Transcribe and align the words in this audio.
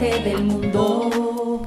Del 0.00 0.44
mundo 0.44 1.60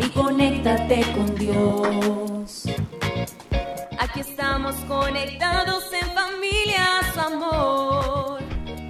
y 0.00 0.08
conéctate 0.08 1.02
con 1.12 1.36
Dios. 1.36 2.64
Aquí 3.96 4.18
estamos 4.18 4.74
conectados 4.88 5.84
en 5.92 6.08
familia, 6.12 7.00
su 7.14 7.20
amor. 7.20 8.40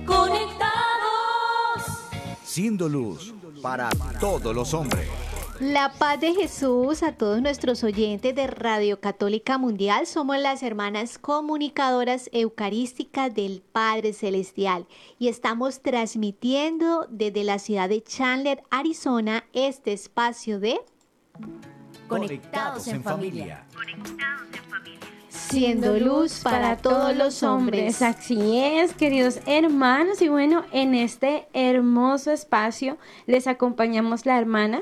Conectados. 0.06 0.70
Siendo 2.42 2.88
luz 2.88 3.34
para 3.60 3.90
todos 4.18 4.54
los 4.54 4.72
hombres. 4.72 5.06
La 5.60 5.92
paz 5.92 6.18
de 6.18 6.32
Jesús 6.32 7.02
a 7.02 7.12
todos 7.12 7.42
nuestros 7.42 7.84
oyentes 7.84 8.34
de 8.34 8.46
Radio 8.46 8.98
Católica 8.98 9.58
Mundial. 9.58 10.06
Somos 10.06 10.38
las 10.38 10.62
hermanas 10.62 11.18
comunicadoras 11.18 12.30
eucarísticas 12.32 13.34
del 13.34 13.60
Padre 13.60 14.14
Celestial 14.14 14.86
y 15.18 15.28
estamos 15.28 15.82
transmitiendo 15.82 17.06
desde 17.10 17.44
la 17.44 17.58
ciudad 17.58 17.90
de 17.90 18.02
Chandler, 18.02 18.62
Arizona, 18.70 19.44
este 19.52 19.92
espacio 19.92 20.60
de 20.60 20.80
Conectados 22.08 22.88
en 22.88 23.02
familia. 23.02 23.66
Siendo 25.28 25.98
luz 25.98 26.40
para 26.42 26.78
todos 26.78 27.14
los 27.14 27.42
hombres. 27.42 28.00
Así 28.00 28.56
es, 28.56 28.94
queridos 28.94 29.40
hermanos. 29.44 30.22
Y 30.22 30.28
bueno, 30.28 30.64
en 30.72 30.94
este 30.94 31.48
hermoso 31.52 32.30
espacio 32.30 32.96
les 33.26 33.46
acompañamos 33.46 34.24
la 34.24 34.38
hermana 34.38 34.80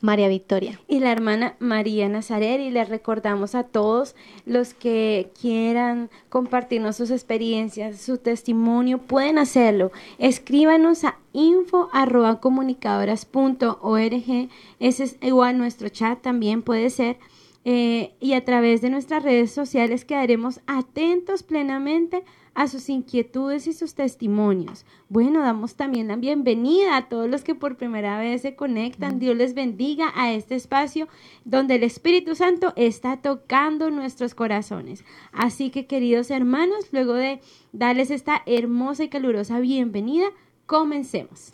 María 0.00 0.28
Victoria. 0.28 0.80
y 0.86 1.00
la 1.00 1.10
hermana 1.10 1.56
María 1.58 2.08
Nazaret 2.08 2.60
y 2.60 2.70
les 2.70 2.88
recordamos 2.88 3.54
a 3.54 3.64
todos 3.64 4.14
los 4.46 4.74
que 4.74 5.30
quieran 5.40 6.10
compartirnos 6.28 6.96
sus 6.96 7.10
experiencias, 7.10 8.00
su 8.00 8.18
testimonio, 8.18 8.98
pueden 8.98 9.38
hacerlo. 9.38 9.90
Escríbanos 10.18 11.04
a 11.04 11.16
info 11.32 11.88
arroba 11.92 12.40
comunicadoras.org, 12.40 14.48
ese 14.78 15.04
es 15.04 15.16
igual 15.20 15.58
nuestro 15.58 15.88
chat 15.88 16.20
también 16.20 16.62
puede 16.62 16.90
ser. 16.90 17.18
eh, 17.64 18.12
y 18.20 18.34
a 18.34 18.44
través 18.44 18.80
de 18.80 18.88
nuestras 18.88 19.24
redes 19.24 19.50
sociales 19.50 20.04
quedaremos 20.04 20.60
atentos 20.66 21.42
plenamente 21.42 22.22
a 22.58 22.66
sus 22.66 22.88
inquietudes 22.88 23.68
y 23.68 23.72
sus 23.72 23.94
testimonios. 23.94 24.84
Bueno, 25.08 25.42
damos 25.42 25.76
también 25.76 26.08
la 26.08 26.16
bienvenida 26.16 26.96
a 26.96 27.08
todos 27.08 27.30
los 27.30 27.44
que 27.44 27.54
por 27.54 27.76
primera 27.76 28.18
vez 28.18 28.42
se 28.42 28.56
conectan. 28.56 29.20
Dios 29.20 29.36
les 29.36 29.54
bendiga 29.54 30.10
a 30.16 30.32
este 30.32 30.56
espacio 30.56 31.06
donde 31.44 31.76
el 31.76 31.84
Espíritu 31.84 32.34
Santo 32.34 32.72
está 32.74 33.18
tocando 33.18 33.92
nuestros 33.92 34.34
corazones. 34.34 35.04
Así 35.30 35.70
que, 35.70 35.86
queridos 35.86 36.32
hermanos, 36.32 36.88
luego 36.90 37.14
de 37.14 37.40
darles 37.70 38.10
esta 38.10 38.42
hermosa 38.44 39.04
y 39.04 39.08
calurosa 39.08 39.60
bienvenida, 39.60 40.26
comencemos. 40.66 41.52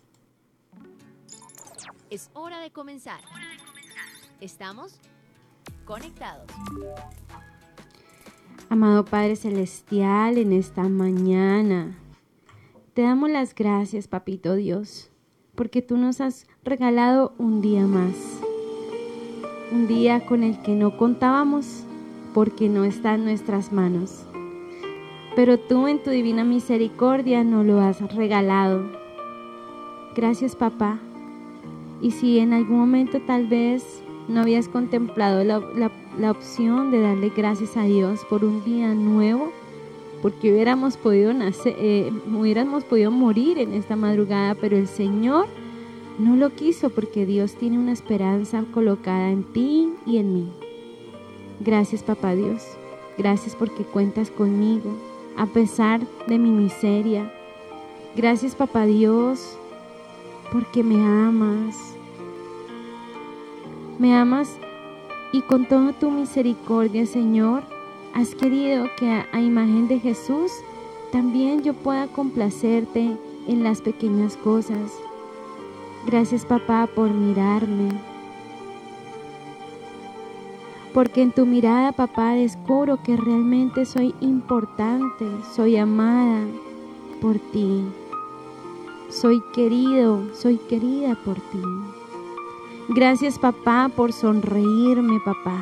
Es 2.09 2.31
hora 2.33 2.61
de 2.61 2.71
comenzar. 2.71 3.21
Estamos 4.41 4.99
conectados. 5.85 6.47
Amado 8.69 9.05
Padre 9.05 9.37
Celestial, 9.37 10.39
en 10.39 10.53
esta 10.53 10.89
mañana 10.89 11.97
te 12.95 13.03
damos 13.03 13.31
las 13.31 13.55
gracias, 13.55 14.07
Papito 14.09 14.55
Dios, 14.55 15.11
porque 15.55 15.83
tú 15.83 15.97
nos 15.97 16.21
has 16.21 16.47
regalado 16.65 17.33
un 17.39 17.61
día 17.61 17.87
más. 17.87 18.15
Un 19.73 19.89
día 19.89 20.25
con 20.27 20.45
el 20.45 20.61
que 20.63 20.77
no 20.77 20.97
contábamos 20.97 21.83
porque 22.35 22.69
no 22.69 22.85
está 22.85 23.15
en 23.15 23.25
nuestras 23.25 23.73
manos. 23.73 24.25
Pero 25.35 25.59
tú 25.59 25.89
en 25.89 26.01
tu 26.03 26.11
divina 26.11 26.45
misericordia 26.45 27.43
nos 27.43 27.67
lo 27.67 27.81
has 27.81 28.01
regalado. 28.15 28.85
Gracias, 30.15 30.55
papá. 30.55 31.01
Y 32.01 32.13
si 32.13 32.39
en 32.39 32.53
algún 32.53 32.79
momento 32.79 33.21
tal 33.23 33.49
vez 33.49 33.85
no 34.29 34.43
habías 34.43 34.69
contemplado 34.69 35.43
la, 35.43 35.59
la- 35.59 35.91
la 36.19 36.31
opción 36.31 36.91
de 36.91 37.01
darle 37.01 37.33
gracias 37.35 37.77
a 37.77 37.85
Dios 37.85 38.25
por 38.29 38.45
un 38.45 38.65
día 38.65 38.95
nuevo, 38.95 39.53
porque 40.23 40.53
hubiéramos 40.53 40.97
podido 40.97 41.33
nacer, 41.33 41.75
eh, 41.79 42.13
hubiéramos 42.33 42.85
podido 42.85 43.11
morir 43.11 43.59
en 43.59 43.75
esta 43.75 43.97
madrugada, 43.97 44.55
pero 44.55 44.77
el 44.77 44.89
Señor 44.89 45.47
no 46.19 46.37
lo 46.37 46.51
quiso 46.51 46.91
porque 46.91 47.27
Dios 47.27 47.55
tiene 47.55 47.79
una 47.79 47.93
esperanza 47.93 48.65
colocada 48.73 49.31
en 49.31 49.45
ti 49.45 49.93
y 50.07 50.19
en 50.19 50.35
mí. 50.35 50.53
Gracias, 51.61 52.03
papá 52.03 52.35
Dios. 52.35 52.63
Gracias 53.19 53.55
porque 53.55 53.85
cuentas 53.85 54.31
conmigo 54.31 54.91
a 55.37 55.47
pesar 55.47 56.01
de 56.27 56.39
mi 56.39 56.51
miseria. 56.51 57.33
Gracias, 58.17 58.55
papá 58.55 58.87
Dios, 58.87 59.59
porque 60.53 60.83
me 60.83 61.05
amas. 61.05 61.77
Me 63.99 64.15
amas 64.15 64.57
y 65.35 65.43
con 65.43 65.67
toda 65.67 65.93
tu 65.93 66.13
misericordia, 66.13 67.07
Señor, 67.07 67.65
has 68.15 68.37
querido 68.37 68.87
que 68.97 69.11
a, 69.11 69.41
imagen 69.41 69.89
de 69.89 69.99
Jesús 69.99 70.53
también 71.11 71.65
yo 71.65 71.75
pueda 71.75 72.07
complacerte 72.07 73.17
en 73.49 73.65
las 73.65 73.81
pequeñas 73.81 74.37
cosas. 74.37 74.93
Gracias, 76.07 76.47
papá, 76.47 76.87
por 76.87 77.11
mirarme. 77.11 77.89
Porque 80.93 81.23
en 81.23 81.33
tu 81.33 81.47
mirada, 81.47 81.91
papá, 81.91 82.35
descubro 82.35 83.03
que 83.03 83.17
realmente 83.17 83.87
soy 83.87 84.15
importante, 84.21 85.27
soy 85.53 85.77
amada 85.79 86.47
por 87.21 87.41
ti. 87.41 87.83
Soy 89.11 89.43
querido, 89.53 90.33
soy 90.33 90.59
querida 90.59 91.19
por 91.25 91.35
ti. 91.35 91.94
Gracias 92.89 93.39
papá 93.39 93.91
por 93.95 94.13
sonreírme 94.13 95.19
papá. 95.25 95.59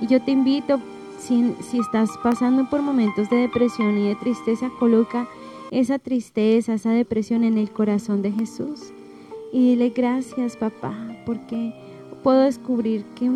Y 0.00 0.06
yo 0.06 0.20
te 0.20 0.32
invito, 0.32 0.78
si, 1.18 1.54
si 1.60 1.78
estás 1.78 2.10
pasando 2.22 2.68
por 2.68 2.82
momentos 2.82 3.30
de 3.30 3.36
depresión 3.36 3.96
y 3.96 4.08
de 4.08 4.14
tristeza, 4.14 4.70
coloca 4.78 5.26
esa 5.70 5.98
tristeza, 5.98 6.74
esa 6.74 6.90
depresión 6.90 7.44
en 7.44 7.56
el 7.56 7.70
corazón 7.70 8.20
de 8.20 8.32
Jesús. 8.32 8.92
Y 9.52 9.70
dile 9.70 9.90
gracias 9.90 10.56
papá, 10.56 10.94
porque 11.24 11.72
puedo 12.22 12.42
descubrir 12.42 13.04
que, 13.14 13.30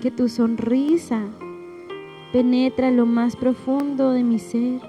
que 0.00 0.12
tu 0.12 0.28
sonrisa 0.28 1.22
penetra 2.32 2.92
lo 2.92 3.06
más 3.06 3.34
profundo 3.34 4.10
de 4.10 4.22
mi 4.22 4.38
ser 4.38 4.80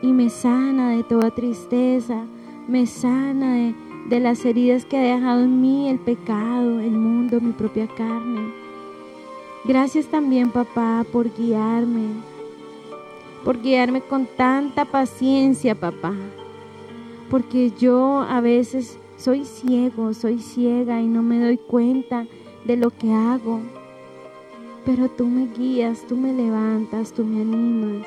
y 0.00 0.08
me 0.08 0.30
sana 0.30 0.90
de 0.90 1.02
toda 1.02 1.30
tristeza, 1.32 2.24
me 2.66 2.86
sana 2.86 3.54
de, 3.54 3.74
de 4.08 4.20
las 4.20 4.44
heridas 4.44 4.86
que 4.86 4.96
ha 4.96 5.16
dejado 5.16 5.42
en 5.42 5.60
mí 5.60 5.88
el 5.88 5.98
pecado, 5.98 6.80
el 6.80 6.92
mundo, 6.92 7.40
mi 7.40 7.52
propia 7.52 7.86
carne. 7.86 8.52
Gracias 9.64 10.06
también, 10.06 10.50
papá, 10.50 11.04
por 11.12 11.34
guiarme, 11.36 12.08
por 13.44 13.60
guiarme 13.60 14.00
con 14.00 14.26
tanta 14.36 14.86
paciencia, 14.86 15.74
papá, 15.74 16.14
porque 17.28 17.70
yo 17.78 18.20
a 18.22 18.40
veces 18.40 18.98
soy 19.18 19.44
ciego, 19.44 20.14
soy 20.14 20.38
ciega 20.38 21.02
y 21.02 21.06
no 21.06 21.22
me 21.22 21.38
doy 21.38 21.58
cuenta 21.58 22.26
de 22.64 22.76
lo 22.78 22.90
que 22.90 23.12
hago, 23.12 23.60
pero 24.86 25.10
tú 25.10 25.26
me 25.26 25.48
guías, 25.48 26.06
tú 26.08 26.16
me 26.16 26.32
levantas, 26.32 27.12
tú 27.12 27.24
me 27.24 27.42
animas. 27.42 28.06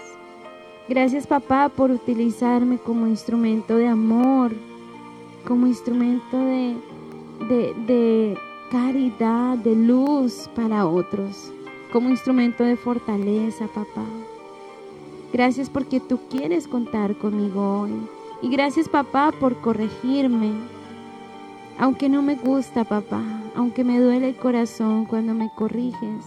Gracias 0.89 1.27
papá 1.27 1.69
por 1.69 1.91
utilizarme 1.91 2.79
como 2.79 3.05
instrumento 3.05 3.77
de 3.77 3.87
amor, 3.87 4.51
como 5.47 5.67
instrumento 5.67 6.37
de, 6.37 6.75
de, 7.87 8.37
caridad, 8.69 9.57
de 9.57 9.75
luz 9.75 10.49
para 10.55 10.87
otros, 10.87 11.51
como 11.91 12.09
instrumento 12.09 12.63
de 12.63 12.77
fortaleza, 12.77 13.67
papá. 13.67 14.05
Gracias 15.33 15.69
porque 15.69 15.99
tú 15.99 16.19
quieres 16.29 16.67
contar 16.67 17.17
conmigo 17.17 17.81
hoy. 17.81 17.91
Y 18.41 18.49
gracias 18.49 18.89
papá 18.89 19.31
por 19.39 19.57
corregirme. 19.61 20.53
Aunque 21.77 22.09
no 22.09 22.21
me 22.21 22.35
gusta, 22.35 22.83
papá, 22.83 23.23
aunque 23.55 23.83
me 23.83 23.99
duele 23.99 24.29
el 24.29 24.35
corazón 24.35 25.05
cuando 25.05 25.33
me 25.33 25.49
corriges, 25.55 26.25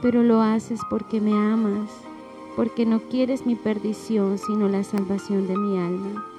pero 0.00 0.22
lo 0.22 0.40
haces 0.40 0.80
porque 0.88 1.20
me 1.20 1.32
amas, 1.32 1.90
porque 2.54 2.86
no 2.86 3.00
quieres 3.00 3.46
mi 3.46 3.54
perdición, 3.54 4.38
sino 4.38 4.68
la 4.68 4.84
salvación 4.84 5.46
de 5.46 5.56
mi 5.56 5.78
alma. 5.78 6.35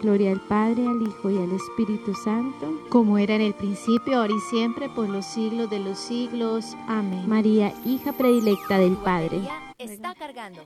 Gloria 0.00 0.30
al 0.30 0.40
Padre, 0.40 0.86
al 0.86 1.02
Hijo 1.02 1.30
y 1.30 1.38
al 1.38 1.52
Espíritu 1.52 2.14
Santo. 2.14 2.82
Como 2.88 3.18
era 3.18 3.34
en 3.34 3.40
el 3.40 3.54
principio, 3.54 4.18
ahora 4.18 4.32
y 4.32 4.40
siempre, 4.50 4.88
por 4.88 5.08
los 5.08 5.26
siglos 5.26 5.68
de 5.70 5.80
los 5.80 5.98
siglos. 5.98 6.76
Amén. 6.86 7.28
María, 7.28 7.72
hija 7.84 8.12
predilecta 8.12 8.78
del 8.78 8.96
Padre. 8.96 9.40
está 9.78 10.14
cargando. 10.14 10.60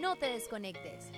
No 0.00 0.16
te 0.16 0.26
desconectes. 0.26 1.10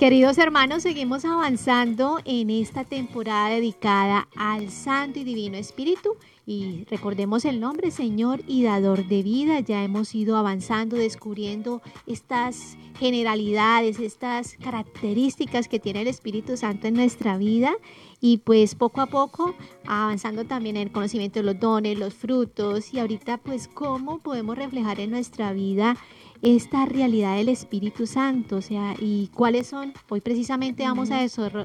Queridos 0.00 0.38
hermanos, 0.38 0.82
seguimos 0.82 1.24
avanzando 1.26 2.20
en 2.24 2.48
esta 2.48 2.84
temporada 2.84 3.50
dedicada 3.50 4.28
al 4.34 4.70
Santo 4.70 5.18
y 5.18 5.24
Divino 5.24 5.58
Espíritu 5.58 6.16
Y 6.46 6.84
recordemos 6.90 7.44
el 7.44 7.60
nombre, 7.60 7.90
Señor 7.90 8.42
y 8.46 8.62
dador 8.64 9.06
de 9.06 9.22
vida. 9.22 9.60
Ya 9.60 9.84
hemos 9.84 10.14
ido 10.14 10.36
avanzando, 10.36 10.96
descubriendo 10.96 11.82
estas 12.06 12.76
generalidades, 12.98 14.00
estas 14.00 14.56
características 14.56 15.68
que 15.68 15.78
tiene 15.78 16.02
el 16.02 16.08
Espíritu 16.08 16.56
Santo 16.56 16.88
en 16.88 16.94
nuestra 16.94 17.36
vida. 17.36 17.72
Y 18.20 18.38
pues 18.38 18.74
poco 18.74 19.00
a 19.00 19.06
poco 19.06 19.54
avanzando 19.86 20.44
también 20.44 20.76
en 20.76 20.88
el 20.88 20.92
conocimiento 20.92 21.38
de 21.38 21.44
los 21.44 21.60
dones, 21.60 21.98
los 21.98 22.14
frutos 22.14 22.92
y 22.92 22.98
ahorita 22.98 23.38
pues 23.38 23.68
cómo 23.68 24.18
podemos 24.18 24.56
reflejar 24.56 25.00
en 25.00 25.10
nuestra 25.10 25.52
vida 25.52 25.96
esta 26.42 26.86
realidad 26.86 27.36
del 27.36 27.48
Espíritu 27.48 28.06
Santo, 28.06 28.56
o 28.56 28.62
sea, 28.62 28.94
y 28.98 29.28
cuáles 29.34 29.66
son, 29.66 29.92
hoy 30.08 30.20
precisamente 30.20 30.84
vamos 30.84 31.10
a 31.10 31.20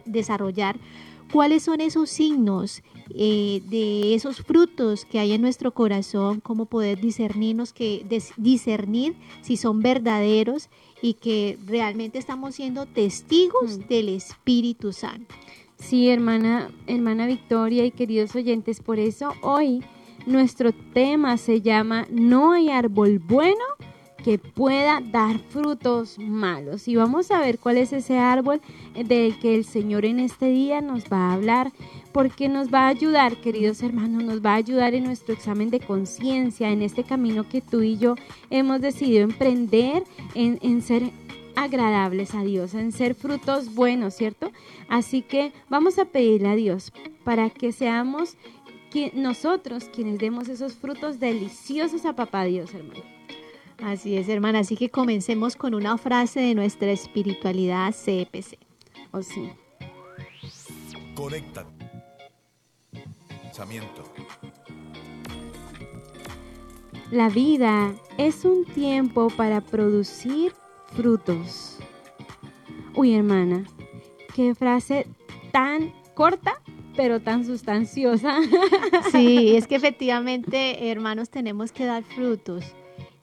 desarrollar 0.05 0.77
cuáles 1.31 1.63
son 1.63 1.81
esos 1.81 2.09
signos 2.09 2.83
eh, 3.09 3.61
de 3.69 4.15
esos 4.15 4.37
frutos 4.41 5.05
que 5.05 5.19
hay 5.19 5.33
en 5.33 5.41
nuestro 5.41 5.73
corazón, 5.73 6.39
cómo 6.39 6.65
poder 6.65 6.99
discernirnos, 6.99 7.73
que 7.73 8.05
discernir 8.37 9.15
si 9.41 9.57
son 9.57 9.81
verdaderos 9.81 10.69
y 11.01 11.13
que 11.13 11.57
realmente 11.65 12.17
estamos 12.17 12.55
siendo 12.55 12.85
testigos 12.85 13.77
mm. 13.77 13.87
del 13.87 14.09
Espíritu 14.09 14.91
Santo. 14.91 15.35
Sí, 15.77 16.09
hermana, 16.09 16.71
hermana 16.87 17.27
Victoria 17.27 17.85
y 17.85 17.91
queridos 17.91 18.35
oyentes, 18.35 18.79
por 18.79 18.97
eso 18.97 19.33
hoy 19.41 19.83
nuestro 20.25 20.71
tema 20.93 21.37
se 21.37 21.61
llama 21.61 22.07
No 22.09 22.53
hay 22.53 22.69
árbol 22.69 23.19
bueno 23.19 23.63
que 24.25 24.39
pueda 24.39 25.01
dar 25.01 25.37
frutos 25.37 26.17
malos. 26.17 26.87
Y 26.87 26.95
vamos 26.95 27.29
a 27.29 27.39
ver 27.41 27.59
cuál 27.59 27.77
es 27.77 27.93
ese 27.93 28.17
árbol 28.17 28.59
del 28.95 29.37
que 29.37 29.53
el 29.53 29.65
Señor 29.65 30.03
en 30.03 30.19
este 30.19 30.47
día 30.47 30.81
nos 30.81 31.03
va 31.03 31.29
a 31.29 31.33
hablar, 31.33 31.71
porque 32.11 32.49
nos 32.49 32.73
va 32.73 32.85
a 32.85 32.87
ayudar, 32.87 33.37
queridos 33.37 33.83
hermanos, 33.83 34.23
nos 34.23 34.43
va 34.43 34.53
a 34.53 34.55
ayudar 34.55 34.95
en 34.95 35.03
nuestro 35.03 35.31
examen 35.31 35.69
de 35.69 35.79
conciencia, 35.79 36.71
en 36.71 36.81
este 36.81 37.03
camino 37.03 37.47
que 37.47 37.61
tú 37.61 37.83
y 37.83 37.99
yo 37.99 38.15
hemos 38.49 38.81
decidido 38.81 39.23
emprender, 39.23 40.03
en, 40.33 40.57
en 40.63 40.81
ser 40.81 41.03
agradables 41.55 42.33
a 42.33 42.43
Dios, 42.43 42.73
en 42.73 42.93
ser 42.93 43.13
frutos 43.13 43.75
buenos, 43.75 44.15
¿cierto? 44.15 44.51
Así 44.89 45.21
que 45.21 45.51
vamos 45.69 45.99
a 45.99 46.05
pedirle 46.05 46.47
a 46.47 46.55
Dios 46.55 46.91
para 47.23 47.51
que 47.51 47.71
seamos 47.71 48.37
nosotros 49.13 49.83
quienes 49.93 50.17
demos 50.17 50.49
esos 50.49 50.73
frutos 50.73 51.19
deliciosos 51.19 52.05
a 52.05 52.15
papá 52.15 52.45
Dios, 52.45 52.73
hermano. 52.73 53.14
Así 53.83 54.17
es, 54.17 54.29
hermana. 54.29 54.59
Así 54.59 54.75
que 54.75 54.89
comencemos 54.89 55.55
con 55.55 55.73
una 55.73 55.97
frase 55.97 56.39
de 56.39 56.55
nuestra 56.55 56.91
espiritualidad 56.91 57.93
CPC. 57.93 58.57
¿O 59.11 59.21
sí? 59.21 59.49
Conecta. 61.15 61.65
Pensamiento. 63.41 64.03
La 67.11 67.29
vida 67.29 67.93
es 68.17 68.45
un 68.45 68.65
tiempo 68.65 69.29
para 69.29 69.61
producir 69.61 70.53
frutos. 70.87 71.77
Uy, 72.95 73.13
hermana, 73.13 73.63
qué 74.33 74.55
frase 74.55 75.07
tan 75.51 75.93
corta, 76.13 76.61
pero 76.95 77.21
tan 77.21 77.45
sustanciosa. 77.45 78.39
Sí, 79.11 79.55
es 79.55 79.67
que 79.67 79.75
efectivamente, 79.77 80.89
hermanos, 80.89 81.29
tenemos 81.29 81.71
que 81.71 81.85
dar 81.85 82.03
frutos. 82.03 82.65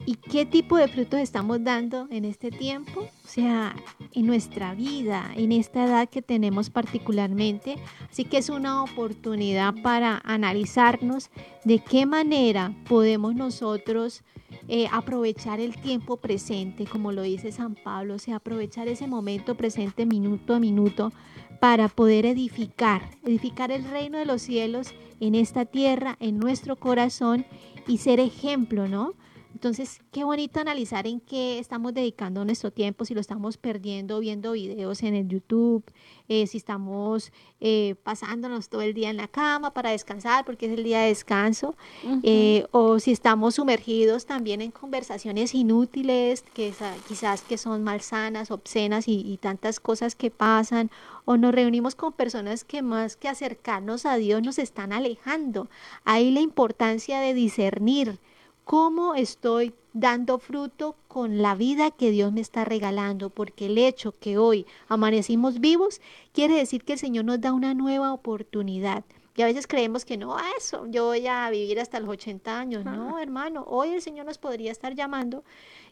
¿Y 0.04 0.16
qué 0.16 0.44
tipo 0.44 0.76
de 0.76 0.88
frutos 0.88 1.20
estamos 1.20 1.62
dando 1.62 2.08
en 2.10 2.25
este 2.25 2.50
tiempo? 2.50 3.02
O 3.02 3.28
sea, 3.28 3.76
en 4.12 4.26
nuestra 4.26 4.75
vida, 4.75 5.31
en 5.37 5.52
esta 5.52 5.84
edad 5.84 6.08
que 6.08 6.22
tenemos 6.22 6.70
particularmente. 6.70 7.76
Así 8.10 8.25
que 8.25 8.38
es 8.38 8.49
una 8.49 8.82
oportunidad 8.82 9.75
para 9.82 10.20
analizarnos 10.25 11.31
de 11.64 11.78
qué 11.78 12.04
manera 12.04 12.75
podemos 12.88 13.37
nosotros 13.37 14.25
eh, 14.69 14.88
aprovechar 14.90 15.60
el 15.60 15.76
tiempo 15.76 16.16
presente, 16.16 16.84
como 16.84 17.12
lo 17.12 17.22
dice 17.22 17.52
San 17.52 17.75
Pablo, 17.75 18.14
o 18.14 18.19
sea, 18.19 18.37
aprovechar 18.37 18.88
ese 18.88 19.06
momento 19.06 19.54
presente 19.54 20.04
minuto 20.04 20.54
a 20.54 20.60
minuto 20.60 21.12
para 21.60 21.87
poder 21.88 22.26
edificar, 22.26 23.08
edificar 23.25 23.70
el 23.70 23.84
reino 23.84 24.19
de 24.19 24.26
los 24.26 24.43
cielos 24.43 24.94
en 25.20 25.37
esta 25.37 25.64
tierra, 25.64 26.16
en 26.19 26.38
nuestro 26.38 26.75
corazón 26.75 27.46
y 27.87 27.99
ser 27.99 28.19
ejemplo, 28.19 28.88
¿no? 28.88 29.14
Entonces, 29.54 30.00
qué 30.10 30.25
bonito 30.25 30.60
analizar 30.60 31.06
en 31.06 31.20
qué 31.20 31.58
estamos 31.58 31.94
dedicando 31.94 32.44
nuestro 32.44 32.70
tiempo, 32.70 33.04
si 33.04 33.14
lo 33.14 33.20
estamos 33.20 33.56
perdiendo 33.56 34.19
viendo 34.20 34.52
videos 34.52 35.02
en 35.02 35.14
el 35.14 35.28
YouTube, 35.28 35.84
eh, 36.28 36.46
si 36.46 36.58
estamos 36.58 37.32
eh, 37.60 37.94
pasándonos 38.02 38.69
todo 38.69 38.82
el 38.82 38.94
día 38.94 39.10
en 39.10 39.16
la 39.16 39.28
cama 39.28 39.72
para 39.72 39.90
descansar 39.90 40.44
porque 40.44 40.66
es 40.66 40.72
el 40.72 40.84
día 40.84 41.00
de 41.00 41.08
descanso, 41.08 41.76
eh, 42.22 42.66
o 42.70 42.99
si 42.99 43.12
estamos 43.12 43.56
sumergidos 43.56 44.26
también 44.26 44.60
en 44.62 44.70
conversaciones 44.70 45.54
inútiles, 45.54 46.43
que 46.54 46.72
quizás 47.06 47.43
que 47.43 47.58
son 47.58 47.82
malsanas, 47.82 48.50
obscenas 48.50 49.08
y, 49.08 49.20
y 49.20 49.37
tantas 49.37 49.81
cosas 49.81 50.14
que 50.14 50.31
pasan, 50.31 50.90
o 51.25 51.37
nos 51.37 51.54
reunimos 51.54 51.94
con 51.94 52.12
personas 52.12 52.64
que 52.64 52.82
más 52.82 53.16
que 53.16 53.28
acercarnos 53.28 54.06
a 54.06 54.16
Dios 54.16 54.43
nos 54.43 54.58
están 54.58 54.93
alejando. 54.93 55.69
Ahí 56.04 56.31
la 56.31 56.40
importancia 56.40 57.20
de 57.20 57.34
discernir 57.34 58.19
cómo 58.64 59.14
estoy 59.14 59.75
dando 59.93 60.38
fruto 60.38 60.97
con 61.09 61.43
la 61.43 61.55
vida 61.55 61.91
que 61.91 62.11
Dios 62.11 62.32
me 62.32 62.41
está 62.41 62.64
regalando, 62.64 63.31
porque 63.31 63.67
el 63.67 63.79
hecho 63.79 64.12
que 64.12 64.38
hoy 64.38 64.67
amanecimos 64.88 65.61
vivos 65.61 66.00
quiere 66.32 66.55
decir 66.55 66.85
que 66.85 66.94
el 66.94 66.99
Señor 66.99 67.25
nos 67.25 67.41
da 67.41 67.53
una 67.53 67.75
nueva 67.75 68.12
oportunidad. 68.12 69.05
Y 69.35 69.43
a 69.43 69.47
veces 69.47 69.67
creemos 69.67 70.05
que 70.05 70.19
no, 70.19 70.37
eso, 70.59 70.87
yo 70.88 71.06
voy 71.06 71.26
a 71.26 71.49
vivir 71.49 71.81
hasta 71.81 71.99
los 72.00 72.11
80 72.11 72.59
años. 72.59 72.85
No, 72.85 73.19
hermano, 73.19 73.64
hoy 73.67 73.88
el 73.91 74.03
Señor 74.03 74.26
nos 74.26 74.37
podría 74.37 74.70
estar 74.70 74.94
llamando 74.94 75.43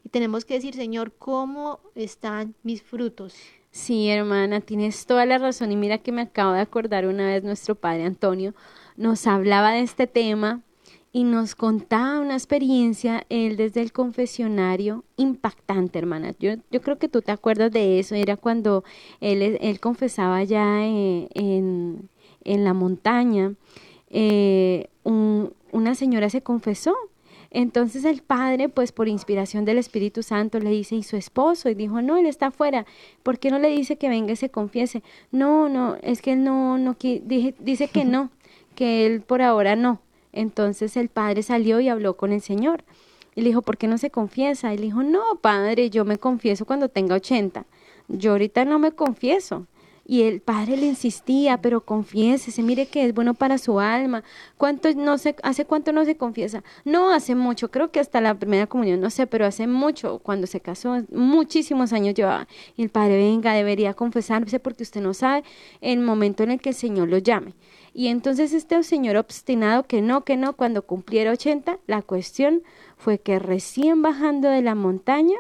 y 0.05 0.11
tenemos 0.11 0.45
que 0.45 0.55
decir, 0.55 0.75
Señor, 0.75 1.13
¿cómo 1.19 1.81
están 1.95 2.55
mis 2.63 2.83
frutos? 2.83 3.35
Sí, 3.71 4.11
hermana, 4.11 4.61
tienes 4.61 5.07
toda 5.07 5.25
la 5.25 5.39
razón. 5.39 5.73
Y 5.73 5.77
mira 5.77 5.99
que 5.99 6.13
me 6.13 6.23
acabo 6.23 6.53
de 6.53 6.61
acordar 6.61 7.07
una 7.07 7.29
vez 7.29 7.43
nuestro 7.43 7.77
padre 7.77 8.05
Antonio 8.05 8.55
nos 8.97 9.27
hablaba 9.27 9.73
de 9.73 9.81
este 9.81 10.07
tema 10.07 10.61
y 11.13 11.25
nos 11.25 11.57
contaba 11.57 12.21
una 12.21 12.35
experiencia, 12.35 13.25
él 13.29 13.57
desde 13.57 13.83
el 13.83 13.93
confesionario, 13.93 15.05
impactante, 15.17 15.99
hermana. 15.99 16.35
Yo, 16.39 16.53
yo 16.71 16.81
creo 16.81 16.99
que 16.99 17.09
tú 17.09 17.21
te 17.21 17.33
acuerdas 17.33 17.73
de 17.73 17.99
eso, 17.99 18.15
era 18.15 18.37
cuando 18.37 18.85
él, 19.21 19.59
él 19.61 19.81
confesaba 19.81 20.45
ya 20.45 20.85
eh, 20.85 21.29
en, 21.35 22.09
en, 22.45 22.65
la 22.65 22.75
montaña, 22.75 23.55
eh, 24.09 24.89
una 25.05 25.95
señora 25.95 26.31
se 26.31 26.43
confesó. 26.43 26.95
Entonces 27.53 28.05
el 28.05 28.23
padre, 28.23 28.69
pues 28.69 28.93
por 28.93 29.09
inspiración 29.09 29.65
del 29.65 29.79
Espíritu 29.79 30.23
Santo, 30.23 30.61
le 30.61 30.71
dice, 30.71 30.95
¿y 30.95 31.03
su 31.03 31.17
esposo? 31.17 31.69
Y 31.69 31.75
dijo, 31.75 32.01
no, 32.01 32.17
él 32.17 32.27
está 32.27 32.47
afuera. 32.47 32.87
¿Por 33.25 33.41
qué 33.41 33.51
no 33.51 33.59
le 33.59 33.71
dice 33.71 33.97
que 33.97 34.09
venga 34.09 34.33
y 34.33 34.37
se 34.37 34.51
confiese? 34.51 35.03
No, 35.33 35.69
no, 35.69 35.97
es 36.03 36.23
que 36.23 36.35
él 36.35 36.45
no, 36.45 36.79
no, 36.79 36.97
dice 37.01 37.89
que 37.89 38.05
no, 38.05 38.31
que 38.77 39.05
él 39.07 39.23
por 39.23 39.43
ahora 39.43 39.75
no. 39.75 40.01
Entonces 40.33 40.97
el 40.97 41.09
padre 41.09 41.43
salió 41.43 41.81
y 41.81 41.89
habló 41.89 42.17
con 42.17 42.33
el 42.33 42.41
Señor. 42.41 42.85
Y 43.35 43.43
le 43.43 43.49
dijo, 43.49 43.63
¿por 43.63 43.79
qué 43.79 43.87
no 43.87 43.99
se 43.99 44.11
confiesa? 44.11 44.75
Y 44.75 44.79
le 44.79 44.85
dijo, 44.85 45.03
no, 45.03 45.23
padre, 45.41 45.91
yo 45.91 46.05
me 46.05 46.19
confieso 46.19 46.65
cuando 46.65 46.89
tenga 46.89 47.15
80. 47.15 47.65
Yo 48.09 48.33
ahorita 48.33 48.65
no 48.65 48.79
me 48.79 48.93
confieso. 48.93 49.67
Y 50.11 50.23
el 50.23 50.41
padre 50.41 50.77
le 50.77 50.87
insistía, 50.87 51.63
pero 51.63 51.83
confiésese, 51.83 52.65
mire 52.65 52.87
que 52.87 53.05
es 53.05 53.15
bueno 53.15 53.35
para 53.35 53.59
su 53.59 53.79
alma. 53.79 54.25
¿Cuánto 54.57 54.93
no 54.95 55.19
se, 55.19 55.37
¿Hace 55.45 55.67
cuánto 55.67 55.93
no 55.93 56.05
se 56.05 56.17
confiesa? 56.17 56.65
No, 56.85 57.13
hace 57.13 57.37
mucho, 57.37 57.71
creo 57.71 57.93
que 57.93 58.01
hasta 58.01 58.21
la 58.21 58.35
primera 58.35 58.67
comunión, 58.67 59.01
no 59.01 59.11
sé, 59.11 59.29
pero 59.29 59.47
hace 59.47 59.69
mucho, 59.69 60.19
cuando 60.19 60.49
se 60.49 60.59
casó, 60.59 60.97
muchísimos 61.13 61.93
años 61.93 62.15
llevaba. 62.15 62.49
Y 62.77 62.83
el 62.83 62.89
padre, 62.89 63.19
venga, 63.19 63.53
debería 63.53 63.95
confesarse 63.95 64.59
porque 64.59 64.83
usted 64.83 65.01
no 65.01 65.15
sabe 65.15 65.45
el 65.81 66.01
momento 66.01 66.43
en 66.43 66.51
el 66.51 66.61
que 66.61 66.71
el 66.71 66.75
Señor 66.75 67.09
lo 67.09 67.19
llame. 67.19 67.55
Y 67.93 68.09
entonces 68.09 68.53
este 68.53 68.83
señor 68.83 69.17
obstinado 69.17 69.85
que 69.85 70.01
no, 70.01 70.25
que 70.25 70.37
no, 70.37 70.55
cuando 70.55 70.83
cumpliera 70.83 71.33
80, 71.33 71.79
la 71.87 72.03
cuestión 72.03 72.63
fue 72.97 73.19
que 73.19 73.39
recién 73.39 74.03
bajando 74.03 74.49
de 74.49 74.63
la 74.63 74.75
montaña, 74.75 75.37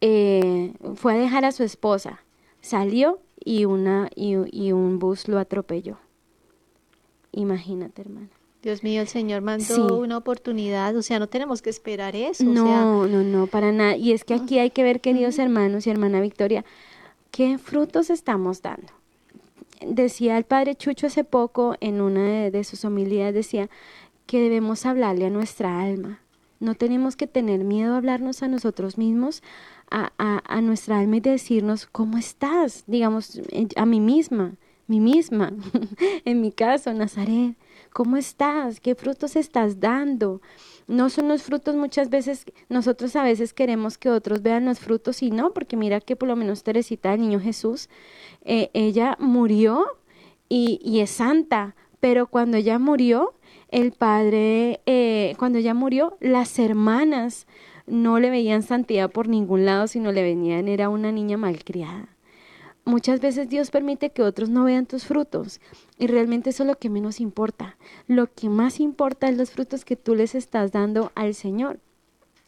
eh, 0.00 0.74
fue 0.96 1.14
a 1.14 1.16
dejar 1.16 1.44
a 1.44 1.52
su 1.52 1.62
esposa, 1.62 2.22
salió 2.60 3.20
y, 3.42 3.64
una, 3.64 4.10
y, 4.14 4.72
un 4.72 4.98
bus 4.98 5.28
lo 5.28 5.38
atropelló. 5.38 5.98
Imagínate, 7.32 8.02
hermana. 8.02 8.28
Dios 8.62 8.82
mío, 8.82 9.02
el 9.02 9.08
Señor 9.08 9.42
mandó 9.42 9.98
una 9.98 10.16
oportunidad, 10.16 10.96
o 10.96 11.02
sea, 11.02 11.18
no 11.18 11.26
tenemos 11.26 11.60
que 11.60 11.68
esperar 11.68 12.16
eso. 12.16 12.44
No, 12.44 13.06
no, 13.06 13.22
no, 13.22 13.46
para 13.46 13.72
nada. 13.72 13.96
Y 13.96 14.12
es 14.12 14.24
que 14.24 14.34
aquí 14.34 14.58
hay 14.58 14.70
que 14.70 14.82
ver, 14.82 15.00
queridos 15.00 15.38
hermanos 15.38 15.86
y 15.86 15.90
hermana 15.90 16.22
Victoria, 16.22 16.64
qué 17.30 17.58
frutos 17.58 18.08
estamos 18.08 18.62
dando 18.62 19.03
decía 19.80 20.36
el 20.36 20.44
padre 20.44 20.74
Chucho 20.74 21.06
hace 21.06 21.24
poco 21.24 21.76
en 21.80 22.00
una 22.00 22.50
de, 22.50 22.64
sus 22.64 22.84
homilías, 22.84 23.34
decía 23.34 23.68
que 24.26 24.40
debemos 24.40 24.86
hablarle 24.86 25.26
a 25.26 25.30
nuestra 25.30 25.80
alma. 25.82 26.20
No 26.60 26.74
tenemos 26.74 27.16
que 27.16 27.26
tener 27.26 27.64
miedo 27.64 27.94
a 27.94 27.96
hablarnos 27.98 28.42
a 28.42 28.48
nosotros 28.48 28.96
mismos, 28.96 29.42
a, 29.90 30.12
a, 30.18 30.60
nuestra 30.60 30.98
alma 30.98 31.16
y 31.16 31.20
decirnos, 31.20 31.86
¿cómo 31.86 32.16
estás? 32.16 32.84
Digamos, 32.86 33.40
a 33.76 33.86
mí 33.86 34.00
misma, 34.00 34.54
mí 34.86 35.00
misma, 35.00 35.52
en 36.24 36.40
mi 36.40 36.52
caso, 36.52 36.92
Nazaret, 36.92 37.56
¿cómo 37.92 38.16
estás? 38.16 38.80
¿Qué 38.80 38.94
frutos 38.94 39.36
estás 39.36 39.80
dando? 39.80 40.40
No 40.86 41.08
son 41.08 41.28
los 41.28 41.42
frutos 41.42 41.74
muchas 41.76 42.10
veces, 42.10 42.44
nosotros 42.68 43.16
a 43.16 43.22
veces 43.22 43.54
queremos 43.54 43.96
que 43.96 44.10
otros 44.10 44.42
vean 44.42 44.66
los 44.66 44.80
frutos 44.80 45.22
y 45.22 45.30
no, 45.30 45.52
porque 45.52 45.76
mira 45.76 46.00
que 46.00 46.16
por 46.16 46.28
lo 46.28 46.36
menos 46.36 46.62
Teresita, 46.62 47.14
el 47.14 47.20
niño 47.20 47.40
Jesús, 47.40 47.88
eh, 48.44 48.70
ella 48.74 49.16
murió 49.18 49.86
y, 50.48 50.78
y, 50.84 51.00
es 51.00 51.10
santa, 51.10 51.74
pero 52.00 52.26
cuando 52.26 52.58
ella 52.58 52.78
murió, 52.78 53.34
el 53.70 53.92
padre, 53.92 54.80
eh, 54.86 55.34
cuando 55.38 55.58
ella 55.58 55.74
murió, 55.74 56.16
las 56.20 56.58
hermanas 56.58 57.46
no 57.86 58.18
le 58.20 58.30
veían 58.30 58.62
santidad 58.62 59.10
por 59.10 59.28
ningún 59.28 59.64
lado, 59.64 59.86
sino 59.86 60.12
le 60.12 60.22
venían, 60.22 60.68
era 60.68 60.88
una 60.88 61.12
niña 61.12 61.36
malcriada. 61.36 62.13
Muchas 62.86 63.20
veces 63.20 63.48
Dios 63.48 63.70
permite 63.70 64.10
que 64.10 64.22
otros 64.22 64.50
no 64.50 64.64
vean 64.64 64.84
tus 64.84 65.04
frutos 65.04 65.60
y 65.98 66.06
realmente 66.06 66.50
eso 66.50 66.64
es 66.64 66.66
lo 66.66 66.78
que 66.78 66.90
menos 66.90 67.18
importa. 67.18 67.78
Lo 68.08 68.32
que 68.32 68.50
más 68.50 68.78
importa 68.78 69.28
es 69.28 69.38
los 69.38 69.50
frutos 69.50 69.84
que 69.84 69.96
tú 69.96 70.14
les 70.14 70.34
estás 70.34 70.72
dando 70.72 71.10
al 71.14 71.34
Señor. 71.34 71.78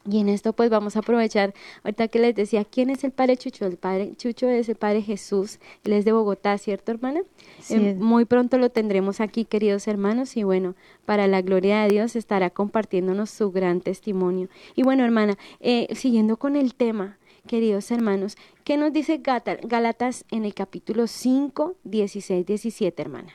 Y 0.08 0.20
en 0.20 0.28
esto 0.28 0.52
pues 0.52 0.70
vamos 0.70 0.96
a 0.96 1.00
aprovechar, 1.00 1.54
ahorita 1.82 2.08
que 2.08 2.18
les 2.18 2.34
decía, 2.34 2.64
¿quién 2.64 2.90
es 2.90 3.02
el 3.02 3.10
Padre 3.10 3.36
Chucho? 3.36 3.66
El 3.66 3.76
Padre 3.76 4.14
Chucho 4.16 4.48
es 4.48 4.68
el 4.68 4.76
Padre 4.76 5.02
Jesús, 5.02 5.58
él 5.84 5.94
es 5.94 6.04
de 6.04 6.12
Bogotá, 6.12 6.56
¿cierto 6.58 6.92
hermana? 6.92 7.22
Sí. 7.60 7.74
Eh, 7.74 7.94
muy 7.94 8.24
pronto 8.24 8.58
lo 8.58 8.70
tendremos 8.70 9.20
aquí, 9.20 9.44
queridos 9.44 9.88
hermanos, 9.88 10.36
y 10.36 10.44
bueno, 10.44 10.74
para 11.06 11.26
la 11.26 11.42
gloria 11.42 11.82
de 11.82 11.88
Dios 11.88 12.14
estará 12.14 12.50
compartiéndonos 12.50 13.30
su 13.30 13.50
gran 13.50 13.80
testimonio. 13.80 14.48
Y 14.76 14.84
bueno, 14.84 15.04
hermana, 15.04 15.36
eh, 15.60 15.88
siguiendo 15.94 16.36
con 16.36 16.54
el 16.54 16.74
tema, 16.74 17.18
queridos 17.46 17.90
hermanos, 17.90 18.36
¿qué 18.64 18.76
nos 18.76 18.92
dice 18.92 19.22
Gálatas 19.22 20.24
en 20.30 20.44
el 20.44 20.54
capítulo 20.54 21.06
5, 21.06 21.76
16, 21.84 22.44
17, 22.44 23.00
hermana? 23.02 23.32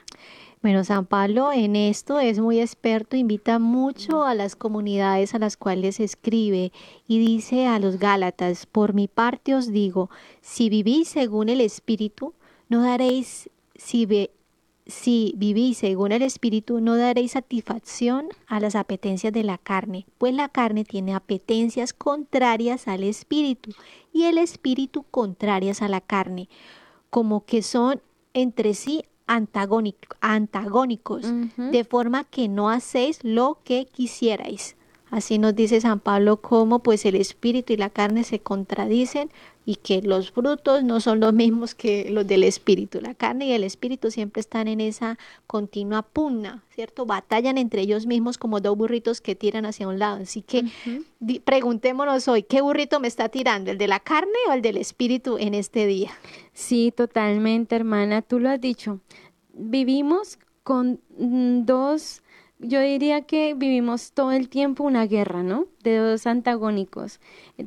Bueno, 0.62 0.84
San 0.84 1.08
Pablo 1.08 1.52
en 1.52 1.76
esto 1.76 2.20
es 2.20 2.40
muy 2.40 2.60
experto, 2.60 3.16
invita 3.16 3.58
mucho 3.58 4.24
a 4.24 4.36
las 4.36 4.56
comunidades 4.56 5.34
a 5.34 5.40
las 5.40 5.58
cuales 5.58 6.00
escribe 6.00 6.72
y 7.08 7.20
dice 7.20 7.66
a 7.66 7.80
los 7.80 7.98
Gálatas, 7.98 8.68
por 8.68 8.94
mi 8.94 9.08
parte 9.08 9.56
os 9.56 9.72
digo, 9.72 10.12
si 10.42 10.70
vivís 10.70 11.08
según 11.08 11.50
el 11.50 11.62
Espíritu, 11.62 12.36
no 12.70 12.84
daréis, 12.84 13.50
si, 13.76 14.06
ve, 14.06 14.32
si 14.92 15.34
vivís 15.38 15.80
según 15.80 16.12
el 16.12 16.22
Espíritu, 16.22 16.80
no 16.82 16.96
daréis 16.96 17.32
satisfacción 17.32 18.28
a 18.48 18.60
las 18.60 18.76
apetencias 18.76 19.34
de 19.34 19.44
la 19.44 19.58
carne, 19.58 20.06
pues 20.18 20.34
la 20.34 20.50
carne 20.50 20.84
tiene 20.84 21.16
apetencias 21.16 21.94
contrarias 21.94 22.88
al 22.88 23.04
Espíritu 23.04 23.72
y 24.14 24.24
el 24.26 24.38
Espíritu 24.38 25.04
contrarias 25.10 25.82
a 25.82 25.88
la 25.88 26.02
carne, 26.02 26.50
como 27.10 27.46
que 27.46 27.64
son 27.64 28.02
entre 28.34 28.74
sí 28.74 29.04
antagónico, 29.28 30.16
antagónicos, 30.20 31.26
uh 31.26 31.28
-huh. 31.28 31.72
de 31.72 31.84
forma 31.84 32.24
que 32.26 32.48
no 32.48 32.70
hacéis 32.70 33.24
lo 33.24 33.60
que 33.64 33.86
quisierais. 33.86 34.76
Así 35.12 35.38
nos 35.38 35.54
dice 35.54 35.82
San 35.82 36.00
Pablo 36.00 36.38
cómo 36.38 36.80
pues 36.80 37.06
el 37.06 37.16
espíritu 37.16 37.74
y 37.74 37.78
la 37.78 37.90
carne 37.90 38.24
se 38.24 38.40
contradicen 38.40 39.30
y 39.66 39.76
que 39.76 40.02
los 40.02 40.32
frutos 40.32 40.86
no 40.86 41.02
son 41.02 41.20
los 41.20 41.34
mismos 41.34 41.76
que 41.76 42.10
los 42.10 42.26
del 42.26 42.46
espíritu. 42.46 43.02
La 43.02 43.14
carne 43.14 43.48
y 43.48 43.52
el 43.52 43.66
espíritu 43.66 44.10
siempre 44.10 44.40
están 44.40 44.70
en 44.70 44.80
esa 44.80 45.20
continua 45.48 46.02
pugna, 46.02 46.64
¿cierto? 46.74 47.06
Batallan 47.06 47.58
entre 47.58 47.82
ellos 47.82 48.06
mismos 48.08 48.38
como 48.38 48.62
dos 48.62 48.78
burritos 48.78 49.20
que 49.20 49.36
tiran 49.36 49.66
hacia 49.66 49.86
un 49.88 50.00
lado. 50.00 50.24
Así 50.24 50.42
que 50.42 50.60
uh 50.60 51.04
-huh. 51.20 51.42
preguntémonos 51.44 52.30
hoy, 52.30 52.44
¿qué 52.44 52.62
burrito 52.62 53.02
me 53.02 53.10
está 53.10 53.28
tirando? 53.28 53.70
¿El 53.70 53.78
de 53.78 53.90
la 53.90 54.00
carne 54.00 54.32
o 54.50 54.54
el 54.54 54.62
del 54.62 54.78
espíritu 54.78 55.38
en 55.38 55.54
este 55.56 55.88
día? 55.88 56.12
Sí, 56.54 56.94
totalmente, 56.96 57.76
hermana, 57.76 58.22
tú 58.22 58.40
lo 58.40 58.50
has 58.50 58.62
dicho. 58.62 59.02
Vivimos 59.54 60.40
con 60.64 61.02
dos 61.66 62.22
yo 62.62 62.80
diría 62.80 63.24
que 63.24 63.56
vivimos 63.56 64.12
todo 64.12 64.32
el 64.32 64.48
tiempo 64.48 64.84
una 64.84 65.08
guerra, 65.08 65.42
¿no? 65.42 65.66
De 65.84 65.98
dos 65.98 66.28
antagónicos. 66.28 67.20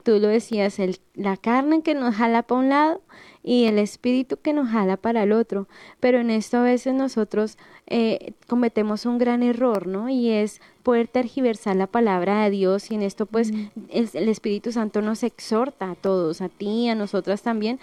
Tú 0.05 0.13
lo 0.21 0.29
decías, 0.29 0.79
el, 0.79 0.99
la 1.15 1.37
carne 1.37 1.83
que 1.83 1.95
nos 1.95 2.15
jala 2.15 2.43
para 2.43 2.61
un 2.61 2.69
lado 2.69 3.03
y 3.43 3.65
el 3.65 3.79
espíritu 3.79 4.39
que 4.41 4.53
nos 4.53 4.69
jala 4.69 4.97
para 4.97 5.25
el 5.25 5.33
otro. 5.33 5.69
Pero 5.99 6.21
en 6.21 6.31
esto 6.31 6.59
a 6.59 6.63
veces 6.63 6.95
nosotros 6.95 7.59
eh, 7.87 8.35
cometemos 8.47 9.05
un 9.05 9.19
gran 9.19 9.43
error, 9.43 9.89
¿no? 9.89 10.09
Y 10.09 10.31
es 10.31 10.61
poder 10.85 11.09
tergiversar 11.09 11.75
la 11.75 11.89
palabra 11.89 12.45
de 12.45 12.51
Dios 12.51 12.91
y 12.91 12.95
en 12.95 13.03
esto 13.03 13.27
pues 13.27 13.53
mm. 13.53 13.69
el, 13.91 14.11
el 14.15 14.29
Espíritu 14.29 14.71
Santo 14.71 15.03
nos 15.03 15.25
exhorta 15.25 15.91
a 15.91 15.95
todos, 15.97 16.41
a 16.41 16.49
ti, 16.49 16.89
a 16.89 16.95
nosotras 16.95 17.43
también, 17.43 17.81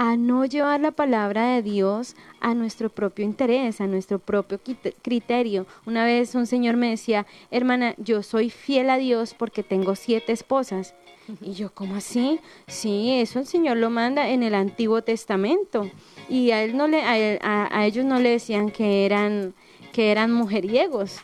a 0.00 0.16
no 0.16 0.46
llevar 0.46 0.80
la 0.80 0.92
palabra 0.92 1.56
de 1.56 1.62
Dios 1.62 2.16
a 2.40 2.54
nuestro 2.54 2.88
propio 2.88 3.22
interés, 3.22 3.82
a 3.82 3.86
nuestro 3.86 4.18
propio 4.18 4.58
criterio. 5.02 5.66
Una 5.84 6.06
vez 6.06 6.34
un 6.34 6.46
señor 6.46 6.78
me 6.78 6.88
decía, 6.88 7.26
hermana, 7.50 7.94
yo 7.98 8.22
soy 8.22 8.48
fiel 8.48 8.88
a 8.88 8.96
Dios 8.96 9.34
porque 9.34 9.62
tengo 9.62 9.94
siete 9.96 10.32
esposas. 10.32 10.94
Y 11.42 11.52
yo, 11.52 11.74
¿cómo 11.74 11.96
así? 11.96 12.40
Sí, 12.66 13.20
eso 13.20 13.40
el 13.40 13.46
Señor 13.46 13.76
lo 13.76 13.90
manda 13.90 14.30
en 14.30 14.42
el 14.42 14.54
Antiguo 14.54 15.02
Testamento. 15.02 15.90
Y 16.30 16.50
a, 16.50 16.64
él 16.64 16.78
no 16.78 16.88
le, 16.88 17.02
a, 17.02 17.18
él, 17.18 17.38
a, 17.42 17.68
a 17.70 17.84
ellos 17.84 18.06
no 18.06 18.18
le 18.18 18.30
decían 18.30 18.70
que 18.70 19.04
eran, 19.04 19.52
que 19.92 20.10
eran 20.10 20.32
mujeriegos. 20.32 21.18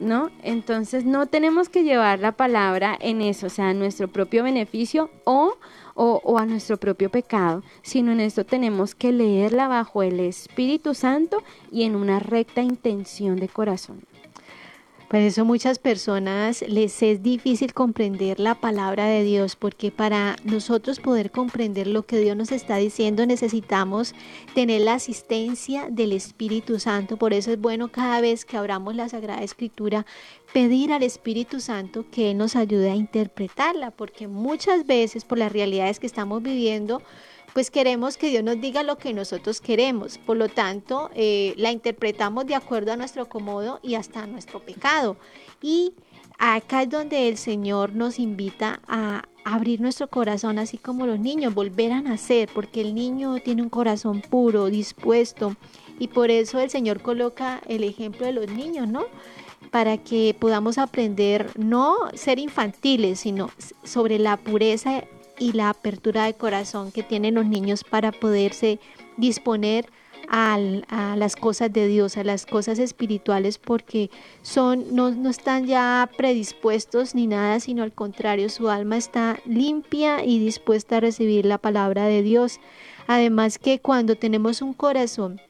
¿No? 0.00 0.30
Entonces 0.42 1.04
no 1.04 1.26
tenemos 1.26 1.68
que 1.68 1.84
llevar 1.84 2.18
la 2.18 2.32
palabra 2.32 2.96
en 2.98 3.20
eso, 3.20 3.46
o 3.46 3.50
sea, 3.50 3.68
a 3.68 3.74
nuestro 3.74 4.08
propio 4.08 4.42
beneficio 4.42 5.10
o 5.22 5.54
o, 5.94 6.38
a 6.38 6.46
nuestro 6.46 6.76
propio 6.76 7.10
pecado, 7.10 7.62
sino 7.82 8.12
en 8.12 8.20
esto 8.20 8.44
tenemos 8.44 8.94
que 8.94 9.12
leerla 9.12 9.68
bajo 9.68 10.02
el 10.02 10.20
Espíritu 10.20 10.94
Santo 10.94 11.42
y 11.70 11.84
en 11.84 11.96
una 11.96 12.18
recta 12.18 12.62
intención 12.62 13.36
de 13.36 13.48
corazón. 13.48 14.02
Por 15.12 15.20
eso 15.20 15.44
muchas 15.44 15.78
personas 15.78 16.64
les 16.66 17.02
es 17.02 17.22
difícil 17.22 17.74
comprender 17.74 18.40
la 18.40 18.54
palabra 18.54 19.04
de 19.04 19.22
Dios, 19.24 19.56
porque 19.56 19.90
para 19.90 20.36
nosotros 20.42 21.00
poder 21.00 21.30
comprender 21.30 21.86
lo 21.86 22.06
que 22.06 22.18
Dios 22.18 22.34
nos 22.34 22.50
está 22.50 22.76
diciendo 22.76 23.26
necesitamos 23.26 24.14
tener 24.54 24.80
la 24.80 24.94
asistencia 24.94 25.88
del 25.90 26.12
Espíritu 26.12 26.78
Santo. 26.78 27.18
Por 27.18 27.34
eso 27.34 27.52
es 27.52 27.60
bueno 27.60 27.88
cada 27.92 28.22
vez 28.22 28.46
que 28.46 28.56
abramos 28.56 28.96
la 28.96 29.10
Sagrada 29.10 29.42
Escritura 29.42 30.06
pedir 30.54 30.94
al 30.94 31.02
Espíritu 31.02 31.60
Santo 31.60 32.06
que 32.10 32.30
Él 32.30 32.38
nos 32.38 32.56
ayude 32.56 32.90
a 32.90 32.96
interpretarla, 32.96 33.90
porque 33.90 34.28
muchas 34.28 34.86
veces 34.86 35.26
por 35.26 35.36
las 35.36 35.52
realidades 35.52 36.00
que 36.00 36.06
estamos 36.06 36.42
viviendo, 36.42 37.02
pues 37.52 37.70
queremos 37.70 38.16
que 38.16 38.30
Dios 38.30 38.42
nos 38.42 38.60
diga 38.60 38.82
lo 38.82 38.96
que 38.96 39.12
nosotros 39.12 39.60
queremos. 39.60 40.18
Por 40.18 40.36
lo 40.36 40.48
tanto, 40.48 41.10
eh, 41.14 41.54
la 41.56 41.70
interpretamos 41.70 42.46
de 42.46 42.54
acuerdo 42.54 42.92
a 42.92 42.96
nuestro 42.96 43.22
acomodo 43.22 43.78
y 43.82 43.94
hasta 43.94 44.22
a 44.22 44.26
nuestro 44.26 44.60
pecado. 44.60 45.16
Y 45.60 45.92
acá 46.38 46.82
es 46.82 46.90
donde 46.90 47.28
el 47.28 47.36
Señor 47.36 47.94
nos 47.94 48.18
invita 48.18 48.80
a 48.88 49.24
abrir 49.44 49.80
nuestro 49.80 50.08
corazón, 50.08 50.58
así 50.58 50.78
como 50.78 51.06
los 51.06 51.18
niños, 51.18 51.54
volver 51.54 51.92
a 51.92 52.00
nacer, 52.00 52.48
porque 52.54 52.80
el 52.80 52.94
niño 52.94 53.36
tiene 53.44 53.62
un 53.62 53.68
corazón 53.68 54.22
puro, 54.22 54.66
dispuesto. 54.66 55.56
Y 55.98 56.08
por 56.08 56.30
eso 56.30 56.58
el 56.58 56.70
Señor 56.70 57.02
coloca 57.02 57.60
el 57.68 57.84
ejemplo 57.84 58.26
de 58.26 58.32
los 58.32 58.48
niños, 58.48 58.88
¿no? 58.88 59.04
para 59.70 59.96
que 59.96 60.36
podamos 60.38 60.76
aprender 60.76 61.50
no 61.56 61.96
ser 62.14 62.38
infantiles, 62.38 63.20
sino 63.20 63.50
sobre 63.84 64.18
la 64.18 64.36
pureza 64.36 65.04
y 65.42 65.50
la 65.50 65.70
apertura 65.70 66.26
de 66.26 66.34
corazón 66.34 66.92
que 66.92 67.02
tienen 67.02 67.34
los 67.34 67.46
niños 67.46 67.82
para 67.82 68.12
poderse 68.12 68.78
disponer 69.16 69.88
a, 70.28 70.56
las 71.16 71.34
cosas 71.34 71.72
de 71.72 71.88
Dios, 71.88 72.16
a 72.16 72.22
las 72.22 72.46
cosas 72.46 72.78
espirituales, 72.78 73.58
porque 73.58 74.08
son, 74.42 74.94
no, 74.94 75.10
no 75.10 75.30
están 75.30 75.66
ya 75.66 76.08
predispuestos 76.16 77.16
ni 77.16 77.26
nada, 77.26 77.58
sino 77.58 77.82
al 77.82 77.92
contrario, 77.92 78.48
su 78.50 78.70
alma 78.70 78.96
está 78.96 79.40
limpia 79.44 80.24
y 80.24 80.38
dispuesta 80.38 80.98
a 80.98 81.00
recibir 81.00 81.44
la 81.44 81.58
palabra 81.58 82.06
de 82.06 82.22
Dios. 82.22 82.60
Además 83.08 83.58
que 83.58 83.80
cuando 83.80 84.14
tenemos 84.14 84.62
un 84.62 84.74
corazón 84.74 85.40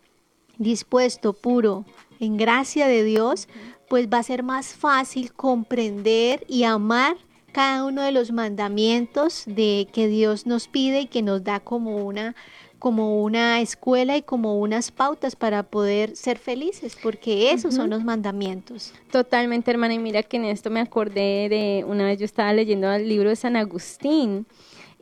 dispuesto, 0.56 1.34
puro, 1.34 1.84
en 2.18 2.38
gracia 2.38 2.88
de 2.88 3.04
Dios, 3.04 3.46
pues 3.90 4.08
va 4.08 4.18
a 4.18 4.22
ser 4.22 4.42
más 4.42 4.72
fácil 4.72 5.34
comprender 5.34 6.46
y 6.48 6.62
amar 6.64 7.18
cada 7.52 7.84
uno 7.84 8.02
de 8.02 8.12
los 8.12 8.32
mandamientos 8.32 9.44
de 9.46 9.86
que 9.92 10.08
Dios 10.08 10.46
nos 10.46 10.68
pide 10.68 11.02
y 11.02 11.06
que 11.06 11.22
nos 11.22 11.44
da 11.44 11.60
como 11.60 11.96
una 11.96 12.34
como 12.78 13.22
una 13.22 13.60
escuela 13.60 14.16
y 14.16 14.22
como 14.22 14.58
unas 14.58 14.90
pautas 14.90 15.36
para 15.36 15.62
poder 15.62 16.16
ser 16.16 16.36
felices, 16.36 16.96
porque 17.00 17.52
esos 17.52 17.66
uh 17.66 17.76
-huh. 17.76 17.80
son 17.82 17.90
los 17.90 18.02
mandamientos. 18.02 18.92
Totalmente, 19.12 19.70
hermana, 19.70 19.94
y 19.94 20.00
mira 20.00 20.24
que 20.24 20.36
en 20.36 20.46
esto 20.46 20.68
me 20.68 20.80
acordé 20.80 21.48
de 21.48 21.84
una 21.86 22.06
vez 22.06 22.18
yo 22.18 22.24
estaba 22.24 22.52
leyendo 22.52 22.92
el 22.92 23.08
libro 23.08 23.28
de 23.28 23.36
San 23.36 23.54
Agustín 23.54 24.46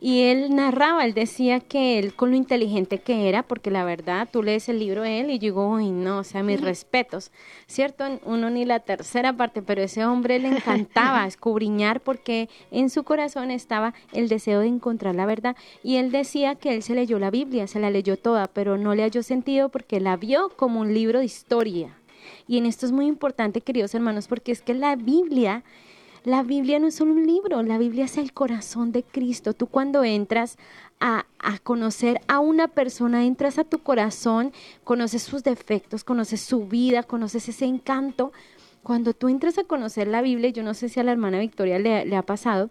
y 0.03 0.23
él 0.23 0.55
narraba, 0.55 1.05
él 1.05 1.13
decía 1.13 1.59
que 1.59 1.99
él 1.99 2.15
con 2.15 2.31
lo 2.31 2.35
inteligente 2.35 2.97
que 2.97 3.29
era, 3.29 3.43
porque 3.43 3.69
la 3.69 3.83
verdad, 3.83 4.27
tú 4.31 4.41
lees 4.41 4.67
el 4.67 4.79
libro 4.79 5.03
de 5.03 5.19
él 5.19 5.29
y 5.29 5.35
yo 5.35 5.41
digo, 5.41 5.69
uy, 5.69 5.91
no, 5.91 6.17
o 6.17 6.23
sea, 6.23 6.41
mis 6.41 6.59
uh 6.59 6.63
-huh. 6.63 6.65
respetos, 6.65 7.31
¿cierto? 7.67 8.05
Uno 8.25 8.49
ni 8.49 8.65
la 8.65 8.79
tercera 8.79 9.31
parte, 9.31 9.61
pero 9.61 9.83
ese 9.83 10.03
hombre 10.03 10.39
le 10.39 10.47
encantaba 10.47 11.27
escudriñar 11.27 12.01
porque 12.01 12.49
en 12.71 12.89
su 12.89 13.03
corazón 13.03 13.51
estaba 13.51 13.93
el 14.11 14.27
deseo 14.27 14.61
de 14.61 14.67
encontrar 14.69 15.13
la 15.13 15.27
verdad. 15.27 15.55
Y 15.83 15.97
él 15.97 16.11
decía 16.11 16.55
que 16.55 16.73
él 16.73 16.81
se 16.81 16.95
leyó 16.95 17.19
la 17.19 17.29
Biblia, 17.29 17.67
se 17.67 17.79
la 17.79 17.91
leyó 17.91 18.17
toda, 18.17 18.47
pero 18.47 18.79
no 18.79 18.95
le 18.95 19.03
halló 19.03 19.21
sentido 19.21 19.69
porque 19.69 19.99
la 19.99 20.17
vio 20.17 20.49
como 20.55 20.79
un 20.81 20.95
libro 20.95 21.19
de 21.19 21.25
historia 21.25 21.95
Y 22.47 22.57
en 22.57 22.65
esto 22.65 22.87
es 22.87 22.91
muy 22.91 23.05
importante, 23.05 23.61
queridos 23.61 23.93
hermanos, 23.93 24.27
porque 24.27 24.51
es 24.51 24.61
que 24.63 24.73
la 24.73 24.95
Biblia, 24.95 25.63
la 26.23 26.43
Biblia 26.43 26.79
no 26.79 26.87
es 26.87 26.95
solo 26.95 27.13
un 27.13 27.25
libro, 27.25 27.63
la 27.63 27.77
Biblia 27.77 28.05
es 28.05 28.17
el 28.17 28.33
corazón 28.33 28.91
de 28.91 29.03
Cristo. 29.03 29.53
Tú 29.53 29.67
cuando 29.67 30.03
entras 30.03 30.57
a, 30.99 31.25
a, 31.39 31.57
conocer 31.59 32.21
a 32.27 32.39
una 32.39 32.67
persona, 32.67 33.25
entras 33.25 33.57
a 33.57 33.63
tu 33.63 33.79
corazón, 33.79 34.53
conoces 34.83 35.23
sus 35.23 35.43
defectos, 35.43 36.03
conoces 36.03 36.41
su 36.41 36.67
vida, 36.67 37.03
conoces 37.03 37.49
ese 37.49 37.65
encanto. 37.65 38.33
Cuando 38.83 39.13
tú 39.13 39.29
entras 39.29 39.57
a 39.57 39.63
conocer 39.63 40.07
la 40.07 40.21
Biblia, 40.21 40.49
yo 40.49 40.63
no 40.63 40.73
sé 40.73 40.89
si 40.89 40.99
a 40.99 41.03
la 41.03 41.11
hermana 41.11 41.39
Victoria 41.39 41.79
le, 41.79 42.05
le 42.05 42.15
ha 42.15 42.23
pasado, 42.23 42.69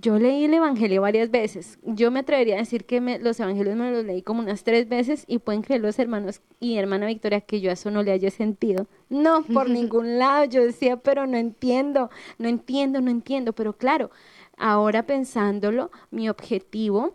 yo 0.00 0.18
leí 0.18 0.44
el 0.44 0.54
Evangelio 0.54 1.02
varias 1.02 1.30
veces. 1.30 1.78
Yo 1.82 2.10
me 2.10 2.20
atrevería 2.20 2.56
a 2.56 2.58
decir 2.58 2.84
que 2.84 3.00
los 3.00 3.38
Evangelios 3.38 3.76
me 3.76 3.90
los 3.90 4.04
leí 4.04 4.22
como 4.22 4.40
unas 4.40 4.64
tres 4.64 4.88
veces 4.88 5.24
y 5.26 5.38
pueden 5.38 5.62
creer 5.62 5.80
los 5.80 5.98
hermanos 5.98 6.40
y 6.58 6.76
hermana 6.76 7.06
Victoria 7.06 7.40
que 7.40 7.60
yo 7.60 7.70
a 7.70 7.74
eso 7.74 7.90
no 7.90 8.02
le 8.02 8.12
haya 8.12 8.30
sentido. 8.30 8.86
No, 9.08 9.42
por 9.42 9.68
ningún 9.70 10.18
lado. 10.18 10.44
Yo 10.44 10.64
decía, 10.64 10.96
pero 10.96 11.26
no 11.26 11.36
entiendo, 11.36 12.10
no 12.38 12.48
entiendo, 12.48 13.00
no 13.00 13.10
entiendo. 13.10 13.52
Pero 13.52 13.76
claro, 13.76 14.10
ahora 14.56 15.04
pensándolo, 15.04 15.90
mi 16.10 16.28
objetivo 16.28 17.14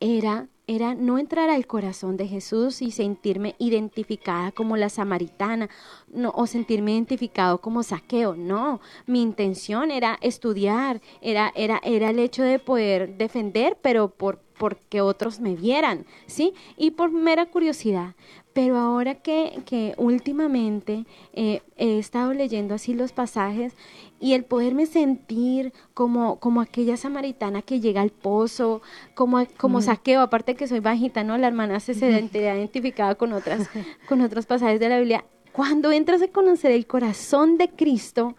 era 0.00 0.48
era 0.66 0.94
no 0.94 1.18
entrar 1.18 1.50
al 1.50 1.66
corazón 1.66 2.16
de 2.16 2.26
Jesús 2.26 2.80
y 2.80 2.90
sentirme 2.90 3.54
identificada 3.58 4.52
como 4.52 4.76
la 4.76 4.88
samaritana 4.88 5.68
no, 6.08 6.32
o 6.34 6.46
sentirme 6.46 6.92
identificado 6.92 7.60
como 7.60 7.82
saqueo. 7.82 8.34
No, 8.34 8.80
mi 9.06 9.22
intención 9.22 9.90
era 9.90 10.18
estudiar, 10.22 11.00
era, 11.20 11.52
era, 11.54 11.80
era 11.84 12.10
el 12.10 12.18
hecho 12.18 12.42
de 12.42 12.58
poder 12.58 13.16
defender, 13.18 13.78
pero 13.82 14.08
por 14.08 14.40
porque 14.58 15.00
otros 15.00 15.40
me 15.40 15.54
vieran, 15.54 16.06
¿sí? 16.26 16.54
Y 16.76 16.92
por 16.92 17.10
mera 17.10 17.46
curiosidad. 17.46 18.14
Pero 18.52 18.76
ahora 18.76 19.16
que, 19.16 19.62
que 19.66 19.94
últimamente 19.96 21.06
eh, 21.32 21.62
he 21.76 21.98
estado 21.98 22.32
leyendo 22.32 22.74
así 22.74 22.94
los 22.94 23.12
pasajes 23.12 23.74
y 24.20 24.34
el 24.34 24.44
poderme 24.44 24.86
sentir 24.86 25.72
como, 25.92 26.38
como 26.38 26.60
aquella 26.60 26.96
samaritana 26.96 27.62
que 27.62 27.80
llega 27.80 28.00
al 28.00 28.10
pozo, 28.10 28.80
como, 29.14 29.44
como 29.56 29.82
saqueo, 29.82 30.20
aparte 30.20 30.54
que 30.54 30.68
soy 30.68 30.80
bajita, 30.80 31.24
¿no? 31.24 31.36
La 31.36 31.48
hermana 31.48 31.80
se, 31.80 31.94
se 31.94 32.28
identificaba 32.32 33.16
con 33.16 33.32
otras, 33.32 33.68
con 34.08 34.20
otros 34.20 34.46
pasajes 34.46 34.78
de 34.78 34.88
la 34.88 34.98
Biblia. 34.98 35.24
Cuando 35.52 35.92
entras 35.92 36.22
a 36.22 36.28
conocer 36.28 36.70
el 36.70 36.86
corazón 36.86 37.58
de 37.58 37.68
Cristo, 37.68 38.34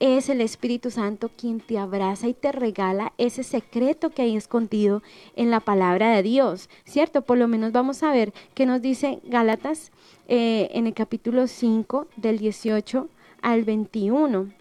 es 0.00 0.28
el 0.28 0.40
Espíritu 0.40 0.90
Santo 0.90 1.30
quien 1.36 1.60
te 1.60 1.78
abraza 1.78 2.28
y 2.28 2.34
te 2.34 2.52
regala 2.52 3.12
ese 3.18 3.42
secreto 3.42 4.10
que 4.10 4.22
hay 4.22 4.36
escondido 4.36 5.02
en 5.34 5.50
la 5.50 5.60
palabra 5.60 6.10
de 6.10 6.22
Dios, 6.22 6.68
¿cierto? 6.84 7.22
Por 7.22 7.38
lo 7.38 7.48
menos 7.48 7.72
vamos 7.72 8.02
a 8.02 8.12
ver 8.12 8.32
qué 8.54 8.66
nos 8.66 8.80
dice 8.80 9.20
Gálatas 9.24 9.90
eh, 10.28 10.70
en 10.72 10.86
el 10.86 10.94
capítulo 10.94 11.46
5 11.46 12.06
del 12.16 12.38
18 12.38 13.08
al 13.42 13.64
21. 13.64 14.52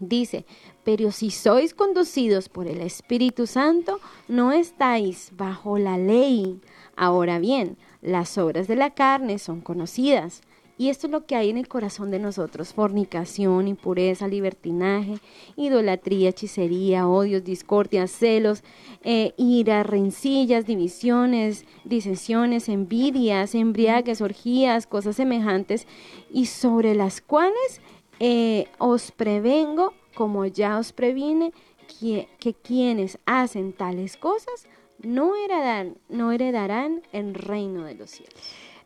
Dice, 0.00 0.44
pero 0.84 1.12
si 1.12 1.30
sois 1.30 1.74
conducidos 1.74 2.48
por 2.48 2.66
el 2.66 2.80
Espíritu 2.80 3.46
Santo, 3.46 4.00
no 4.26 4.50
estáis 4.52 5.30
bajo 5.36 5.78
la 5.78 5.96
ley. 5.96 6.60
Ahora 6.96 7.38
bien, 7.38 7.76
las 8.02 8.36
obras 8.36 8.66
de 8.66 8.76
la 8.76 8.90
carne 8.90 9.38
son 9.38 9.60
conocidas 9.60 10.42
y 10.78 10.88
esto 10.88 11.06
es 11.06 11.10
lo 11.10 11.26
que 11.26 11.36
hay 11.36 11.50
en 11.50 11.58
el 11.58 11.68
corazón 11.68 12.10
de 12.10 12.18
nosotros, 12.18 12.72
fornicación, 12.72 13.68
impureza, 13.68 14.26
libertinaje, 14.26 15.18
idolatría, 15.56 16.30
hechicería, 16.30 17.06
odios, 17.06 17.44
discordias, 17.44 18.10
celos, 18.10 18.64
eh, 19.02 19.34
ira, 19.36 19.82
rencillas, 19.82 20.66
divisiones, 20.66 21.66
disensiones, 21.84 22.68
envidias, 22.68 23.54
embriagues, 23.54 24.20
orgías, 24.20 24.86
cosas 24.86 25.16
semejantes, 25.16 25.86
y 26.30 26.46
sobre 26.46 26.94
las 26.94 27.20
cuales 27.20 27.80
eh, 28.18 28.66
os 28.78 29.12
prevengo, 29.12 29.94
como 30.14 30.46
ya 30.46 30.78
os 30.78 30.92
previne, 30.92 31.52
que, 32.00 32.54
quienes 32.62 33.18
hacen 33.26 33.72
tales 33.72 34.16
cosas 34.16 34.66
no 35.00 35.34
heredarán, 35.34 35.98
no 36.08 36.32
heredarán 36.32 37.02
el 37.12 37.34
reino 37.34 37.84
de 37.84 37.94
los 37.94 38.10
cielos. 38.10 38.40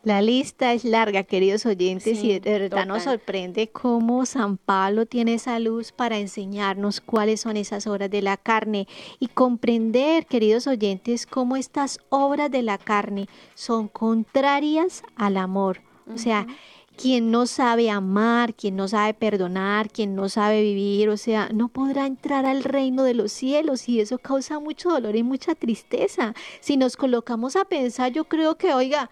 La 0.07 0.21
lista 0.21 0.71
es 0.71 0.85
larga, 0.85 1.23
queridos 1.23 1.65
oyentes, 1.65 2.23
y 2.23 2.39
de 2.39 2.59
verdad 2.59 2.85
nos 2.85 3.03
sorprende 3.03 3.67
cómo 3.67 4.25
San 4.25 4.55
Pablo 4.55 5.05
tiene 5.05 5.33
esa 5.33 5.59
luz 5.59 5.91
para 5.91 6.17
enseñarnos 6.17 7.01
cuáles 7.01 7.41
son 7.41 7.57
esas 7.57 7.87
obras 7.87 8.09
de 8.09 8.21
la 8.21 8.37
carne 8.37 8.87
y 9.19 9.27
comprender, 9.27 10.25
queridos 10.25 10.65
oyentes, 10.65 11.25
cómo 11.25 11.57
estas 11.57 11.99
obras 12.07 12.49
de 12.49 12.61
la 12.61 12.77
carne 12.77 13.27
son 13.53 13.89
contrarias 13.89 15.03
al 15.17 15.35
amor. 15.35 15.81
O 16.15 16.17
sea, 16.17 16.47
quien 16.95 17.29
no 17.29 17.45
sabe 17.45 17.89
amar, 17.89 18.53
quien 18.53 18.77
no 18.77 18.87
sabe 18.87 19.13
perdonar, 19.13 19.89
quien 19.89 20.15
no 20.15 20.29
sabe 20.29 20.61
vivir, 20.61 21.09
o 21.09 21.17
sea, 21.17 21.49
no 21.53 21.67
podrá 21.67 22.05
entrar 22.05 22.45
al 22.45 22.63
reino 22.63 23.03
de 23.03 23.13
los 23.13 23.33
cielos 23.33 23.89
y 23.89 23.99
eso 23.99 24.19
causa 24.19 24.61
mucho 24.61 24.89
dolor 24.89 25.17
y 25.17 25.23
mucha 25.23 25.53
tristeza. 25.53 26.33
Si 26.61 26.77
nos 26.77 26.95
colocamos 26.95 27.57
a 27.57 27.65
pensar, 27.65 28.13
yo 28.13 28.23
creo 28.23 28.55
que, 28.55 28.73
oiga, 28.73 29.09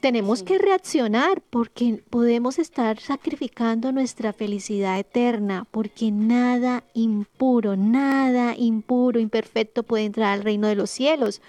tenemos 0.00 0.42
que 0.42 0.58
reaccionar 0.58 1.42
porque 1.50 2.02
podemos 2.08 2.58
estar 2.58 2.98
sacrificando 2.98 3.92
nuestra 3.92 4.32
felicidad 4.32 4.98
eterna, 4.98 5.66
porque 5.70 6.10
nada 6.10 6.84
impuro, 6.94 7.76
nada 7.76 8.54
impuro, 8.56 9.20
imperfecto 9.20 9.82
puede 9.82 10.04
entrar 10.04 10.32
al 10.32 10.42
reino 10.42 10.68
de 10.68 10.74
los 10.74 10.90
cielos. 10.90 11.42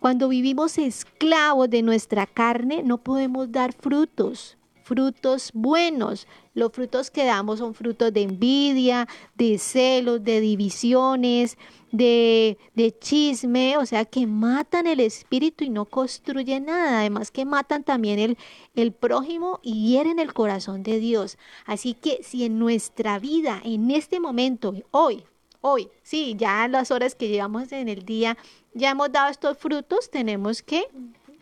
Cuando 0.00 0.28
vivimos 0.28 0.76
esclavos 0.76 1.70
de 1.70 1.82
nuestra 1.82 2.26
carne, 2.26 2.82
no 2.82 2.98
podemos 2.98 3.50
dar 3.50 3.72
frutos, 3.72 4.58
frutos 4.84 5.50
buenos. 5.52 6.28
Los 6.54 6.72
frutos 6.72 7.10
que 7.10 7.24
damos 7.24 7.58
son 7.58 7.74
frutos 7.74 8.12
de 8.12 8.22
envidia, 8.22 9.08
de 9.34 9.58
celos, 9.58 10.22
de 10.22 10.40
divisiones, 10.40 11.58
de, 11.90 12.56
chisme, 13.00 13.76
o 13.78 13.86
sea, 13.86 14.04
que 14.04 14.26
matan 14.26 14.86
el 14.86 15.00
espíritu 15.00 15.64
y 15.64 15.70
no 15.70 15.86
construyen 15.86 16.66
nada. 16.66 17.00
Además 17.00 17.30
que 17.30 17.44
matan 17.44 17.82
también 17.82 18.18
el, 18.18 18.38
el 18.74 18.92
prójimo 18.92 19.58
y 19.62 19.88
hieren 19.88 20.18
el 20.18 20.32
corazón 20.32 20.82
de 20.82 20.98
Dios. 21.00 21.38
Así 21.64 21.94
que 21.94 22.22
si 22.22 22.44
en 22.44 22.58
nuestra 22.58 23.18
vida, 23.18 23.60
en 23.64 23.90
este 23.90 24.20
momento, 24.20 24.74
hoy, 24.90 25.24
hoy, 25.60 25.88
sí, 26.02 26.34
ya 26.36 26.68
las 26.68 26.90
horas 26.90 27.14
que 27.14 27.28
llevamos 27.28 27.72
en 27.72 27.88
el 27.88 28.04
día, 28.04 28.36
ya 28.74 28.90
hemos 28.90 29.10
dado 29.10 29.30
estos 29.30 29.56
frutos, 29.56 30.10
tenemos 30.10 30.62
que 30.62 30.88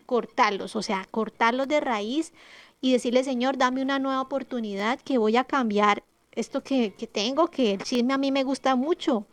cortarlos, 0.05 0.75
o 0.75 0.81
sea, 0.81 1.07
cortarlos 1.09 1.67
de 1.67 1.79
raíz 1.79 2.33
y 2.83 2.91
decirle, 2.91 3.23
Señor, 3.23 3.57
dame 3.57 3.81
una 3.81 3.97
nueva 3.97 4.21
oportunidad 4.21 4.99
que 4.99 5.17
voy 5.17 5.37
a 5.37 5.45
cambiar 5.45 6.03
esto 6.33 6.61
que, 6.61 6.93
que 6.93 7.07
tengo, 7.07 7.47
que 7.47 7.71
el 7.71 7.83
chisme 7.83 8.13
a 8.13 8.17
mí 8.19 8.31
me 8.31 8.43
gusta 8.43 8.75
mucho 8.75 9.25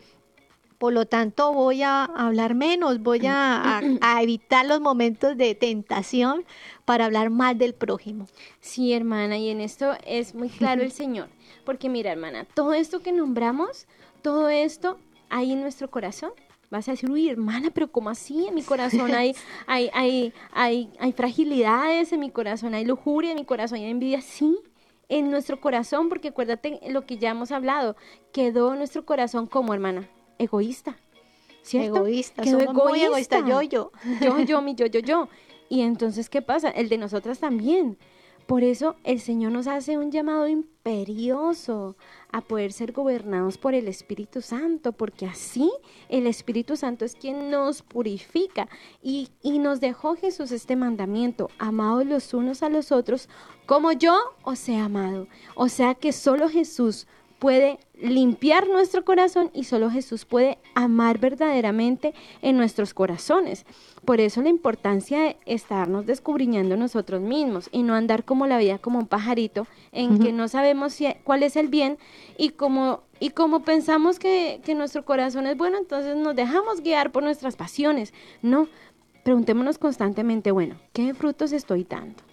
por 0.81 0.95
lo 0.95 1.05
tanto, 1.05 1.53
voy 1.53 1.83
a 1.83 2.05
hablar 2.05 2.55
menos, 2.55 3.03
voy 3.03 3.21
a, 3.27 3.83
evitar 4.23 4.65
los 4.65 4.81
momentos 4.81 5.37
de 5.37 5.55
tentación 5.55 6.47
para 6.87 7.05
hablar 7.05 7.29
mal 7.29 7.59
del 7.59 7.75
prójimo. 7.75 8.27
Sí, 8.61 8.95
hermana, 8.95 9.37
y 9.37 9.51
en 9.51 9.61
esto 9.61 9.93
es 10.07 10.35
muy 10.35 10.49
claro 10.49 10.81
el 10.81 10.91
Señor. 10.91 11.29
Porque 11.67 11.91
mira, 11.91 12.13
hermana, 12.13 12.47
todo 12.55 12.73
esto 12.73 13.01
que 13.01 13.13
nombramos, 13.13 13.89
todo 14.23 14.49
esto 14.49 14.99
hay 15.29 15.53
en 15.53 15.61
nuestro 15.61 15.91
corazón. 15.91 16.31
Vas 16.71 16.89
a 16.89 16.93
decir, 16.93 17.11
uy, 17.11 17.29
hermana, 17.29 17.71
pero 17.75 17.91
¿cómo 17.91 18.11
así? 18.11 18.47
En 18.47 18.55
mi 18.55 18.63
corazón 18.63 19.13
hay, 19.13 19.35
hay, 19.67 19.91
hay, 19.93 20.33
hay, 20.53 20.91
hay 21.01 21.13
fragilidades, 21.13 22.13
en 22.13 22.21
mi 22.21 22.31
corazón 22.31 22.75
hay 22.75 22.85
lujuria, 22.85 23.33
en 23.33 23.37
mi 23.37 23.45
corazón 23.45 23.79
hay 23.79 23.91
envidia. 23.91 24.21
Sí, 24.21 24.57
en 25.09 25.31
nuestro 25.31 25.61
corazón, 25.61 26.09
porque 26.09 26.29
acuérdate 26.29 26.81
lo 26.89 27.05
que 27.05 27.19
ya 27.19 27.31
hemos 27.31 27.51
hablado, 27.51 27.97
quedó 28.33 28.77
nuestro 28.77 29.05
corazón 29.05 29.47
como 29.47 29.75
hermana, 29.75 30.09
egoísta. 30.39 30.97
¿Cierto? 31.63 31.99
Egoísta, 31.99 32.45
somos 32.45 32.63
egoísta. 32.63 32.89
muy 32.89 33.03
egoísta, 33.03 33.39
yo, 33.41 33.63
yo. 33.63 33.93
Yo, 34.21 34.41
yo, 34.41 34.63
mi 34.63 34.75
yo, 34.77 34.87
yo, 34.87 35.01
yo. 35.01 35.29
Y 35.69 35.83
entonces, 35.83 36.31
¿qué 36.31 36.41
pasa? 36.41 36.71
El 36.71 36.89
de 36.89 36.99
nosotras 36.99 37.41
también. 37.41 37.99
Por 38.51 38.65
eso 38.65 38.97
el 39.05 39.21
Señor 39.21 39.53
nos 39.53 39.69
hace 39.69 39.97
un 39.97 40.11
llamado 40.11 40.49
imperioso 40.49 41.97
a 42.33 42.41
poder 42.41 42.73
ser 42.73 42.91
gobernados 42.91 43.59
por 43.59 43.75
el 43.75 43.87
Espíritu 43.87 44.41
Santo, 44.43 44.91
porque 44.91 45.25
así 45.25 45.71
el 46.09 46.27
Espíritu 46.27 46.77
Santo 46.77 47.05
es 47.05 47.15
quien 47.15 47.49
nos 47.53 47.83
purifica 47.83 48.69
y, 49.05 49.29
y 49.41 49.61
nos 49.61 49.79
dejó 49.79 50.17
Jesús 50.17 50.51
este 50.51 50.75
mandamiento, 50.75 51.49
amados 51.61 52.05
los 52.07 52.35
unos 52.35 52.65
a 52.65 52.71
los 52.71 52.91
otros, 52.91 53.29
como 53.67 53.93
yo 53.93 54.19
os 54.43 54.69
he 54.69 54.77
amado. 54.77 55.29
O 55.55 55.69
sea 55.69 55.95
que 55.95 56.11
solo 56.11 56.49
Jesús 56.49 57.07
puede 57.41 57.79
limpiar 58.01 58.69
nuestro 58.69 59.05
corazón 59.05 59.51
y 59.53 59.65
solo 59.65 59.91
Jesús 59.91 60.25
puede 60.25 60.59
amar 60.75 61.19
verdaderamente 61.19 62.15
en 62.43 62.57
nuestros 62.57 62.95
corazones. 62.95 63.65
Por 64.05 64.21
eso 64.21 64.43
la 64.43 64.51
importancia 64.51 65.21
de 65.21 65.37
estarnos 65.47 66.07
descubriñando 66.07 66.77
nosotros 66.77 67.21
mismos 67.21 67.69
y 67.73 67.83
no 67.83 67.95
andar 67.95 68.25
como 68.25 68.47
la 68.47 68.59
vida 68.59 68.79
como 68.79 68.99
un 68.99 69.07
pajarito 69.07 69.67
en 69.91 70.19
que 70.19 70.33
no 70.33 70.49
sabemos 70.49 70.97
cuál 71.25 71.43
es 71.43 71.57
el 71.57 71.69
bien 71.69 71.99
y 72.37 72.51
como, 72.51 73.03
y 73.19 73.31
como 73.31 73.65
pensamos 73.65 74.19
que, 74.19 74.61
que 74.63 74.75
nuestro 74.75 75.05
corazón 75.05 75.47
es 75.47 75.57
bueno, 75.57 75.79
entonces 75.79 76.17
nos 76.17 76.37
dejamos 76.37 76.83
guiar 76.83 77.11
por 77.11 77.23
nuestras 77.23 77.57
pasiones. 77.57 78.13
No, 78.43 78.69
preguntémonos 79.25 79.79
constantemente, 79.79 80.51
bueno, 80.51 80.77
¿qué 80.93 81.15
frutos 81.15 81.53
estoy 81.53 81.85
dando? 81.85 82.30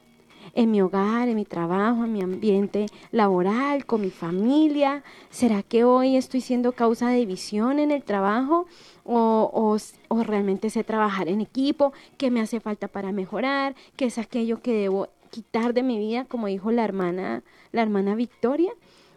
En 0.54 0.72
mi 0.72 0.82
hogar, 0.82 1.28
en 1.30 1.36
mi 1.36 1.46
trabajo, 1.46 2.04
en 2.04 2.14
mi 2.14 2.22
ambiente 2.22 2.88
laboral, 3.12 3.86
con 3.86 4.02
mi 4.02 4.10
familia? 4.10 5.04
¿Será 5.30 5.64
que 5.64 5.84
hoy 5.84 6.18
estoy 6.18 6.42
siendo 6.42 6.72
causa 6.72 7.10
de 7.10 7.18
división 7.18 7.80
en 7.80 7.92
el 7.92 8.04
trabajo? 8.04 8.66
O, 9.04 9.78
o, 10.10 10.24
realmente 10.24 10.70
sé 10.70 10.84
trabajar 10.84 11.30
en 11.30 11.40
equipo, 11.40 11.94
qué 12.18 12.30
me 12.30 12.42
hace 12.42 12.60
falta 12.60 12.88
para 12.88 13.12
mejorar, 13.12 13.76
qué 13.96 14.06
es 14.06 14.18
aquello 14.18 14.62
que 14.62 14.74
debo 14.74 15.08
quitar 15.30 15.74
de 15.74 15.84
mi 15.84 15.98
vida, 15.98 16.26
como 16.26 16.48
dijo 16.48 16.72
la 16.72 16.84
hermana, 16.84 17.44
la 17.72 17.82
hermana 17.82 18.16
Victoria, 18.16 18.72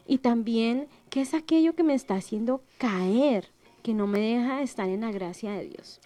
y 0.06 0.18
también 0.18 0.86
qué 1.08 1.22
es 1.22 1.34
aquello 1.34 1.74
que 1.74 1.82
me 1.82 1.94
está 1.94 2.14
haciendo 2.14 2.62
caer, 2.78 3.48
que 3.82 3.94
no 3.94 4.06
me 4.06 4.20
deja 4.20 4.62
estar 4.62 4.88
en 4.88 5.00
la 5.00 5.10
gracia 5.10 5.52
de 5.52 5.68
Dios. 5.68 6.00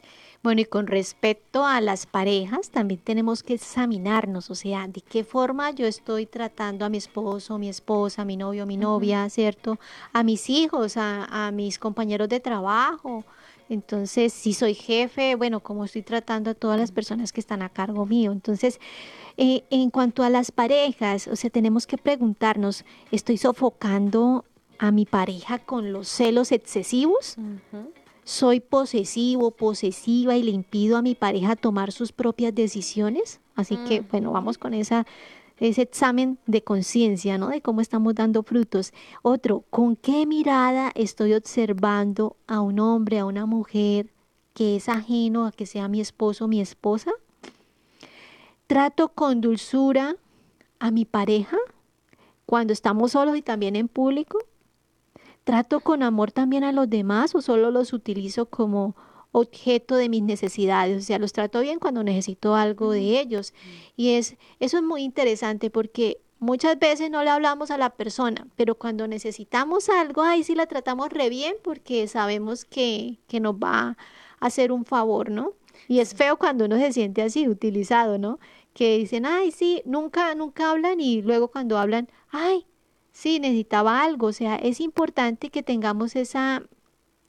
Bueno, 0.45 0.61
y 0.61 0.67
con 0.67 0.87
respecto 0.87 1.65
a 1.65 1.81
las 1.81 2.05
parejas, 2.05 2.69
también 2.69 3.01
tenemos 3.01 3.43
que 3.43 3.55
examinarnos, 3.55 4.51
o 4.51 4.55
sea, 4.55 4.87
de 4.87 5.01
qué 5.01 5.25
forma 5.25 5.71
yo 5.71 5.87
estoy 5.87 6.27
tratando 6.27 6.85
a 6.85 6.91
mi 6.91 6.99
esposo, 6.99 7.57
mi 7.57 7.71
esposa, 7.71 8.27
mi 8.27 8.37
novio, 8.37 8.67
mi 8.67 8.77
novia, 8.77 9.31
¿cierto? 9.31 9.79
A 10.13 10.23
mis 10.23 10.51
hijos, 10.51 10.99
a, 10.99 11.47
a 11.47 11.51
mis 11.51 11.79
compañeros 11.79 12.29
de 12.29 12.41
trabajo. 12.41 13.25
Entonces, 13.71 14.35
si 14.35 14.53
soy 14.53 14.75
jefe, 14.75 15.35
bueno, 15.35 15.61
cómo 15.61 15.87
estoy 15.87 16.03
tratando 16.03 16.51
a 16.51 16.55
todas 16.55 16.79
las 16.79 16.93
personas 16.93 17.33
que 17.33 17.41
están 17.41 17.63
a 17.63 17.71
cargo 17.71 18.05
mío. 18.05 18.31
Entonces, 18.31 18.81
eh, 19.39 19.65
en 19.71 19.89
cuanto 19.89 20.25
a 20.25 20.29
las 20.29 20.51
parejas, 20.51 21.27
o 21.27 21.37
sea, 21.37 21.49
tenemos 21.49 21.87
que 21.87 21.97
preguntarnos, 21.97 22.85
¿estoy 23.11 23.39
sofocando 23.39 24.45
a 24.79 24.91
mi 24.91 25.07
pareja 25.07 25.61
con 25.61 25.91
los 25.91 26.07
celos 26.07 26.53
excesivos? 26.53 27.37
¿Soy 28.25 28.61
posesivo, 28.61 29.51
posesiva 29.51 30.37
y 30.37 30.43
le 30.43 30.51
impido 30.51 30.97
a 30.97 31.03
mi 31.03 31.15
pareja 31.15 31.57
tomar 31.57 31.93
sus 31.93 32.13
propias 32.13 32.55
decisiones? 32.55 33.41
Así 33.55 33.77
que, 33.89 34.01
bueno, 34.01 34.33
vamos 34.33 34.59
con 34.59 34.75
esa 34.75 35.07
ese 35.59 35.83
examen 35.83 36.39
de 36.47 36.63
conciencia, 36.63 37.39
¿no? 37.39 37.49
De 37.49 37.61
cómo 37.61 37.81
estamos 37.81 38.15
dando 38.15 38.43
frutos. 38.43 38.93
Otro, 39.23 39.65
¿con 39.71 39.97
qué 39.97 40.27
mirada 40.27 40.91
estoy 40.95 41.35
observando 41.35 42.37
a 42.47 42.61
un 42.61 42.81
hombre, 42.81 43.21
a 43.21 43.25
una 43.25 43.47
mujer 43.47 44.11
que 44.53 44.77
es 44.77 44.89
ajeno 44.89 45.47
a 45.47 45.53
que 45.53 45.67
sea 45.67 45.89
mi 45.89 46.01
esposo 46.01 46.47
o 46.47 46.49
mi 46.49 46.61
esposa? 46.61 47.13
¿Trato 48.67 49.11
con 49.11 49.41
dulzura 49.41 50.17
a 50.81 50.91
mi 50.91 51.05
pareja 51.05 51.59
cuando 52.47 52.73
estamos 52.73 53.13
solos 53.13 53.37
y 53.37 53.43
también 53.43 53.77
en 53.77 53.89
público? 53.89 54.39
¿Trato 55.45 55.81
con 55.81 56.03
amor 56.03 56.33
también 56.33 56.65
a 56.65 56.73
los 56.73 56.89
demás 56.89 57.35
o 57.35 57.43
solo 57.43 57.71
los 57.71 57.93
utilizo 57.93 58.47
como 58.47 58.97
objeto 59.31 59.97
de 59.97 60.09
mis 60.09 60.23
necesidades? 60.23 61.03
O 61.03 61.07
sea, 61.07 61.19
los 61.19 61.35
trato 61.35 61.61
bien 61.61 61.79
cuando 61.79 62.03
necesito 62.03 62.55
algo 62.55 62.91
de 62.93 63.21
ellos. 63.21 63.53
Y 63.95 64.13
es, 64.15 64.37
eso 64.59 64.79
es 64.79 64.83
muy 64.83 65.03
interesante 65.03 65.69
porque 65.69 66.19
muchas 66.39 66.79
veces 66.79 67.11
no 67.11 67.23
le 67.23 67.31
hablamos 67.31 67.71
a 67.71 67.79
la 67.79 67.91
persona, 67.91 68.47
pero 68.57 68.77
cuando 68.77 69.07
necesitamos 69.07 69.91
algo, 69.91 70.23
ahí 70.23 70.45
sí 70.45 70.55
la 70.55 70.67
tratamos 70.67 71.11
re 71.11 71.29
bien 71.29 71.57
porque 71.63 72.09
sabemos 72.09 72.65
que, 72.65 73.19
que 73.29 73.41
nos 73.41 73.57
va 73.57 73.97
a 74.41 74.47
hacer 74.47 74.73
un 74.73 74.87
favor, 74.87 75.31
¿no? 75.31 75.53
Y 75.89 76.01
es 76.01 76.15
feo 76.15 76.39
cuando 76.39 76.65
uno 76.65 76.79
se 76.79 76.93
siente 76.93 77.23
así, 77.23 77.49
utilizado, 77.49 78.19
¿no? 78.19 78.39
Que 78.73 78.99
dicen, 78.99 79.27
ay, 79.27 79.51
sí, 79.53 79.83
nunca, 79.85 80.35
nunca 80.35 80.71
hablan 80.71 81.01
y 81.01 81.23
luego 81.23 81.49
cuando 81.49 81.79
hablan, 81.79 82.09
ay, 82.31 82.67
sí, 83.15 83.41
necesitaba 83.41 84.03
algo. 84.03 84.27
O 84.27 84.33
sea, 84.33 84.57
es 84.57 84.81
importante 84.81 85.49
que 85.49 85.63
tengamos 85.63 86.17
esa, 86.17 86.63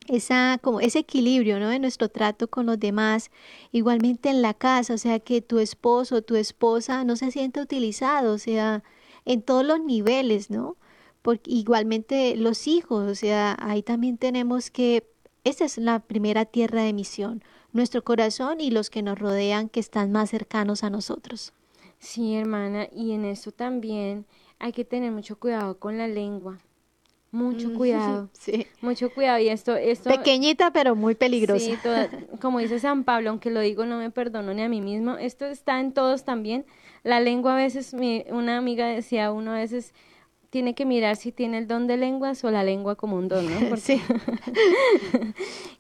esa, 0.07 0.59
como 0.61 0.81
ese 0.81 0.99
equilibrio, 0.99 1.59
¿no? 1.59 1.71
En 1.71 1.81
nuestro 1.81 2.09
trato 2.09 2.49
con 2.49 2.65
los 2.65 2.79
demás. 2.79 3.31
Igualmente 3.71 4.29
en 4.29 4.41
la 4.41 4.53
casa, 4.53 4.95
o 4.95 4.97
sea, 4.97 5.19
que 5.19 5.41
tu 5.41 5.59
esposo, 5.59 6.21
tu 6.21 6.35
esposa 6.35 7.05
no 7.05 7.15
se 7.15 7.31
sienta 7.31 7.61
utilizado, 7.61 8.33
o 8.33 8.37
sea, 8.37 8.83
en 9.23 9.41
todos 9.41 9.65
los 9.65 9.79
niveles, 9.79 10.49
¿no? 10.49 10.75
Porque 11.21 11.51
igualmente 11.51 12.35
los 12.35 12.67
hijos, 12.67 13.09
o 13.09 13.15
sea, 13.15 13.55
ahí 13.59 13.81
también 13.81 14.17
tenemos 14.17 14.69
que, 14.71 15.07
esa 15.43 15.65
es 15.65 15.77
la 15.77 15.99
primera 15.99 16.45
tierra 16.45 16.83
de 16.83 16.93
misión, 16.93 17.43
nuestro 17.73 18.03
corazón 18.03 18.61
y 18.61 18.71
los 18.71 18.89
que 18.89 19.01
nos 19.01 19.17
rodean 19.17 19.69
que 19.69 19.79
están 19.79 20.11
más 20.11 20.29
cercanos 20.29 20.83
a 20.83 20.89
nosotros. 20.89 21.53
Sí, 21.99 22.35
hermana, 22.35 22.87
y 22.95 23.13
en 23.13 23.25
eso 23.25 23.51
también 23.51 24.25
hay 24.65 24.71
que 24.71 24.83
tener 24.83 25.11
mucho 25.11 25.37
cuidado 25.37 25.77
con 25.77 25.99
la 25.99 26.07
lengua. 26.07 26.57
Mucho 27.31 27.69
mm, 27.69 27.73
cuidado. 27.77 28.29
Sí. 28.33 28.65
Mucho 28.81 29.13
cuidado. 29.13 29.37
Y 29.37 29.49
esto, 29.49 29.75
esto. 29.75 30.09
Pequeñita, 30.09 30.71
pero 30.71 30.95
muy 30.95 31.13
peligrosa. 31.13 31.63
Sí, 31.63 31.77
como 32.41 32.57
dice 32.57 32.79
San 32.79 33.03
Pablo, 33.03 33.29
aunque 33.29 33.51
lo 33.51 33.59
digo, 33.59 33.85
no 33.85 33.99
me 33.99 34.09
perdono 34.09 34.55
ni 34.55 34.63
a 34.63 34.69
mí 34.69 34.81
mismo. 34.81 35.17
Esto 35.17 35.45
está 35.45 35.79
en 35.79 35.91
todos 35.91 36.25
también. 36.25 36.65
La 37.03 37.19
lengua 37.19 37.53
a 37.53 37.57
veces, 37.57 37.93
mi, 37.93 38.25
una 38.31 38.57
amiga 38.57 38.87
decía, 38.87 39.31
uno 39.31 39.51
a 39.51 39.57
veces 39.57 39.93
tiene 40.49 40.73
que 40.73 40.85
mirar 40.85 41.15
si 41.15 41.31
tiene 41.31 41.59
el 41.59 41.67
don 41.67 41.85
de 41.85 41.97
lenguas 41.97 42.43
o 42.43 42.49
la 42.49 42.63
lengua 42.63 42.95
como 42.95 43.17
un 43.17 43.27
don, 43.27 43.45
¿no? 43.45 43.77
sí. 43.77 44.01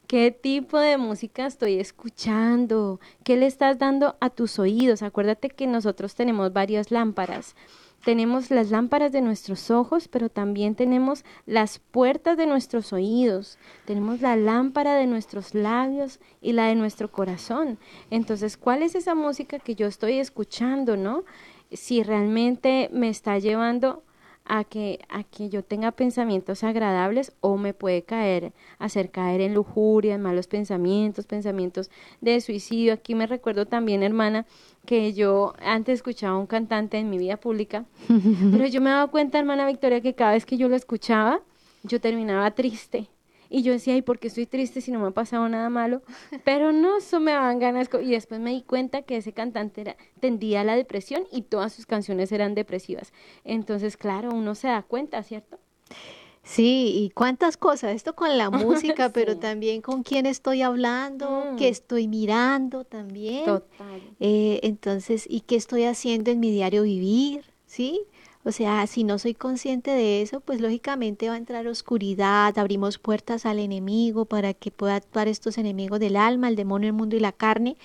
¿Qué 0.05 0.29
tipo 0.29 0.77
de 0.77 0.97
música 0.97 1.47
estoy 1.47 1.79
escuchando? 1.79 2.99
¿Qué 3.23 3.35
le 3.35 3.47
estás 3.47 3.79
dando 3.79 4.15
a 4.19 4.29
tus 4.29 4.59
oídos? 4.59 5.01
Acuérdate 5.01 5.49
que 5.49 5.65
nosotros 5.65 6.13
tenemos 6.13 6.53
varias 6.53 6.91
lámparas 6.91 7.55
tenemos 8.05 8.51
las 8.51 8.69
lámparas 8.69 9.11
de 9.11 9.21
nuestros 9.21 9.71
ojos, 9.71 10.07
pero 10.07 10.29
también 10.29 10.75
tenemos 10.75 11.25
las 11.47 11.79
puertas 11.79 12.37
de 12.37 12.45
nuestros 12.45 12.93
oídos, 12.93 13.57
tenemos 13.85 14.21
la 14.21 14.35
lámpara 14.35 14.93
de 14.93 15.07
nuestros 15.07 15.55
labios 15.55 16.19
y 16.39 16.53
la 16.53 16.67
de 16.67 16.75
nuestro 16.75 17.11
corazón. 17.11 17.79
Entonces, 18.11 18.57
¿cuál 18.57 18.83
es 18.83 18.93
esa 18.93 19.15
música 19.15 19.57
que 19.57 19.73
yo 19.73 19.87
estoy 19.87 20.19
escuchando, 20.19 20.95
no? 20.95 21.23
Si 21.71 22.03
realmente 22.03 22.91
me 22.93 23.09
está 23.09 23.39
llevando 23.39 24.03
a 24.45 24.63
que, 24.63 24.99
a 25.09 25.23
que 25.23 25.49
yo 25.49 25.63
tenga 25.63 25.91
pensamientos 25.91 26.63
agradables 26.63 27.33
o 27.41 27.57
me 27.57 27.73
puede 27.73 28.03
caer, 28.03 28.53
hacer 28.77 29.09
caer 29.09 29.41
en 29.41 29.53
lujuria, 29.53 30.15
en 30.15 30.21
malos 30.21 30.47
pensamientos, 30.47 31.25
pensamientos 31.25 31.89
de 32.21 32.39
suicidio. 32.41 32.93
Aquí 32.93 33.15
me 33.15 33.27
recuerdo 33.27 33.65
también, 33.65 34.03
hermana, 34.03 34.45
que 34.85 35.13
yo 35.13 35.53
antes 35.59 35.95
escuchaba 35.95 36.37
un 36.37 36.45
cantante 36.45 36.97
en 36.97 37.09
mi 37.09 37.17
vida 37.17 37.37
pública, 37.37 37.85
pero 38.51 38.67
yo 38.67 38.81
me 38.81 38.91
he 38.91 38.93
dado 38.93 39.11
cuenta, 39.11 39.39
hermana 39.39 39.65
Victoria, 39.65 40.01
que 40.01 40.13
cada 40.13 40.33
vez 40.33 40.45
que 40.45 40.57
yo 40.57 40.69
lo 40.69 40.75
escuchaba, 40.75 41.41
yo 41.83 41.99
terminaba 41.99 42.51
triste. 42.51 43.09
Y 43.55 43.61
yo 43.61 43.71
decía, 43.71 43.95
¿y 43.95 44.01
por 44.01 44.19
qué 44.19 44.27
estoy 44.27 44.47
triste 44.47 44.81
si 44.81 44.91
no 44.91 44.99
me 44.99 45.07
ha 45.07 45.11
pasado 45.11 45.47
nada 45.47 45.69
malo? 45.69 46.01
Pero 46.43 46.73
no, 46.73 46.97
eso 46.97 47.21
me 47.21 47.31
daban 47.31 47.57
ganas. 47.57 47.89
Y 48.03 48.11
después 48.11 48.41
me 48.41 48.49
di 48.49 48.63
cuenta 48.63 49.03
que 49.03 49.15
ese 49.15 49.31
cantante 49.31 49.79
era, 49.79 49.95
tendía 50.19 50.59
a 50.59 50.63
la 50.65 50.75
depresión 50.75 51.23
y 51.31 51.43
todas 51.43 51.71
sus 51.71 51.85
canciones 51.85 52.33
eran 52.33 52.53
depresivas. 52.53 53.13
Entonces, 53.45 53.95
claro, 53.95 54.31
uno 54.33 54.55
se 54.55 54.67
da 54.67 54.81
cuenta, 54.81 55.23
¿cierto? 55.23 55.57
Sí, 56.43 56.91
y 56.97 57.11
cuántas 57.11 57.55
cosas, 57.55 57.95
esto 57.95 58.13
con 58.13 58.37
la 58.37 58.49
música, 58.51 59.13
pero 59.13 59.37
también 59.37 59.81
con 59.81 60.03
quién 60.03 60.25
estoy 60.25 60.61
hablando, 60.61 61.55
qué 61.57 61.69
mm. 61.69 61.71
estoy 61.71 62.09
mirando 62.09 62.83
también. 62.83 63.45
Total. 63.45 64.01
Eh, 64.19 64.59
entonces, 64.63 65.25
¿y 65.29 65.39
qué 65.39 65.55
estoy 65.55 65.85
haciendo 65.85 66.29
en 66.29 66.41
mi 66.41 66.51
diario 66.51 66.83
vivir? 66.83 67.45
¿Sí? 67.67 68.05
O 68.47 68.51
sea, 68.51 68.85
si 68.85 69.03
no 69.03 69.17
soy 69.17 69.33
consciente 69.33 69.89
de 69.89 70.21
eso, 70.21 70.39
pues 70.39 70.61
lógicamente 70.61 71.29
va 71.29 71.33
a 71.33 71.37
entrar 71.37 71.65
oscuridad, 71.67 72.55
abrimos 72.59 72.99
puertas 72.99 73.47
al 73.47 73.57
enemigo 73.57 74.25
para 74.25 74.53
que 74.53 74.69
pueda 74.69 74.95
actuar 74.95 75.27
estos 75.27 75.57
enemigos 75.57 75.99
del 75.99 76.15
alma, 76.15 76.47
el 76.47 76.55
demonio, 76.55 76.89
el 76.89 76.93
mundo 76.93 77.15
y 77.15 77.19
la 77.19 77.31
carne. 77.31 77.75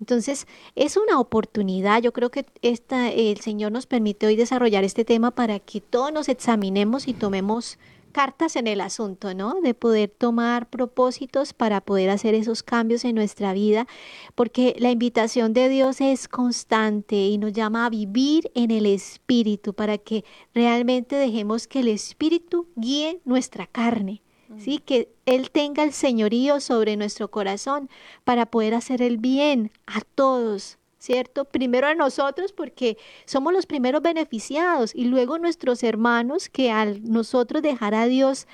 Entonces, 0.00 0.48
es 0.74 0.96
una 0.96 1.20
oportunidad. 1.20 2.02
Yo 2.02 2.12
creo 2.12 2.30
que 2.30 2.44
esta, 2.62 3.10
el 3.12 3.38
Señor 3.38 3.70
nos 3.70 3.86
permite 3.86 4.26
hoy 4.26 4.34
desarrollar 4.34 4.82
este 4.82 5.04
tema 5.04 5.30
para 5.30 5.60
que 5.60 5.80
todos 5.80 6.12
nos 6.12 6.28
examinemos 6.28 7.06
y 7.06 7.14
tomemos 7.14 7.78
cartas 8.12 8.56
en 8.56 8.66
el 8.66 8.80
asunto, 8.80 9.34
¿no? 9.34 9.60
De 9.60 9.74
poder 9.74 10.10
tomar 10.10 10.68
propósitos 10.68 11.52
para 11.52 11.80
poder 11.80 12.10
hacer 12.10 12.34
esos 12.34 12.62
cambios 12.62 13.04
en 13.04 13.14
nuestra 13.14 13.52
vida, 13.52 13.86
porque 14.34 14.74
la 14.78 14.90
invitación 14.90 15.52
de 15.52 15.68
Dios 15.68 16.00
es 16.00 16.28
constante 16.28 17.16
y 17.16 17.38
nos 17.38 17.52
llama 17.52 17.86
a 17.86 17.90
vivir 17.90 18.50
en 18.54 18.70
el 18.70 18.86
Espíritu 18.86 19.74
para 19.74 19.98
que 19.98 20.24
realmente 20.54 21.16
dejemos 21.16 21.66
que 21.66 21.80
el 21.80 21.88
Espíritu 21.88 22.66
guíe 22.76 23.20
nuestra 23.24 23.66
carne. 23.66 24.22
¿Sí? 24.56 24.78
Que 24.78 25.12
Él 25.26 25.50
tenga 25.50 25.82
el 25.82 25.92
señorío 25.92 26.58
sobre 26.60 26.96
nuestro 26.96 27.30
corazón 27.30 27.90
para 28.24 28.46
poder 28.46 28.72
hacer 28.72 29.02
el 29.02 29.18
bien 29.18 29.70
a 29.86 30.00
todos, 30.00 30.78
¿cierto? 30.98 31.44
Primero 31.44 31.86
a 31.86 31.94
nosotros 31.94 32.52
porque 32.52 32.98
somos 33.24 33.52
los 33.52 33.66
primeros 33.66 34.02
beneficiados 34.02 34.94
y 34.94 35.04
luego 35.04 35.38
nuestros 35.38 35.82
hermanos 35.82 36.48
que 36.48 36.70
al 36.70 37.02
nosotros 37.04 37.62
dejar 37.62 37.94
a 37.94 38.06
Dios 38.06 38.46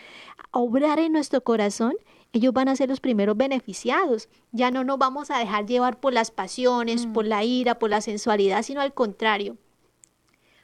obrar 0.50 0.98
en 0.98 1.12
nuestro 1.12 1.42
corazón, 1.42 1.94
ellos 2.32 2.52
van 2.52 2.68
a 2.68 2.76
ser 2.76 2.88
los 2.88 3.00
primeros 3.00 3.36
beneficiados. 3.36 4.28
Ya 4.52 4.70
no 4.70 4.84
nos 4.84 4.98
vamos 4.98 5.30
a 5.30 5.38
dejar 5.38 5.66
llevar 5.66 6.00
por 6.00 6.12
las 6.12 6.30
pasiones, 6.30 7.06
mm. 7.06 7.12
por 7.12 7.26
la 7.26 7.44
ira, 7.44 7.78
por 7.78 7.90
la 7.90 8.00
sensualidad, 8.00 8.62
sino 8.62 8.80
al 8.80 8.92
contrario. 8.92 9.56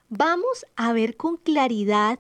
Vamos 0.08 0.66
a 0.74 0.92
ver 0.92 1.16
con 1.16 1.36
claridad 1.36 2.18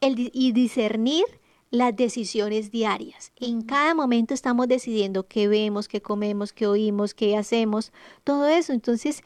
el, 0.00 0.30
y 0.34 0.52
discernir 0.52 1.24
las 1.70 1.94
decisiones 1.96 2.70
diarias. 2.70 3.32
En 3.36 3.62
cada 3.62 3.94
momento 3.94 4.34
estamos 4.34 4.68
decidiendo 4.68 5.26
qué 5.26 5.48
vemos, 5.48 5.88
qué 5.88 6.00
comemos, 6.00 6.52
qué 6.52 6.66
oímos, 6.66 7.14
qué 7.14 7.36
hacemos, 7.36 7.92
todo 8.24 8.46
eso. 8.46 8.72
Entonces, 8.72 9.22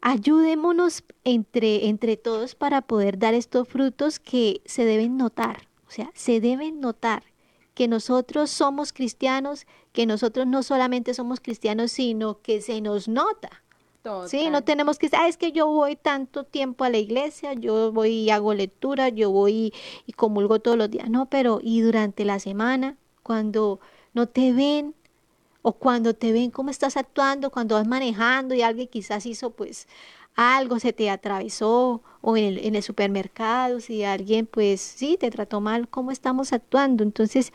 ayudémonos 0.00 1.04
entre, 1.24 1.88
entre 1.88 2.16
todos 2.16 2.54
para 2.54 2.82
poder 2.82 3.18
dar 3.18 3.34
estos 3.34 3.68
frutos 3.68 4.18
que 4.18 4.60
se 4.64 4.84
deben 4.84 5.16
notar, 5.16 5.68
o 5.86 5.90
sea, 5.90 6.10
se 6.14 6.40
deben 6.40 6.80
notar 6.80 7.24
que 7.74 7.86
nosotros 7.86 8.50
somos 8.50 8.92
cristianos, 8.92 9.66
que 9.92 10.04
nosotros 10.04 10.48
no 10.48 10.64
solamente 10.64 11.14
somos 11.14 11.40
cristianos, 11.40 11.92
sino 11.92 12.42
que 12.42 12.60
se 12.60 12.80
nos 12.80 13.06
nota. 13.06 13.62
Sí, 14.26 14.48
no 14.50 14.62
tenemos 14.62 14.98
que 14.98 15.10
ah, 15.12 15.28
es 15.28 15.36
que 15.36 15.52
yo 15.52 15.66
voy 15.66 15.96
tanto 15.96 16.44
tiempo 16.44 16.84
a 16.84 16.90
la 16.90 16.98
iglesia, 16.98 17.52
yo 17.52 17.92
voy 17.92 18.10
y 18.10 18.30
hago 18.30 18.54
lectura, 18.54 19.08
yo 19.10 19.30
voy 19.30 19.72
y 20.06 20.12
comulgo 20.12 20.60
todos 20.60 20.78
los 20.78 20.90
días. 20.90 21.10
No, 21.10 21.26
pero 21.26 21.60
y 21.62 21.80
durante 21.80 22.24
la 22.24 22.38
semana, 22.38 22.96
cuando 23.22 23.80
no 24.14 24.26
te 24.28 24.52
ven, 24.52 24.94
o 25.62 25.72
cuando 25.72 26.14
te 26.14 26.32
ven 26.32 26.50
cómo 26.50 26.70
estás 26.70 26.96
actuando, 26.96 27.50
cuando 27.50 27.74
vas 27.74 27.86
manejando 27.86 28.54
y 28.54 28.62
alguien 28.62 28.88
quizás 28.88 29.26
hizo 29.26 29.50
pues 29.50 29.88
algo, 30.34 30.78
se 30.78 30.92
te 30.92 31.10
atravesó, 31.10 32.02
o 32.20 32.36
en 32.36 32.44
el, 32.44 32.58
en 32.64 32.76
el 32.76 32.82
supermercado, 32.82 33.80
si 33.80 34.04
alguien 34.04 34.46
pues 34.46 34.80
sí 34.80 35.16
te 35.18 35.30
trató 35.30 35.60
mal, 35.60 35.88
cómo 35.88 36.12
estamos 36.12 36.52
actuando. 36.52 37.02
Entonces, 37.02 37.52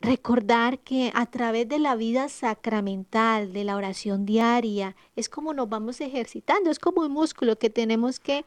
recordar 0.00 0.78
que 0.78 1.10
a 1.14 1.26
través 1.26 1.68
de 1.68 1.78
la 1.78 1.96
vida 1.96 2.28
sacramental, 2.28 3.52
de 3.52 3.64
la 3.64 3.76
oración 3.76 4.26
diaria, 4.26 4.94
es 5.16 5.28
como 5.28 5.54
nos 5.54 5.68
vamos 5.68 6.00
ejercitando, 6.00 6.70
es 6.70 6.78
como 6.78 7.02
un 7.02 7.12
músculo 7.12 7.58
que 7.58 7.70
tenemos 7.70 8.20
que 8.20 8.44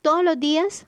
todos 0.00 0.24
los 0.24 0.38
días 0.38 0.86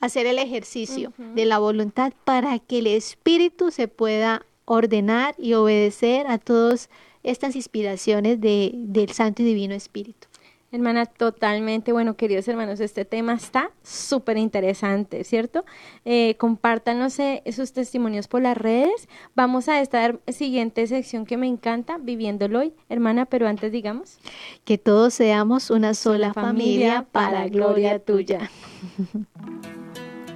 hacer 0.00 0.26
el 0.26 0.38
ejercicio 0.38 1.12
de 1.34 1.46
la 1.46 1.58
voluntad 1.58 2.12
para 2.24 2.58
que 2.58 2.78
el 2.78 2.86
espíritu 2.86 3.70
se 3.70 3.88
pueda 3.88 4.44
ordenar 4.66 5.34
y 5.38 5.54
obedecer 5.54 6.26
a 6.26 6.38
todas 6.38 6.90
estas 7.22 7.56
inspiraciones 7.56 8.40
de, 8.40 8.72
del 8.74 9.10
Santo 9.10 9.42
y 9.42 9.46
Divino 9.46 9.74
Espíritu. 9.74 10.28
Hermana, 10.72 11.06
totalmente. 11.06 11.92
Bueno, 11.92 12.16
queridos 12.16 12.48
hermanos, 12.48 12.80
este 12.80 13.04
tema 13.04 13.34
está 13.34 13.70
súper 13.84 14.36
interesante, 14.36 15.22
¿cierto? 15.22 15.64
Eh, 16.04 16.34
compártanos 16.38 17.18
eh, 17.20 17.42
sus 17.52 17.72
testimonios 17.72 18.26
por 18.26 18.42
las 18.42 18.56
redes. 18.56 19.08
Vamos 19.36 19.68
a 19.68 19.80
esta 19.80 20.16
siguiente 20.26 20.86
sección 20.88 21.24
que 21.24 21.36
me 21.36 21.46
encanta, 21.46 21.98
viviéndolo 21.98 22.58
hoy. 22.58 22.72
Hermana, 22.88 23.26
pero 23.26 23.46
antes 23.46 23.70
digamos. 23.70 24.18
Que 24.64 24.76
todos 24.76 25.14
seamos 25.14 25.70
una 25.70 25.94
sola, 25.94 26.34
familia, 26.34 27.06
para 27.12 27.46
gloria 27.48 28.00
tuya. 28.00 28.50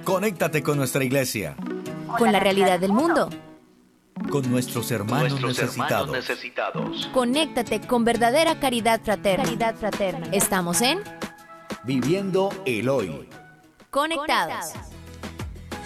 Conéctate 0.05 0.63
con 0.63 0.77
nuestra 0.77 1.03
iglesia. 1.03 1.55
Con 2.17 2.31
la 2.31 2.39
realidad 2.39 2.79
del 2.79 2.93
mundo 2.93 3.29
con 4.29 4.49
nuestros 4.49 4.91
hermanos, 4.91 5.41
necesitados. 5.41 7.09
Conéctate 7.13 7.81
con 7.81 8.03
verdadera 8.03 8.59
caridad 8.59 9.01
fraterna. 9.03 9.45
Caridad 9.45 9.75
fraterna. 9.75 10.27
Estamos 10.31 10.81
en 10.81 10.99
Viviendo 11.83 12.49
el 12.65 12.89
Hoy. 12.89 13.27
Conectados. 13.89 14.90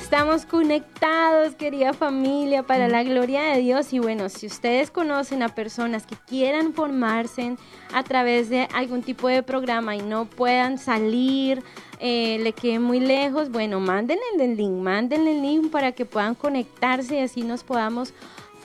Estamos 0.06 0.46
conectados, 0.46 1.56
querida 1.56 1.92
familia, 1.92 2.62
para 2.62 2.88
la 2.88 3.02
gloria 3.02 3.42
de 3.42 3.62
Dios. 3.62 3.92
Y 3.92 3.98
bueno, 3.98 4.30
si 4.30 4.46
ustedes 4.46 4.92
conocen 4.92 5.42
a 5.42 5.50
personas 5.50 6.06
que 6.06 6.16
quieran 6.16 6.74
formarse 6.74 7.58
a 7.92 8.04
través 8.04 8.48
de 8.52 8.68
algún 8.76 9.02
tipo 9.02 9.28
de 9.28 9.42
programa 9.42 9.96
y 9.96 10.04
no 10.04 10.26
puedan 10.26 10.78
salir, 10.78 11.64
eh, 12.00 12.38
le 12.40 12.54
quede 12.54 12.78
muy 12.78 13.00
lejos, 13.00 13.50
bueno, 13.50 13.80
mándenle 13.80 14.22
el 14.40 14.56
link, 14.56 14.74
mándenle 14.74 15.38
el 15.38 15.42
link 15.42 15.72
para 15.72 15.92
que 15.94 16.06
puedan 16.06 16.36
conectarse 16.36 17.16
y 17.16 17.22
así 17.22 17.42
nos 17.42 17.64
podamos 17.64 18.14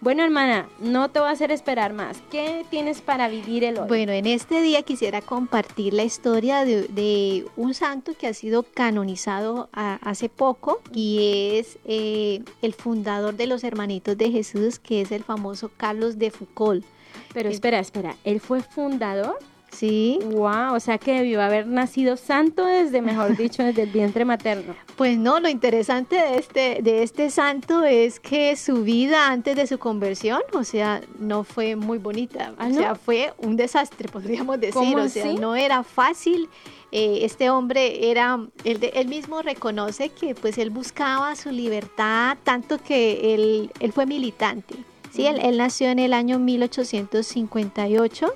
Bueno, 0.00 0.22
hermana, 0.22 0.68
no 0.78 1.10
te 1.10 1.20
voy 1.20 1.28
a 1.28 1.32
hacer 1.32 1.50
esperar 1.50 1.92
más. 1.92 2.22
¿Qué 2.30 2.66
tienes 2.70 3.00
para 3.00 3.28
vivir 3.28 3.64
el 3.64 3.78
hoy? 3.78 3.88
Bueno, 3.88 4.12
en 4.12 4.26
este 4.26 4.60
día 4.60 4.82
quisiera 4.82 5.22
compartir 5.22 5.94
la 5.94 6.04
historia 6.04 6.64
de, 6.64 7.46
un 7.56 7.74
santo 7.74 8.12
que 8.18 8.26
ha 8.26 8.34
sido 8.34 8.62
canonizado 8.62 9.68
hace 9.72 10.28
poco 10.28 10.80
y 10.92 11.58
es 11.58 11.78
eh, 11.86 12.42
el 12.62 12.74
fundador 12.74 13.36
de 13.36 13.46
los 13.46 13.64
Hermanitos 13.64 14.18
de 14.18 14.30
Jesús, 14.30 14.78
que 14.78 15.00
es 15.00 15.12
el 15.12 15.24
famoso 15.24 15.70
Carlos 15.76 16.18
de 16.18 16.30
Foucault. 16.30 16.84
Pero 17.32 17.48
espera, 17.48 17.78
espera, 17.78 18.16
¿él 18.24 18.40
fue 18.40 18.62
fundador? 18.62 19.38
Sí. 19.76 20.18
Wow, 20.24 20.74
o 20.74 20.80
sea 20.80 20.96
que 20.96 21.12
debió 21.12 21.42
haber 21.42 21.66
nacido 21.66 22.16
santo 22.16 22.64
desde, 22.64 23.02
mejor 23.02 23.36
dicho, 23.36 23.62
desde 23.62 23.82
el 23.82 23.90
vientre 23.90 24.24
materno. 24.24 24.74
Pues 24.96 25.18
no, 25.18 25.38
lo 25.38 25.50
interesante 25.50 26.16
de 26.16 26.38
este, 26.38 26.78
de 26.82 27.02
este 27.02 27.28
santo 27.28 27.84
es 27.84 28.18
que 28.18 28.56
su 28.56 28.84
vida 28.84 29.28
antes 29.28 29.54
de 29.54 29.66
su 29.66 29.78
conversión, 29.78 30.40
o 30.54 30.64
sea, 30.64 31.02
no 31.18 31.44
fue 31.44 31.76
muy 31.76 31.98
bonita. 31.98 32.54
¿Ah, 32.56 32.68
o 32.70 32.74
sea, 32.74 32.94
fue 32.94 33.34
un 33.36 33.56
desastre, 33.56 34.08
podríamos 34.12 34.58
decir. 34.58 34.96
o 34.96 35.08
sea, 35.10 35.32
no 35.34 35.54
era 35.54 35.82
fácil. 35.82 36.48
Eh, 36.90 37.18
este 37.22 37.50
hombre 37.50 38.10
era, 38.10 38.40
él, 38.64 38.90
él, 38.94 39.08
mismo 39.08 39.42
reconoce 39.42 40.08
que 40.08 40.34
pues 40.34 40.56
él 40.56 40.70
buscaba 40.70 41.36
su 41.36 41.50
libertad, 41.50 42.38
tanto 42.44 42.78
que 42.78 43.34
él, 43.34 43.70
él 43.80 43.92
fue 43.92 44.06
militante. 44.06 44.76
Sí, 45.10 45.26
él, 45.26 45.38
él 45.42 45.58
nació 45.58 45.88
en 45.88 45.98
el 45.98 46.14
año 46.14 46.38
1858 46.38 48.32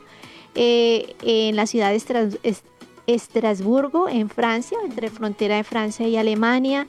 eh, 0.55 1.15
en 1.23 1.57
la 1.57 1.67
ciudad 1.67 1.93
de 1.93 2.57
Estrasburgo, 3.07 4.09
en 4.09 4.29
Francia, 4.29 4.79
entre 4.85 5.11
frontera 5.11 5.57
de 5.57 5.65
Francia 5.65 6.07
y 6.09 6.17
Alemania. 6.17 6.87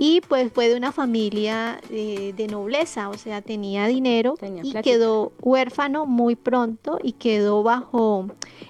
Y 0.00 0.20
pues 0.20 0.52
fue 0.52 0.68
de 0.68 0.76
una 0.76 0.92
familia 0.92 1.80
eh, 1.90 2.32
de 2.36 2.46
nobleza, 2.46 3.08
o 3.08 3.14
sea, 3.14 3.42
tenía 3.42 3.88
dinero 3.88 4.36
y 4.62 4.72
quedó 4.74 5.32
huérfano 5.40 6.06
muy 6.06 6.36
pronto 6.36 7.00
y 7.02 7.12
quedó 7.14 7.64
bajo 7.64 8.28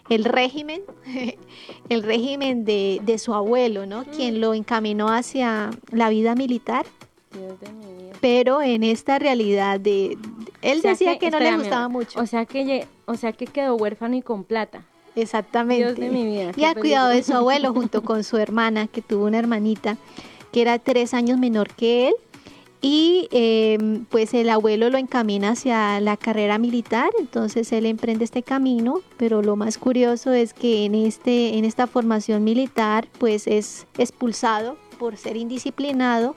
el 0.08 0.24
régimen, 0.24 0.80
el 1.90 2.02
régimen 2.02 2.64
de, 2.64 3.16
su 3.18 3.34
abuelo, 3.34 3.84
¿no? 3.84 4.02
Mm. 4.02 4.04
Quien 4.16 4.40
lo 4.40 4.54
encaminó 4.54 5.08
hacia 5.08 5.70
la 5.92 6.08
vida 6.08 6.34
militar. 6.34 6.86
Pero 8.22 8.62
en 8.62 8.82
esta 8.82 9.18
realidad 9.18 9.78
de, 9.78 10.16
él 10.62 10.82
decía 10.82 11.18
que, 11.18 11.30
no 11.30 11.38
le 11.38 11.56
gustaba 11.56 11.88
mucho. 11.88 12.20
O 12.20 12.26
sea 12.26 12.44
que, 12.44 12.86
o 13.06 13.14
sea 13.14 13.32
que 13.32 13.46
quedó 13.46 13.76
huérfano 13.76 14.16
y 14.16 14.22
con 14.22 14.44
plata. 14.44 14.82
Exactamente. 15.14 15.84
Dios 15.84 15.98
de 15.98 16.10
mi 16.10 16.24
vida. 16.24 16.52
Y 16.56 16.64
ha 16.64 16.74
cuidado 16.74 17.08
de 17.08 17.22
su 17.22 17.34
abuelo 17.34 17.72
junto 17.72 18.02
con 18.02 18.24
su 18.24 18.36
hermana, 18.36 18.86
que 18.86 19.02
tuvo 19.02 19.26
una 19.26 19.38
hermanita 19.38 19.96
que 20.52 20.62
era 20.62 20.78
tres 20.78 21.14
años 21.14 21.38
menor 21.38 21.70
que 21.70 22.08
él. 22.08 22.14
Y 22.80 23.28
em, 23.32 24.04
pues 24.04 24.34
el 24.34 24.48
abuelo 24.48 24.88
lo 24.88 24.98
encamina 24.98 25.50
hacia 25.50 26.00
la 26.00 26.16
carrera 26.16 26.58
militar, 26.58 27.10
entonces 27.18 27.72
él 27.72 27.86
emprende 27.86 28.24
este 28.24 28.44
camino, 28.44 29.00
pero 29.16 29.42
lo 29.42 29.56
más 29.56 29.78
curioso 29.78 30.32
es 30.32 30.54
que 30.54 30.84
en, 30.84 30.94
este, 30.94 31.58
en 31.58 31.64
esta 31.64 31.88
formación 31.88 32.44
militar 32.44 33.08
pues 33.18 33.48
es 33.48 33.88
expulsado 33.98 34.76
por 34.96 35.16
ser 35.16 35.36
indisciplinado 35.36 36.36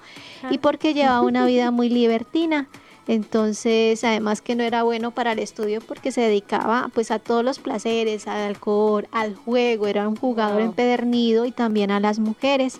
y 0.49 0.57
porque 0.57 0.95
lleva 0.95 1.21
una 1.21 1.45
vida 1.45 1.69
muy 1.69 1.89
libertina. 1.89 2.67
Entonces, 3.07 4.03
además 4.03 4.41
que 4.41 4.55
no 4.55 4.63
era 4.63 4.83
bueno 4.83 5.11
para 5.11 5.31
el 5.31 5.39
estudio 5.39 5.81
porque 5.81 6.11
se 6.11 6.21
dedicaba 6.21 6.89
pues 6.93 7.11
a 7.11 7.19
todos 7.19 7.43
los 7.43 7.59
placeres, 7.59 8.27
al 8.27 8.41
alcohol, 8.41 9.07
al 9.11 9.35
juego, 9.35 9.87
era 9.87 10.07
un 10.07 10.15
jugador 10.15 10.61
empedernido 10.61 11.45
y 11.45 11.51
también 11.51 11.91
a 11.91 11.99
las 11.99 12.19
mujeres. 12.19 12.79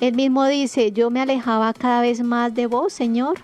Él 0.00 0.14
mismo 0.14 0.46
dice, 0.46 0.92
yo 0.92 1.10
me 1.10 1.20
alejaba 1.20 1.72
cada 1.72 2.00
vez 2.00 2.22
más 2.22 2.54
de 2.54 2.66
vos, 2.66 2.92
Señor. 2.92 3.38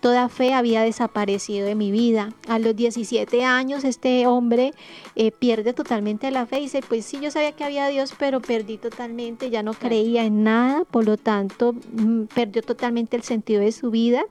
Toda 0.00 0.28
fe 0.28 0.54
había 0.54 0.82
desaparecido 0.82 1.66
de 1.66 1.74
mi 1.74 1.90
vida. 1.90 2.32
A 2.46 2.60
los 2.60 2.76
17 2.76 3.42
años 3.44 3.82
este 3.82 4.28
hombre 4.28 4.72
eh, 5.16 5.32
pierde 5.32 5.72
totalmente 5.72 6.30
la 6.30 6.46
fe 6.46 6.60
y 6.60 6.62
dice, 6.64 6.82
pues 6.86 7.04
sí, 7.04 7.18
yo 7.20 7.32
sabía 7.32 7.50
que 7.50 7.64
había 7.64 7.88
Dios, 7.88 8.14
pero 8.16 8.40
perdí 8.40 8.76
totalmente, 8.78 9.50
ya 9.50 9.64
no 9.64 9.74
creía 9.74 10.24
en 10.24 10.44
nada, 10.44 10.84
por 10.84 11.04
lo 11.04 11.16
tanto, 11.16 11.72
mm, 11.72 12.24
perdió 12.32 12.62
totalmente 12.62 13.16
el 13.16 13.24
sentido 13.24 13.60
de 13.60 13.72
su 13.72 13.90
vida 13.90 14.24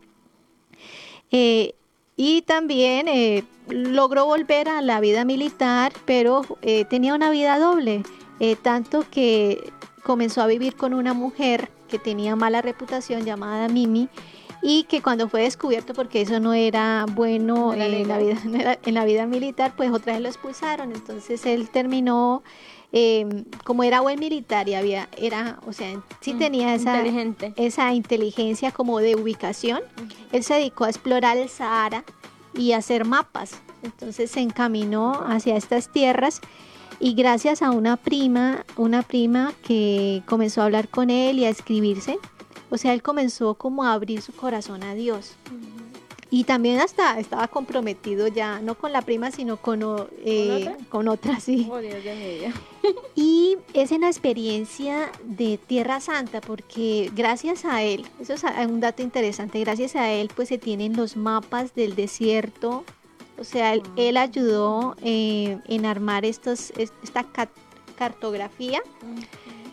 eh, 1.31 1.73
y 2.15 2.41
también 2.43 3.07
eh, 3.07 3.43
logró 3.69 4.25
volver 4.25 4.69
a 4.69 4.81
la 4.81 4.99
vida 4.99 5.25
militar, 5.25 5.93
pero 6.05 6.41
eh, 6.61 6.85
tenía 6.85 7.13
una 7.13 7.29
vida 7.29 7.59
doble, 7.59 8.03
tanto 8.61 9.03
que 9.09 9.71
comenzó 10.03 10.41
a 10.41 10.47
vivir 10.47 10.75
con 10.75 10.93
una 10.93 11.13
mujer 11.13 11.69
que 11.89 11.97
tenía 11.97 12.35
mala 12.35 12.61
reputación 12.61 13.25
llamada 13.25 13.67
Mimi 13.67 14.09
y 14.61 14.83
que 14.83 15.01
cuando 15.01 15.29
fue 15.29 15.41
descubierto 15.41 15.93
porque 15.93 16.21
eso 16.21 16.39
no 16.39 16.53
era 16.53 17.05
bueno 17.13 17.73
en, 17.73 18.07
la 18.07 18.17
vida, 18.17 18.37
en 18.83 18.93
la 18.93 19.05
vida 19.05 19.25
militar, 19.25 19.73
pues 19.75 19.91
otra 19.91 20.13
vez 20.13 20.21
lo 20.21 20.27
expulsaron. 20.27 20.91
Entonces 20.91 21.45
él 21.45 21.69
terminó 21.69 22.43
Em, 22.93 23.43
como 23.65 23.83
era 23.83 23.99
buen 23.99 24.17
militar 24.17 24.69
y 24.69 24.73
había, 24.73 25.09
era, 25.17 25.59
o 25.67 25.73
sea, 25.73 26.01
sí 26.21 26.33
mm, 26.33 26.39
tenía 26.39 26.73
esa, 26.73 27.03
esa 27.57 27.93
inteligencia 27.93 28.71
como 28.71 28.99
de 28.99 29.15
ubicación, 29.15 29.81
él 30.31 30.43
se 30.43 30.53
dedicó 30.53 30.85
a 30.85 30.89
explorar 30.89 31.37
el 31.37 31.49
Sahara 31.49 32.05
y 32.53 32.71
hacer 32.71 33.03
mapas. 33.03 33.59
Entonces 33.83 34.31
se 34.31 34.39
encaminó 34.39 35.11
hacia 35.27 35.57
estas 35.57 35.91
tierras 35.91 36.41
y 36.99 37.13
gracias 37.13 37.61
a 37.61 37.71
una 37.71 37.97
prima, 37.97 38.65
una 38.77 39.03
prima 39.03 39.53
que 39.63 40.23
comenzó 40.25 40.61
a 40.61 40.65
hablar 40.65 40.87
con 40.87 41.09
él 41.09 41.39
y 41.39 41.45
a 41.45 41.49
escribirse, 41.49 42.17
o 42.69 42.77
sea, 42.77 42.93
él 42.93 43.01
comenzó 43.01 43.55
como 43.55 43.83
a 43.83 43.93
abrir 43.93 44.21
su 44.21 44.33
corazón 44.33 44.83
a 44.83 44.93
Dios. 44.93 45.35
Y 46.29 46.43
también 46.43 46.79
hasta 46.79 47.19
estaba 47.19 47.47
comprometido 47.47 48.27
ya, 48.27 48.59
no 48.59 48.75
con 48.75 48.91
la 48.91 49.01
prima, 49.01 49.31
sino 49.31 49.57
con, 49.57 49.81
eh, 50.25 50.75
¿Con, 50.89 51.07
otra? 51.07 51.39
sí. 51.39 51.67
Oh, 51.71 51.77
Dios 51.77 51.95
y 53.15 53.57
es 53.73 53.91
en 53.91 54.01
la 54.01 54.07
experiencia 54.07 55.09
de 55.23 55.57
Tierra 55.57 56.01
Santa, 56.01 56.41
porque 56.41 57.09
gracias 57.15 57.63
a 57.63 57.81
él, 57.81 58.05
eso 58.19 58.33
es 58.33 58.43
un 58.67 58.81
dato 58.81 59.01
interesante, 59.01 59.59
gracias 59.61 59.95
a 59.95 60.11
él 60.11 60.29
pues 60.35 60.49
se 60.49 60.57
tienen 60.57 60.95
los 60.97 61.15
mapas 61.15 61.73
del 61.75 61.95
desierto, 61.95 62.83
o 63.39 63.43
sea, 63.43 63.73
él, 63.95 64.17
ayudó 64.17 64.95
eh, 65.01 65.59
en 65.67 65.85
armar 65.85 66.25
estos, 66.25 66.71
esta 66.71 67.25
cartografía 67.97 68.81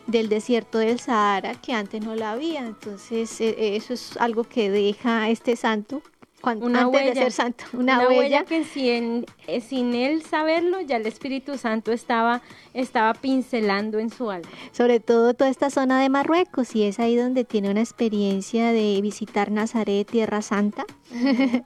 del 0.06 0.28
desierto 0.28 0.78
del 0.78 1.00
Sahara 1.00 1.54
que 1.54 1.72
antes 1.72 2.04
no 2.04 2.14
la 2.14 2.32
había. 2.32 2.60
Entonces, 2.60 3.40
e, 3.40 3.76
eso 3.76 3.94
es 3.94 4.16
algo 4.18 4.44
que 4.44 4.70
deja 4.70 5.30
este 5.30 5.56
santo 5.56 6.02
una 6.60 6.86
huella, 6.88 7.24
de 7.24 7.30
santo, 7.30 7.64
una, 7.72 8.06
huella. 8.08 8.44
que 8.44 8.64
sin, 8.64 9.26
eh, 9.46 9.60
sin 9.60 9.94
él 9.94 10.22
saberlo, 10.22 10.80
ya 10.80 10.96
el 10.96 11.06
Espíritu 11.06 11.56
Santo 11.58 11.92
estaba, 11.92 12.42
estaba 12.72 13.14
pincelando 13.14 13.98
en 13.98 14.10
su 14.10 14.30
alma. 14.30 14.48
Sobre 14.72 15.00
todo 15.00 15.34
toda 15.34 15.50
esta 15.50 15.70
zona 15.70 16.00
de 16.00 16.08
Marruecos, 16.08 16.74
y 16.76 16.84
es 16.84 16.98
ahí 16.98 17.16
donde 17.16 17.44
tiene 17.44 17.70
una 17.70 17.80
experiencia 17.80 18.72
de 18.72 19.00
visitar 19.00 19.50
Nazaret, 19.50 20.08
Tierra 20.10 20.42
Santa. 20.42 20.84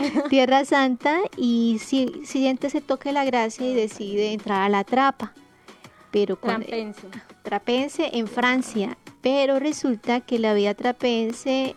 Tierra 0.30 0.64
Santa, 0.64 1.18
y 1.36 1.78
si, 1.80 2.22
siente 2.24 2.68
ese 2.68 2.80
toque 2.80 3.12
la 3.12 3.24
gracia 3.24 3.66
y 3.68 3.74
decide 3.74 4.32
entrar 4.32 4.62
a 4.62 4.68
la 4.68 4.84
trapa. 4.84 5.32
Pero 6.10 6.36
trapense. 6.36 7.06
trapense 7.42 8.10
en 8.14 8.26
Francia. 8.26 8.96
Pero 9.20 9.58
resulta 9.60 10.20
que 10.20 10.38
la 10.38 10.54
vida 10.54 10.74
trapense 10.74 11.76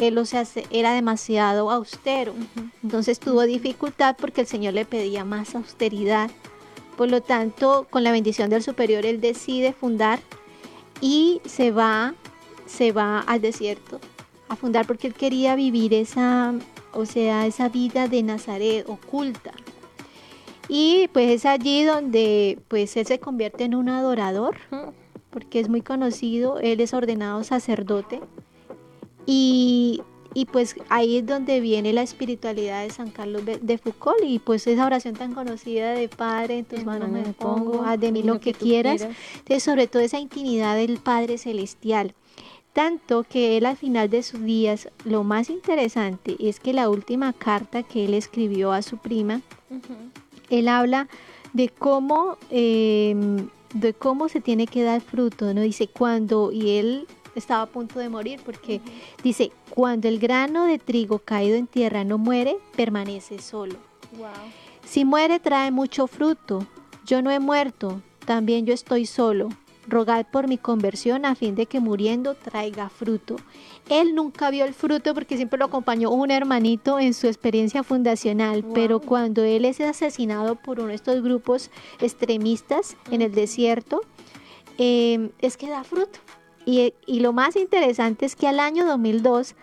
él 0.00 0.18
o 0.18 0.24
sea, 0.24 0.44
era 0.70 0.92
demasiado 0.94 1.70
austero. 1.70 2.34
Entonces 2.82 3.20
tuvo 3.20 3.42
dificultad 3.42 4.16
porque 4.18 4.40
el 4.40 4.46
Señor 4.46 4.74
le 4.74 4.84
pedía 4.84 5.24
más 5.24 5.54
austeridad. 5.54 6.30
Por 6.96 7.10
lo 7.10 7.20
tanto, 7.20 7.86
con 7.90 8.04
la 8.04 8.12
bendición 8.12 8.50
del 8.50 8.62
superior, 8.62 9.06
él 9.06 9.20
decide 9.20 9.72
fundar 9.72 10.20
y 11.00 11.40
se 11.44 11.70
va, 11.70 12.14
se 12.66 12.92
va 12.92 13.20
al 13.20 13.40
desierto 13.40 14.00
a 14.48 14.56
fundar 14.56 14.86
porque 14.86 15.06
él 15.06 15.14
quería 15.14 15.54
vivir 15.54 15.94
esa, 15.94 16.54
o 16.92 17.06
sea, 17.06 17.46
esa 17.46 17.68
vida 17.68 18.08
de 18.08 18.22
Nazaret 18.22 18.88
oculta. 18.88 19.52
Y 20.68 21.08
pues 21.12 21.30
es 21.30 21.46
allí 21.46 21.84
donde 21.84 22.58
pues 22.68 22.96
él 22.96 23.06
se 23.06 23.18
convierte 23.18 23.64
en 23.64 23.74
un 23.74 23.88
adorador, 23.88 24.56
porque 25.30 25.60
es 25.60 25.68
muy 25.68 25.82
conocido, 25.82 26.58
él 26.58 26.80
es 26.80 26.94
ordenado 26.94 27.44
sacerdote 27.44 28.20
y, 29.26 30.02
pues 30.52 30.76
ahí 30.88 31.18
es 31.18 31.26
donde 31.26 31.60
viene 31.60 31.92
la 31.92 32.02
espiritualidad 32.02 32.82
de 32.82 32.90
San 32.90 33.10
Carlos 33.10 33.42
de 33.44 33.78
Foucault 33.78 34.22
y 34.24 34.38
pues 34.38 34.66
esa 34.66 34.86
oración 34.86 35.14
tan 35.14 35.34
conocida 35.34 35.92
de 35.92 36.08
Padre, 36.08 36.58
en 36.58 36.64
tus 36.64 36.84
manos 36.84 37.08
me 37.08 37.22
pongo, 37.34 37.82
haz 37.82 37.98
de 38.00 38.12
mí 38.12 38.22
lo, 38.22 38.40
que, 38.40 38.54
quieras, 38.54 39.06
sobre 39.58 39.86
todo 39.86 40.02
esa 40.02 40.18
intimidad 40.18 40.76
del 40.76 40.98
Padre 40.98 41.38
Celestial. 41.38 42.14
Tanto 42.72 43.24
que 43.24 43.56
él 43.56 43.66
al 43.66 43.76
final 43.76 44.08
de 44.08 44.22
sus 44.22 44.42
días, 44.44 44.88
lo 45.04 45.24
más 45.24 45.50
interesante 45.50 46.36
es 46.38 46.60
que 46.60 46.72
la 46.72 46.88
última 46.88 47.32
carta 47.32 47.82
que 47.82 48.04
él 48.04 48.14
escribió 48.14 48.72
a 48.72 48.82
su 48.82 48.96
prima, 48.98 49.40
él 50.50 50.68
habla 50.68 51.08
de 51.52 51.68
cómo, 51.68 52.36
em, 52.50 53.48
de 53.74 53.92
cómo 53.92 54.28
se 54.28 54.40
tiene 54.40 54.68
que 54.68 54.84
dar 54.84 55.00
fruto, 55.00 55.52
¿no? 55.52 55.62
Dice 55.62 55.88
cuando, 55.88 56.52
y 56.52 56.70
él 56.78 57.06
estaba 57.34 57.62
a 57.62 57.66
punto 57.66 57.98
de 57.98 58.08
morir 58.08 58.40
porque 58.44 58.80
dice, 59.22 59.52
cuando 59.70 60.08
el 60.08 60.18
grano 60.18 60.64
de 60.66 60.78
trigo 60.78 61.18
caído 61.20 61.56
en 61.56 61.66
tierra 61.66 62.04
no 62.04 62.18
muere, 62.18 62.56
permanece 62.76 63.40
solo. 63.40 63.76
Si 64.84 65.04
muere 65.04 65.38
trae 65.38 65.70
mucho 65.70 66.06
fruto. 66.06 66.66
Yo 67.06 67.22
no 67.22 67.30
he 67.30 67.40
muerto, 67.40 68.02
también 68.24 68.66
yo 68.66 68.74
estoy 68.74 69.06
solo. 69.06 69.48
Rogad 69.88 70.26
por 70.30 70.46
mi 70.46 70.58
conversión 70.58 71.24
a 71.24 71.34
fin 71.34 71.54
de 71.54 71.66
que 71.66 71.80
muriendo 71.80 72.34
traiga 72.34 72.88
fruto. 72.88 73.36
Él 73.88 74.14
nunca 74.14 74.50
vio 74.50 74.64
el 74.64 74.74
fruto 74.74 75.14
porque 75.14 75.36
siempre 75.36 75.58
lo 75.58 75.64
acompañó 75.64 76.10
un 76.10 76.30
hermanito 76.30 77.00
en 77.00 77.14
su 77.14 77.26
experiencia 77.26 77.82
fundacional, 77.82 78.64
pero 78.74 79.00
cuando 79.00 79.42
él 79.42 79.64
es 79.64 79.80
asesinado 79.80 80.54
por 80.54 80.78
uno 80.78 80.88
de 80.88 80.94
estos 80.94 81.22
grupos 81.22 81.70
extremistas 82.00 82.96
en 83.10 83.22
el 83.22 83.32
desierto, 83.32 84.02
eh, 84.78 85.30
es 85.40 85.56
que 85.56 85.68
da 85.68 85.82
fruto. 85.82 86.20
Y, 86.66 86.92
lo 87.06 87.32
más 87.32 87.56
interesante 87.56 88.26
es 88.26 88.36
que 88.36 88.46
al 88.46 88.60
año 88.60 88.86
2002 88.86 89.54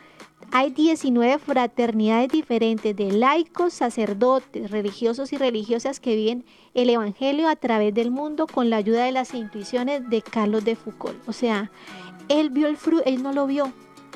hay 0.52 0.72
19 0.72 1.40
fraternidades 1.40 2.30
diferentes 2.30 2.96
de 2.96 3.12
laicos, 3.12 3.74
sacerdotes, 3.74 4.72
religiosos 4.72 5.34
y 5.34 5.38
religiosas 5.38 6.00
que 6.00 6.16
viven 6.16 6.46
el 6.74 6.90
Evangelio 6.90 7.50
a 7.50 7.56
través 7.56 7.94
del 7.94 8.12
mundo 8.12 8.48
con 8.48 8.70
la 8.70 8.78
ayuda 8.78 9.06
de 9.06 9.12
las 9.12 9.34
intuiciones 9.34 10.10
de 10.10 10.22
Carlos 10.22 10.64
de 10.64 10.76
Foucault. 10.76 11.18
O 11.28 11.34
sea, 11.34 11.72
él 12.30 12.50
vio 12.50 12.68
el 12.68 12.78
fruto, 12.78 13.04
él 13.06 13.22
no 13.24 13.34
lo 13.34 13.46
vio, 13.48 13.72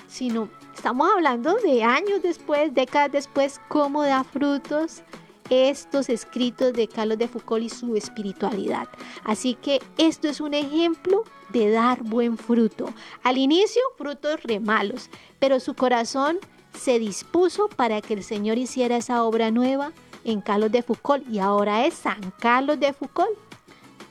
sino 0.07 0.49
estamos 0.73 1.09
hablando 1.13 1.55
de 1.55 1.83
años 1.83 2.21
después, 2.21 2.73
décadas 2.73 3.11
después, 3.11 3.59
cómo 3.67 4.03
da 4.03 4.23
frutos 4.23 5.03
estos 5.51 6.07
escritos 6.07 6.71
de 6.71 6.87
Carlos 6.87 7.17
de 7.17 7.27
Foucault 7.27 7.65
y 7.65 7.69
su 7.69 7.95
espiritualidad. 7.97 8.87
Así 9.25 9.55
que 9.55 9.81
esto 9.97 10.29
es 10.29 10.39
un 10.39 10.53
ejemplo 10.53 11.25
de 11.49 11.69
dar 11.69 12.01
buen 12.01 12.37
fruto. 12.37 12.93
Al 13.21 13.37
inicio, 13.37 13.81
frutos 13.97 14.41
re 14.43 14.61
malos, 14.61 15.09
pero 15.39 15.59
su 15.59 15.73
corazón 15.73 16.39
se 16.73 16.99
dispuso 16.99 17.67
para 17.67 17.99
que 17.99 18.13
el 18.13 18.23
Señor 18.23 18.57
hiciera 18.57 18.95
esa 18.95 19.25
obra 19.25 19.51
nueva 19.51 19.91
en 20.23 20.39
Carlos 20.39 20.71
de 20.71 20.83
Foucault 20.83 21.27
y 21.29 21.39
ahora 21.39 21.85
es 21.85 21.95
San 21.95 22.33
Carlos 22.39 22.79
de 22.79 22.93
Foucault. 22.93 23.37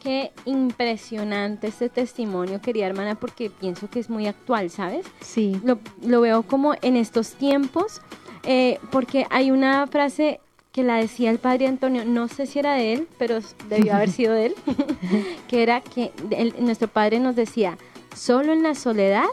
Qué 0.02 0.32
impresionante 0.44 1.68
este 1.68 1.88
testimonio, 1.88 2.60
querida 2.60 2.86
hermana, 2.86 3.14
porque 3.14 3.48
pienso 3.48 3.88
que 3.88 4.00
es 4.00 4.10
muy 4.10 4.26
actual, 4.26 4.68
¿sabes? 4.68 5.06
Sí. 5.20 5.58
Lo, 5.64 6.20
veo 6.20 6.42
como 6.42 6.74
en 6.82 6.96
estos 6.96 7.32
tiempos, 7.32 8.00
eh, 8.42 8.78
porque 8.90 9.26
hay 9.30 9.50
una 9.50 9.86
frase 9.86 10.40
que 10.72 10.84
la 10.84 10.96
decía 10.96 11.30
el 11.30 11.38
padre 11.38 11.66
Antonio, 11.66 12.04
no 12.04 12.28
sé 12.28 12.46
si 12.46 12.58
era 12.58 12.74
de 12.74 12.92
él, 12.92 13.08
pero 13.18 13.38
debió 13.68 13.94
haber 13.94 14.10
sido 14.10 14.34
de 14.34 14.46
él, 14.46 14.54
que 15.48 15.62
era 15.62 15.80
que 15.80 16.12
nuestro 16.58 16.88
padre 16.88 17.18
nos 17.18 17.36
decía, 17.36 17.76
solo 18.14 18.52
en 18.52 18.62
la 18.62 18.74
soledad 18.74 19.26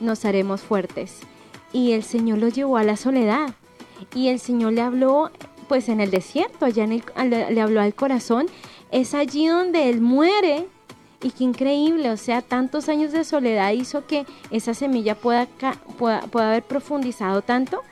nos 0.00 0.24
haremos 0.24 0.62
fuertes. 0.62 1.20
Y 1.72 1.92
el 1.92 2.02
Señor 2.02 2.38
lo 2.38 2.48
llevó 2.48 2.76
a 2.78 2.84
la 2.84 2.96
soledad. 2.96 3.54
Y 4.14 4.28
el 4.28 4.40
Señor 4.40 4.72
le 4.72 4.80
habló, 4.80 5.30
pues 5.68 5.88
en 5.88 6.00
el 6.00 6.10
desierto, 6.10 6.64
allá 6.64 6.84
en 6.84 6.92
el, 6.92 7.30
le, 7.30 7.60
habló 7.60 7.80
al 7.80 7.94
corazón. 7.94 8.46
Es 8.90 9.14
allí 9.14 9.46
donde 9.46 9.88
Él 9.88 10.00
muere. 10.00 10.66
Y 11.22 11.30
qué 11.30 11.44
increíble, 11.44 12.10
o 12.10 12.16
sea, 12.16 12.40
tantos 12.40 12.88
años 12.88 13.12
de 13.12 13.24
soledad 13.24 13.72
hizo 13.72 14.06
que 14.06 14.24
esa 14.50 14.72
semilla 14.72 15.14
pueda, 15.14 15.46
pueda, 15.98 16.22
pueda 16.22 16.48
haber 16.48 16.62
profundizado 16.62 17.42
tanto 17.42 17.82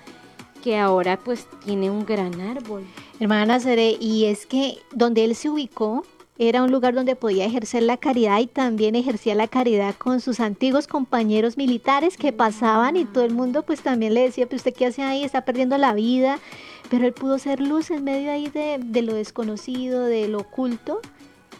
que 0.63 0.79
ahora 0.79 1.19
pues 1.19 1.47
tiene 1.65 1.91
un 1.91 2.05
gran 2.05 2.41
árbol. 2.41 2.85
Hermana 3.21 3.61
Seré, 3.61 3.97
y 4.01 4.27
es 4.27 4.47
que 4.47 4.79
donde 4.93 5.25
él 5.25 5.35
se 5.35 5.49
ubicó 5.49 6.05
era 6.39 6.63
un 6.63 6.71
lugar 6.71 6.95
donde 6.95 7.17
podía 7.17 7.47
ejercer 7.47 7.83
la 7.83 7.97
caridad 7.97 8.39
y 8.39 8.47
también 8.47 8.95
ejercía 8.95 9.35
la 9.35 9.49
caridad 9.49 9.97
con 9.97 10.21
sus 10.21 10.39
antiguos 10.39 10.87
compañeros 10.87 11.57
militares 11.57 12.17
que 12.17 12.33
pasaban 12.33 12.97
y 12.97 13.05
todo 13.05 13.25
el 13.25 13.35
mundo 13.35 13.65
pues 13.65 13.81
también 13.81 14.15
le 14.15 14.23
decía, 14.23 14.49
pues 14.49 14.61
usted 14.61 14.75
qué 14.75 14.87
hace 14.87 15.03
ahí, 15.03 15.25
está 15.25 15.45
perdiendo 15.45 15.77
la 15.79 15.95
vida, 15.95 16.39
pero 16.91 17.07
él 17.07 17.13
pudo 17.13 17.39
ser 17.41 17.61
luz 17.61 17.91
en 17.91 18.05
medio 18.05 18.31
ahí 18.31 18.49
de, 18.51 18.79
de 18.81 19.03
lo 19.03 19.15
desconocido, 19.15 20.05
de 20.05 20.29
lo 20.29 20.39
oculto 20.39 21.01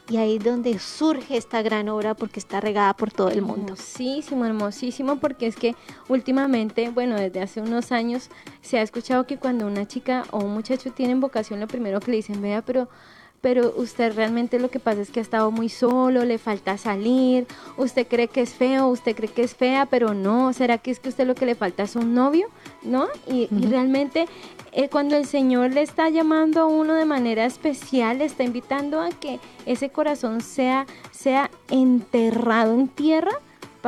y 0.09 0.17
ahí 0.17 0.37
es 0.37 0.45
donde 0.45 0.79
surge 0.79 1.37
esta 1.37 1.61
gran 1.63 1.89
obra 1.89 2.15
porque 2.15 2.41
está 2.41 2.61
regada 2.61 2.95
por 2.95 3.13
todo 3.13 3.29
el 3.29 3.43
mundo. 3.43 3.75
Hermosísimo, 3.75 4.45
hermosísimo, 4.45 5.17
porque 5.17 5.47
es 5.47 5.57
que 5.57 5.75
últimamente, 6.09 6.89
bueno, 6.91 7.17
desde 7.17 7.43
hace 7.43 7.61
unos 7.61 7.93
años 7.93 8.31
se 8.63 8.79
ha 8.79 8.83
escuchado 8.83 9.27
que 9.27 9.37
cuando 9.37 9.67
una 9.67 9.87
chica 9.87 10.25
o 10.31 10.39
un 10.39 10.55
muchacho 10.55 10.91
tienen 10.93 11.21
vocación, 11.21 11.61
lo 11.61 11.67
primero 11.67 12.01
que 12.01 12.11
le 12.11 12.17
dicen, 12.19 12.41
vea, 12.41 12.63
pero 12.63 12.89
pero 13.41 13.73
usted 13.77 14.15
realmente 14.15 14.59
lo 14.59 14.71
que 14.71 14.81
pasa 14.81 15.01
es 15.01 15.11
que 15.11 15.21
ha 15.21 15.23
estado 15.23 15.51
muy 15.51 15.69
solo, 15.69 16.25
le 16.25 16.39
falta 16.39 16.77
salir, 16.77 17.47
usted 17.77 18.07
cree 18.07 18.29
que 18.29 18.41
es 18.41 18.55
feo, 18.55 18.89
usted 18.89 19.15
cree 19.15 19.29
que 19.29 19.43
es 19.43 19.55
fea, 19.55 19.87
pero 19.87 20.15
no, 20.15 20.53
¿será 20.53 20.79
que 20.79 20.91
es 20.91 21.01
que 21.01 21.09
usted 21.09 21.27
lo 21.27 21.35
que 21.35 21.47
le 21.47 21.55
falta 21.55 21.85
es 21.85 21.97
un 21.97 22.15
novio? 22.15 22.49
¿No? 22.83 23.07
Y, 23.27 23.47
realmente 23.69 24.27
eh, 24.73 24.89
cuando 24.89 25.17
el 25.17 25.27
Señor 25.27 25.73
le 25.73 25.83
está 25.83 26.09
llamando 26.09 26.63
a 26.63 26.67
uno 26.67 26.95
de 26.95 27.05
manera 27.05 27.45
especial, 27.45 28.19
le 28.19 28.25
está 28.25 28.45
invitando 28.45 29.01
a 29.01 29.11
que 29.11 29.41
ese 29.67 29.91
corazón 29.91 30.41
sea, 30.41 30.87
sea 31.11 31.51
enterrado 31.71 32.75
en 32.75 32.89
tierra 32.89 33.33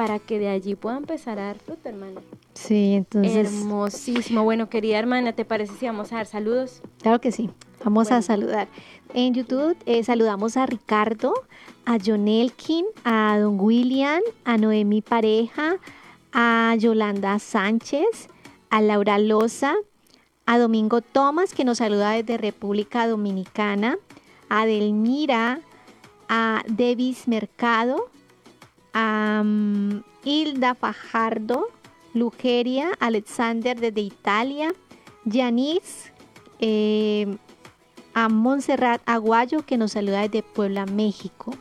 para 0.00 0.18
que 0.18 0.38
de 0.38 0.48
allí 0.48 0.76
pueda 0.76 0.96
empezar 0.96 1.38
a 1.38 1.48
dar 1.48 1.58
fruto, 1.58 1.86
hermano. 1.86 2.22
Sí, 2.54 2.94
entonces. 2.94 3.52
Hermosísimo. 3.52 4.44
Bueno, 4.44 4.70
querida 4.70 4.98
hermana, 4.98 5.34
¿te 5.34 5.44
parece 5.44 5.74
si 5.74 5.84
vamos 5.84 6.10
a 6.10 6.16
dar 6.16 6.26
saludos? 6.26 6.80
Claro 7.02 7.20
que 7.20 7.32
sí. 7.32 7.50
Vamos 7.84 8.10
a 8.10 8.22
saludar. 8.22 8.66
En 9.12 9.34
YouTube 9.34 9.76
eh, 9.84 10.02
saludamos 10.02 10.56
a 10.56 10.64
Ricardo, 10.64 11.34
a 11.84 11.98
John 12.02 12.28
Elkin, 12.28 12.86
a 13.04 13.38
Don 13.38 13.60
William, 13.60 14.22
a 14.46 14.56
Noemi 14.56 15.02
Pareja, 15.02 15.76
a 16.32 16.74
Yolanda 16.78 17.38
Sánchez, 17.38 18.30
a 18.70 18.80
Laura 18.80 19.18
Loza, 19.18 19.74
a 20.46 20.58
Domingo 20.58 21.02
Tomás, 21.02 21.52
que 21.52 21.66
nos 21.66 21.76
saluda 21.76 22.12
desde 22.12 22.38
República 22.38 23.06
Dominicana, 23.06 23.98
a 24.48 24.64
Delmira, 24.64 25.60
a 26.30 26.62
Devis 26.66 27.28
Mercado, 27.28 28.08
a 28.92 29.42
mm, 29.44 30.02
Hilda 30.24 30.74
Fajardo, 30.74 31.68
Lugeria, 32.14 32.90
Alexander 33.00 33.78
desde 33.78 34.00
Italia, 34.00 34.72
Yanis, 35.24 36.12
eh, 36.58 37.36
a 38.14 38.28
Montserrat 38.28 39.00
Aguayo 39.06 39.64
que 39.64 39.76
nos 39.76 39.92
saluda 39.92 40.22
desde 40.22 40.42
Puebla, 40.42 40.86
México. 40.86 41.52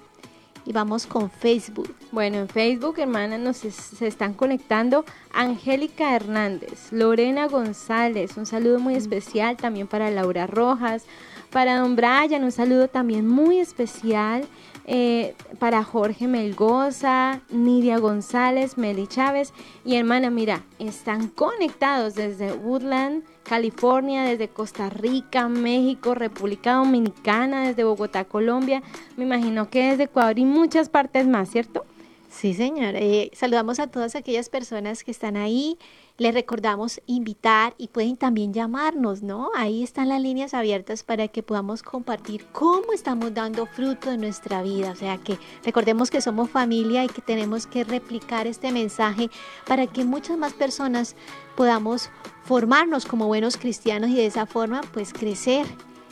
Y 0.66 0.74
vamos 0.74 1.08
con 1.08 1.32
Facebook. 1.32 1.96
Bueno, 2.12 2.38
en 2.38 2.50
Facebook, 2.50 3.00
hermanas, 3.00 3.40
nos 3.40 3.58
se 3.58 4.06
están 4.06 4.34
conectando 4.34 5.04
Angélica 5.34 6.16
Hernández, 6.16 6.92
Lorena 6.92 7.48
González, 7.48 8.38
un 8.38 8.46
saludo 8.46 8.80
muy 8.80 8.96
especial 8.96 9.58
también 9.58 9.88
para 9.88 10.12
Laura 10.12 10.46
Rojas, 10.46 11.06
para 11.50 11.80
Don 11.80 11.96
Brian, 11.96 12.44
un 12.44 12.52
saludo 12.52 12.88
también 12.88 13.28
muy 13.28 13.58
especial. 13.60 14.46
Eh, 14.92 15.36
para 15.60 15.84
Jorge 15.84 16.28
Melgoza, 16.28 17.42
Nidia 17.52 18.00
González, 18.00 18.76
Meli 18.76 19.06
Chávez 19.06 19.54
y 19.86 19.98
hermana, 19.98 20.32
mira, 20.32 20.64
están 20.80 21.28
conectados 21.28 22.16
desde 22.16 22.54
Woodland, 22.54 23.24
California, 23.44 24.24
desde 24.24 24.48
Costa 24.48 24.90
Rica, 24.90 25.48
México, 25.48 26.16
República 26.16 26.74
Dominicana, 26.74 27.68
desde 27.68 27.84
Bogotá, 27.84 28.26
Colombia, 28.26 28.82
me 29.16 29.26
imagino 29.26 29.70
que 29.70 29.92
desde 29.92 30.06
Ecuador 30.06 30.40
y 30.40 30.46
muchas 30.46 30.90
partes 30.90 31.28
más, 31.28 31.52
¿cierto? 31.52 31.86
Sí, 32.28 32.56
señor. 32.56 32.96
Eh, 32.96 33.30
saludamos 33.34 33.80
a 33.80 33.88
todas 33.88 34.16
aquellas 34.16 34.50
personas 34.50 35.04
que 35.04 35.12
están 35.12 35.38
ahí 35.38 35.78
les 36.20 36.34
recordamos 36.34 37.02
invitar 37.08 37.74
y 37.78 37.88
pueden 37.88 38.18
también 38.18 38.54
llamarnos, 38.54 39.24
¿no? 39.24 39.50
Ahí 39.56 39.84
están 39.84 40.10
las 40.10 40.22
líneas 40.22 40.54
abiertas 40.54 41.04
para 41.04 41.30
que 41.30 41.42
podamos 41.42 41.82
compartir 41.82 42.46
cómo 42.52 42.92
estamos 42.94 43.34
dando 43.34 43.66
fruto 43.66 44.12
en 44.12 44.22
nuestra 44.22 44.62
vida. 44.62 44.92
O 44.92 44.96
sea 44.96 45.18
que 45.18 45.40
recordemos 45.64 46.12
que 46.12 46.22
somos 46.22 46.50
familia 46.50 47.06
y 47.06 47.08
que 47.08 47.22
tenemos 47.22 47.66
que 47.66 47.86
replicar 47.86 48.48
este 48.48 48.72
mensaje 48.72 49.30
para 49.66 49.88
que 49.88 50.04
muchas 50.04 50.38
más 50.38 50.54
personas 50.54 51.16
podamos 51.56 52.10
formarnos 52.44 53.06
como 53.06 53.28
buenos 53.28 53.56
cristianos 53.58 54.10
y 54.10 54.16
de 54.16 54.26
esa 54.26 54.46
forma 54.46 54.82
pues 54.94 55.14
crecer 55.14 55.66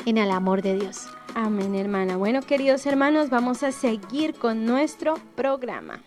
en 0.06 0.18
el 0.18 0.32
amor 0.32 0.62
de 0.62 0.80
Dios. 0.80 1.08
Amén, 1.36 1.76
hermana. 1.76 2.16
Bueno, 2.16 2.42
queridos 2.42 2.86
hermanos, 2.86 3.30
vamos 3.30 3.62
a 3.62 3.74
seguir 3.74 4.34
con 4.36 4.66
nuestro 4.66 5.16
programa. 5.36 6.00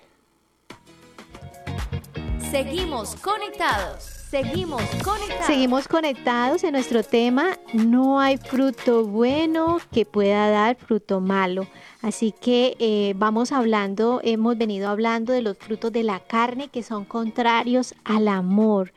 Seguimos 2.50 3.14
conectados. 3.14 4.02
Seguimos 4.02 4.82
conectados. 5.04 5.46
Seguimos 5.46 5.86
conectados 5.86 6.64
en 6.64 6.72
nuestro 6.72 7.04
tema. 7.04 7.56
No 7.72 8.18
hay 8.18 8.38
fruto 8.38 9.04
bueno 9.04 9.78
que 9.92 10.04
pueda 10.04 10.50
dar 10.50 10.74
fruto 10.74 11.20
malo. 11.20 11.68
Así 12.02 12.32
que 12.32 12.76
eh, 12.80 13.14
vamos 13.16 13.52
hablando, 13.52 14.20
hemos 14.24 14.58
venido 14.58 14.88
hablando 14.88 15.32
de 15.32 15.42
los 15.42 15.58
frutos 15.58 15.92
de 15.92 16.02
la 16.02 16.18
carne 16.18 16.68
que 16.68 16.82
son 16.82 17.04
contrarios 17.04 17.94
al 18.04 18.26
amor 18.26 18.92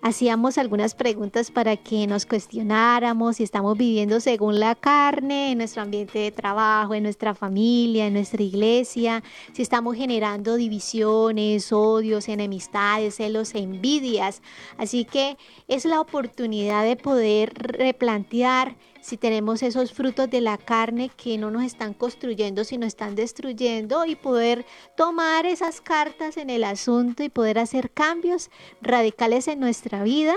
hacíamos 0.00 0.58
algunas 0.58 0.94
preguntas 0.94 1.50
para 1.50 1.76
que 1.76 2.06
nos 2.06 2.24
cuestionáramos 2.24 3.36
si 3.36 3.42
estamos 3.42 3.76
viviendo 3.76 4.20
según 4.20 4.60
la 4.60 4.74
carne 4.74 5.52
en 5.52 5.58
nuestro 5.58 5.82
ambiente 5.82 6.18
de 6.18 6.32
trabajo, 6.32 6.94
en 6.94 7.02
nuestra 7.02 7.34
familia, 7.34 8.06
en 8.06 8.14
nuestra 8.14 8.42
iglesia, 8.42 9.22
si 9.52 9.62
estamos 9.62 9.96
generando 9.96 10.56
divisiones, 10.56 11.72
odios, 11.72 12.28
enemistades, 12.28 13.16
celos, 13.16 13.54
envidias. 13.54 14.42
Así 14.76 15.04
que 15.04 15.36
es 15.66 15.84
la 15.84 16.00
oportunidad 16.00 16.84
de 16.84 16.96
poder 16.96 17.52
replantear 17.54 18.76
si 19.08 19.16
tenemos 19.16 19.62
esos 19.62 19.92
frutos 19.92 20.28
de 20.28 20.42
la 20.42 20.58
carne 20.58 21.10
que 21.16 21.38
no 21.38 21.50
nos 21.50 21.62
están 21.62 21.94
construyendo, 21.94 22.62
sino 22.62 22.84
están 22.84 23.14
destruyendo 23.14 24.04
y 24.04 24.16
poder 24.16 24.66
tomar 24.96 25.46
esas 25.46 25.80
cartas 25.80 26.36
en 26.36 26.50
el 26.50 26.62
asunto 26.62 27.22
y 27.22 27.30
poder 27.30 27.58
hacer 27.58 27.90
cambios 27.90 28.50
radicales 28.82 29.48
en 29.48 29.60
nuestra 29.60 30.02
vida 30.02 30.34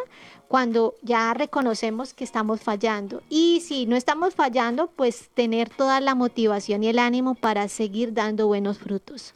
cuando 0.47 0.95
ya 1.01 1.34
reconocemos 1.34 2.13
que 2.13 2.24
estamos 2.24 2.61
fallando. 2.61 3.22
Y 3.30 3.61
si 3.61 3.86
no 3.86 3.95
estamos 3.95 4.36
fallando, 4.36 4.88
pues 4.88 5.30
tener 5.34 5.69
toda 5.69 5.99
la 5.99 6.15
motivación 6.15 6.84
y 6.84 6.88
el 6.88 6.99
ánimo 6.99 7.36
para 7.36 7.67
seguir 7.67 8.13
dando 8.13 8.47
buenos 8.47 8.78
frutos. 8.78 9.34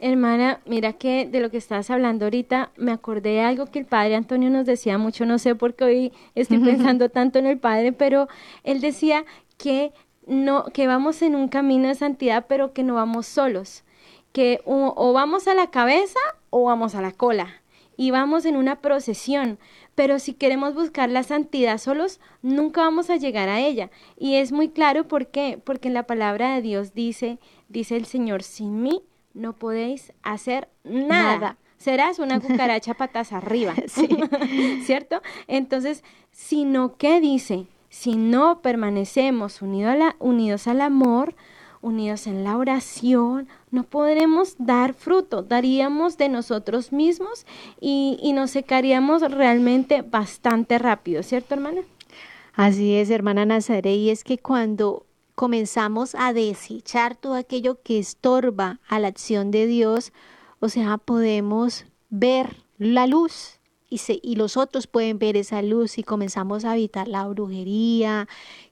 Hermana, 0.00 0.60
mira 0.64 0.92
que 0.92 1.26
de 1.26 1.40
lo 1.40 1.50
que 1.50 1.56
estás 1.56 1.90
hablando 1.90 2.26
ahorita, 2.26 2.70
me 2.76 2.92
acordé 2.92 3.30
de 3.30 3.40
algo 3.40 3.66
que 3.66 3.80
el 3.80 3.86
padre 3.86 4.14
Antonio 4.14 4.48
nos 4.48 4.64
decía 4.64 4.96
mucho, 4.96 5.26
no 5.26 5.38
sé 5.38 5.56
por 5.56 5.74
qué 5.74 5.84
hoy 5.84 6.12
estoy 6.36 6.58
pensando 6.64 7.08
tanto 7.08 7.40
en 7.40 7.46
el 7.46 7.58
padre, 7.58 7.92
pero 7.92 8.28
él 8.62 8.80
decía 8.80 9.24
que 9.56 9.92
no, 10.26 10.66
que 10.66 10.86
vamos 10.86 11.20
en 11.22 11.34
un 11.34 11.48
camino 11.48 11.88
de 11.88 11.96
santidad, 11.96 12.46
pero 12.48 12.72
que 12.72 12.84
no 12.84 12.94
vamos 12.94 13.26
solos, 13.26 13.82
que 14.32 14.60
o, 14.64 15.12
vamos 15.12 15.48
a 15.48 15.54
la 15.54 15.70
cabeza 15.70 16.20
o 16.50 16.64
vamos 16.64 16.94
a 16.94 17.02
la 17.02 17.10
cola, 17.10 17.62
y 17.96 18.12
vamos 18.12 18.44
en 18.44 18.56
una 18.56 18.80
procesión, 18.80 19.58
pero 19.96 20.20
si 20.20 20.32
queremos 20.32 20.74
buscar 20.74 21.10
la 21.10 21.24
santidad 21.24 21.78
solos, 21.78 22.20
nunca 22.42 22.82
vamos 22.82 23.10
a 23.10 23.16
llegar 23.16 23.48
a 23.48 23.58
ella. 23.58 23.90
Y 24.16 24.36
es 24.36 24.52
muy 24.52 24.68
claro 24.68 25.08
por 25.08 25.26
qué, 25.26 25.60
porque 25.64 25.88
en 25.88 25.94
la 25.94 26.04
palabra 26.06 26.54
de 26.54 26.62
Dios 26.62 26.94
dice, 26.94 27.40
dice 27.68 27.96
el 27.96 28.04
Señor, 28.04 28.44
sin 28.44 28.80
mí 28.80 29.02
no 29.34 29.52
podéis 29.52 30.12
hacer 30.22 30.68
nada. 30.84 31.56
Serás 31.76 32.18
una 32.18 32.40
cucaracha 32.40 32.94
patas 32.94 33.32
arriba, 33.32 33.74
¿cierto? 34.84 35.22
Entonces, 35.46 36.02
sino 36.30 36.96
que 36.96 37.20
dice, 37.20 37.66
si 37.88 38.16
no 38.16 38.60
permanecemos 38.60 39.62
unidos 39.62 40.66
al 40.66 40.80
amor, 40.80 41.34
unidos 41.80 42.26
en 42.26 42.42
la 42.42 42.56
oración, 42.56 43.48
no 43.70 43.84
podremos 43.84 44.56
dar 44.58 44.94
fruto, 44.94 45.42
daríamos 45.42 46.18
de 46.18 46.28
nosotros 46.28 46.92
mismos 46.92 47.46
y, 47.80 48.18
y 48.20 48.32
nos 48.32 48.50
secaríamos 48.50 49.22
realmente 49.22 50.02
bastante 50.02 50.78
rápido, 50.78 51.22
¿cierto, 51.22 51.54
hermana? 51.54 51.82
Así 52.54 52.96
es, 52.96 53.10
hermana 53.10 53.46
Nazaré, 53.46 53.94
y 53.94 54.10
es 54.10 54.24
que 54.24 54.38
cuando 54.38 55.06
comenzamos 55.38 56.16
a 56.16 56.32
desechar 56.32 57.14
todo 57.14 57.34
aquello 57.34 57.80
que 57.80 58.00
estorba 58.00 58.80
a 58.88 58.98
la 58.98 59.06
acción 59.06 59.52
de 59.52 59.68
Dios, 59.68 60.12
o 60.58 60.68
sea, 60.68 60.98
podemos 60.98 61.86
ver 62.10 62.56
la 62.76 63.06
luz 63.06 63.60
y, 63.88 64.00
y 64.24 64.34
los 64.34 64.56
otros 64.56 64.88
pueden 64.88 65.20
ver 65.20 65.36
esa 65.36 65.62
luz 65.62 65.96
y 65.96 66.02
comenzamos 66.02 66.64
a 66.64 66.74
evitar 66.74 67.06
la 67.06 67.24
brujería, 67.28 68.26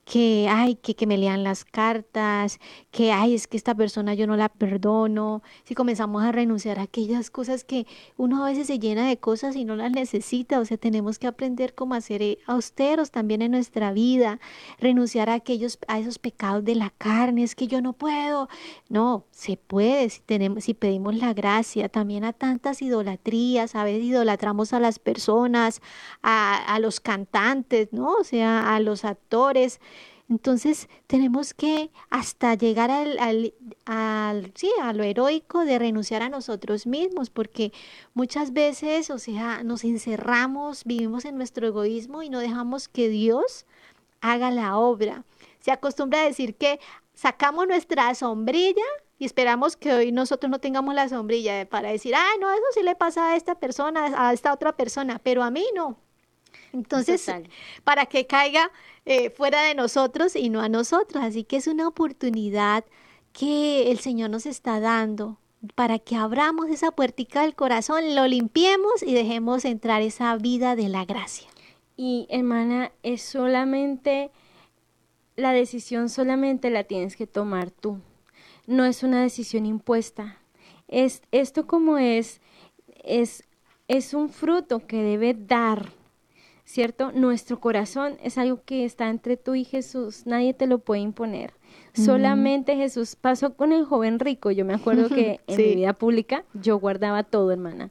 que, 0.09 0.47
ay, 0.49 0.75
que, 0.75 0.95
que 0.95 1.05
me 1.05 1.17
lean 1.17 1.43
las 1.43 1.65
cartas, 1.65 2.59
que, 2.91 3.11
ay, 3.11 3.35
es 3.35 3.45
que 3.45 3.57
esta 3.57 3.75
persona 3.75 4.13
yo 4.13 4.25
no 4.25 4.37
la 4.37 4.47
perdono. 4.47 5.43
Si 5.65 5.75
comenzamos 5.75 6.23
a 6.23 6.31
renunciar 6.31 6.79
a 6.79 6.83
aquellas 6.83 7.29
cosas 7.29 7.65
que 7.65 7.85
uno 8.15 8.45
a 8.45 8.49
veces 8.49 8.67
se 8.67 8.79
llena 8.79 9.05
de 9.05 9.17
cosas 9.17 9.57
y 9.57 9.65
no 9.65 9.75
las 9.75 9.91
necesita, 9.91 10.61
o 10.61 10.65
sea, 10.65 10.77
tenemos 10.77 11.19
que 11.19 11.27
aprender 11.27 11.75
cómo 11.75 11.93
hacer 11.93 12.21
eh, 12.21 12.37
austeros 12.47 13.11
también 13.11 13.41
en 13.41 13.51
nuestra 13.51 13.91
vida, 13.91 14.39
renunciar 14.79 15.29
a 15.29 15.33
aquellos, 15.33 15.77
a 15.89 15.99
esos 15.99 16.19
pecados 16.19 16.63
de 16.63 16.75
la 16.75 16.93
carne, 16.97 17.43
es 17.43 17.53
que 17.53 17.67
yo 17.67 17.81
no 17.81 17.91
puedo. 17.91 18.47
No, 18.87 19.25
se 19.31 19.57
puede 19.57 20.09
si 20.09 20.21
tenemos, 20.21 20.63
si 20.63 20.73
pedimos 20.73 21.15
la 21.15 21.33
gracia, 21.33 21.89
también 21.89 22.23
a 22.23 22.31
tantas 22.31 22.81
idolatrías, 22.81 23.75
a 23.75 23.83
veces 23.83 24.05
idolatramos 24.05 24.71
a 24.71 24.79
las 24.79 24.99
personas, 24.99 25.81
a, 26.23 26.77
los 26.79 26.99
cantantes, 27.01 27.91
¿no? 27.91 28.13
O 28.13 28.23
sea, 28.23 28.73
a 28.73 28.79
los 28.79 29.03
actores. 29.03 29.81
Entonces 30.29 30.89
tenemos 31.07 31.53
que 31.53 31.89
hasta 32.09 32.53
llegar 32.55 32.91
al, 32.91 33.53
al, 33.85 34.51
sí, 34.55 34.69
a 34.81 34.91
lo 34.91 35.03
heroico 35.03 35.63
de 35.63 35.79
renunciar 35.79 36.21
a 36.21 36.29
nosotros 36.29 36.85
mismos, 36.85 37.29
porque 37.29 37.71
muchas 38.13 38.51
veces, 38.51 39.09
o 39.09 39.19
sea, 39.19 39.63
nos 39.63 39.85
encerramos, 39.85 40.83
vivimos 40.83 41.23
en 41.23 41.37
nuestro 41.37 41.67
egoísmo 41.67 42.23
y 42.23 42.29
no 42.29 42.39
dejamos 42.39 42.89
que 42.89 43.07
Dios 43.07 43.65
haga 44.19 44.51
la 44.51 44.77
obra. 44.77 45.23
Se 45.61 45.71
acostumbra 45.71 46.21
a 46.21 46.25
decir 46.25 46.55
que 46.55 46.79
sacamos 47.13 47.65
nuestra 47.67 48.13
sombrilla 48.13 48.83
y 49.19 49.25
esperamos 49.25 49.77
que 49.77 49.93
hoy 49.93 50.11
nosotros 50.11 50.49
no 50.49 50.59
tengamos 50.59 50.93
la 50.93 51.07
sombrilla 51.07 51.67
para 51.69 51.89
decir, 51.89 52.13
ah, 52.15 52.31
no, 52.41 52.51
eso 52.51 52.63
sí 52.73 52.83
le 52.83 52.95
pasa 52.95 53.31
a 53.31 53.35
esta 53.37 53.55
persona, 53.55 54.27
a 54.27 54.33
esta 54.33 54.53
otra 54.53 54.75
persona, 54.75 55.19
pero 55.23 55.41
a 55.41 55.51
mí 55.51 55.65
no. 55.73 55.97
Entonces, 56.73 57.31
para 57.83 58.05
que 58.05 58.27
caiga 58.27 58.71
eh, 59.09 59.29
fuera 59.29 59.63
de 59.63 59.73
nosotros 59.73 60.35
y 60.35 60.49
no 60.49 60.59
a 60.59 60.67
nosotros. 60.67 61.23
Así 61.23 61.45
que 61.45 61.55
es 61.55 61.67
una 61.67 61.87
oportunidad 61.87 62.83
que 63.31 63.89
el 63.89 63.99
Señor 63.99 64.29
nos 64.29 64.45
está 64.45 64.81
dando 64.81 65.37
para 65.75 65.97
que 65.97 66.17
abramos 66.17 66.69
esa 66.69 66.91
puertica 66.91 67.43
del 67.43 67.55
corazón, 67.55 68.15
lo 68.15 68.27
limpiemos 68.27 69.01
y 69.01 69.13
dejemos 69.13 69.63
entrar 69.63 70.01
esa 70.01 70.35
vida 70.35 70.75
de 70.75 70.89
la 70.89 71.05
gracia. 71.05 71.47
Y 71.95 72.27
hermana, 72.29 72.91
es 73.01 73.21
solamente 73.21 74.29
la 75.37 75.53
decisión 75.53 76.09
solamente 76.09 76.69
la 76.69 76.83
tienes 76.83 77.15
que 77.15 77.27
tomar 77.27 77.71
tú. 77.71 77.99
No 78.65 78.83
es 78.83 79.03
una 79.03 79.21
decisión 79.21 79.65
impuesta. 79.65 80.37
Es, 80.89 81.21
esto 81.31 81.65
como 81.65 81.97
es, 81.97 82.41
es, 83.05 83.45
es 83.87 84.13
un 84.13 84.29
fruto 84.29 84.85
que 84.85 85.01
debe 85.01 85.33
dar, 85.33 85.93
¿cierto? 86.67 87.13
Nuestro 87.13 87.61
corazón 87.61 88.17
es 88.21 88.37
algo 88.37 88.59
que 88.65 88.83
está 88.83 89.09
entre 89.09 89.37
tú 89.37 89.55
y 89.55 89.63
Jesús. 89.63 90.23
Nadie 90.25 90.53
te 90.53 90.67
lo 90.67 90.79
puede 90.79 91.01
imponer. 91.01 91.53
Solamente 91.93 92.75
Jesús 92.75 93.15
pasó 93.15 93.53
con 93.55 93.71
el 93.71 93.85
joven 93.85 94.19
rico. 94.19 94.51
Yo 94.51 94.65
me 94.65 94.73
acuerdo 94.73 95.07
que 95.07 95.39
en 95.47 95.57
mi 95.57 95.75
vida 95.75 95.93
pública 95.93 96.43
yo 96.53 96.77
guardaba 96.77 97.23
todo, 97.23 97.51
hermana. 97.51 97.89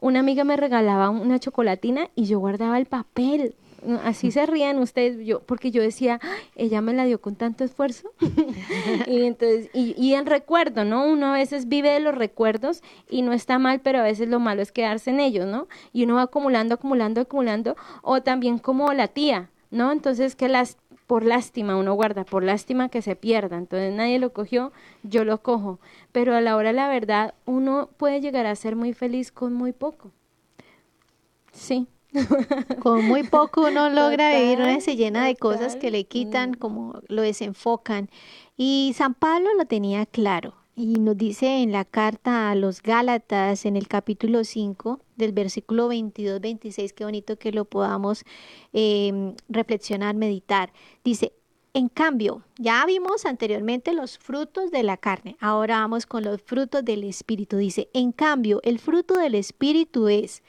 Una 0.00 0.20
amiga 0.20 0.44
me 0.44 0.56
regalaba 0.56 1.10
una 1.10 1.40
chocolatina 1.40 2.08
y 2.14 2.26
yo 2.26 2.38
guardaba 2.38 2.78
el 2.78 2.86
papel 2.86 3.56
así 4.02 4.30
se 4.30 4.46
rían 4.46 4.78
ustedes, 4.78 5.24
yo, 5.26 5.40
porque 5.40 5.70
yo 5.70 5.82
decía, 5.82 6.20
ella 6.56 6.80
me 6.80 6.92
la 6.92 7.04
dio 7.04 7.20
con 7.20 7.36
tanto 7.36 7.64
esfuerzo. 7.64 8.12
y 9.06 9.24
entonces, 9.24 9.70
y, 9.72 9.94
y 9.98 10.14
el 10.14 10.26
recuerdo, 10.26 10.84
¿no? 10.84 11.06
Uno 11.06 11.26
a 11.26 11.32
veces 11.32 11.68
vive 11.68 11.90
de 11.90 12.00
los 12.00 12.14
recuerdos 12.14 12.82
y 13.08 13.22
no 13.22 13.32
está 13.32 13.58
mal, 13.58 13.80
pero 13.80 13.98
a 13.98 14.02
veces 14.02 14.28
lo 14.28 14.40
malo 14.40 14.62
es 14.62 14.72
quedarse 14.72 15.10
en 15.10 15.20
ellos, 15.20 15.46
¿no? 15.46 15.68
Y 15.92 16.04
uno 16.04 16.16
va 16.16 16.22
acumulando, 16.22 16.74
acumulando, 16.74 17.20
acumulando, 17.20 17.76
o 18.02 18.22
también 18.22 18.58
como 18.58 18.92
la 18.92 19.08
tía, 19.08 19.50
¿no? 19.70 19.92
Entonces 19.92 20.36
que 20.36 20.48
las 20.48 20.78
por 21.06 21.24
lástima 21.24 21.76
uno 21.76 21.94
guarda, 21.94 22.24
por 22.24 22.42
lástima 22.42 22.88
que 22.88 23.02
se 23.02 23.16
pierda. 23.16 23.56
Entonces 23.56 23.92
nadie 23.94 24.18
lo 24.18 24.32
cogió, 24.32 24.72
yo 25.02 25.24
lo 25.24 25.42
cojo. 25.42 25.78
Pero 26.12 26.34
a 26.34 26.40
la 26.40 26.56
hora 26.56 26.72
la 26.72 26.88
verdad, 26.88 27.34
uno 27.44 27.90
puede 27.96 28.20
llegar 28.20 28.46
a 28.46 28.56
ser 28.56 28.76
muy 28.76 28.92
feliz 28.92 29.30
con 29.32 29.52
muy 29.52 29.72
poco. 29.72 30.10
Sí. 31.52 31.86
Con 32.82 33.04
muy 33.06 33.24
poco 33.24 33.68
uno 33.68 33.90
logra 33.90 34.38
vivir, 34.38 34.58
una 34.58 34.80
se 34.80 34.96
llena 34.96 35.26
de 35.26 35.36
cosas 35.36 35.76
que 35.76 35.90
le 35.90 36.04
quitan, 36.04 36.54
como 36.54 37.00
lo 37.08 37.22
desenfocan. 37.22 38.08
Y 38.56 38.92
San 38.96 39.14
Pablo 39.14 39.50
lo 39.54 39.66
tenía 39.66 40.06
claro 40.06 40.54
y 40.76 40.94
nos 40.94 41.16
dice 41.16 41.62
en 41.62 41.72
la 41.72 41.84
carta 41.84 42.50
a 42.50 42.54
los 42.54 42.82
Gálatas 42.82 43.64
en 43.64 43.76
el 43.76 43.88
capítulo 43.88 44.44
5 44.44 45.00
del 45.16 45.32
versículo 45.32 45.88
22-26, 45.88 46.92
qué 46.92 47.04
bonito 47.04 47.38
que 47.38 47.52
lo 47.52 47.64
podamos 47.64 48.24
em, 48.72 49.34
reflexionar, 49.48 50.16
meditar. 50.16 50.72
Dice, 51.04 51.32
en 51.74 51.88
cambio, 51.88 52.42
ya 52.56 52.84
vimos 52.86 53.24
anteriormente 53.24 53.92
los 53.92 54.18
frutos 54.18 54.70
de 54.70 54.82
la 54.82 54.96
carne, 54.96 55.36
ahora 55.40 55.78
vamos 55.78 56.06
con 56.06 56.24
los 56.24 56.42
frutos 56.42 56.84
del 56.84 57.04
Espíritu. 57.04 57.56
Dice, 57.56 57.88
en 57.92 58.12
cambio, 58.12 58.60
el 58.62 58.78
fruto 58.78 59.14
del 59.14 59.34
Espíritu 59.34 60.08
es 60.08 60.42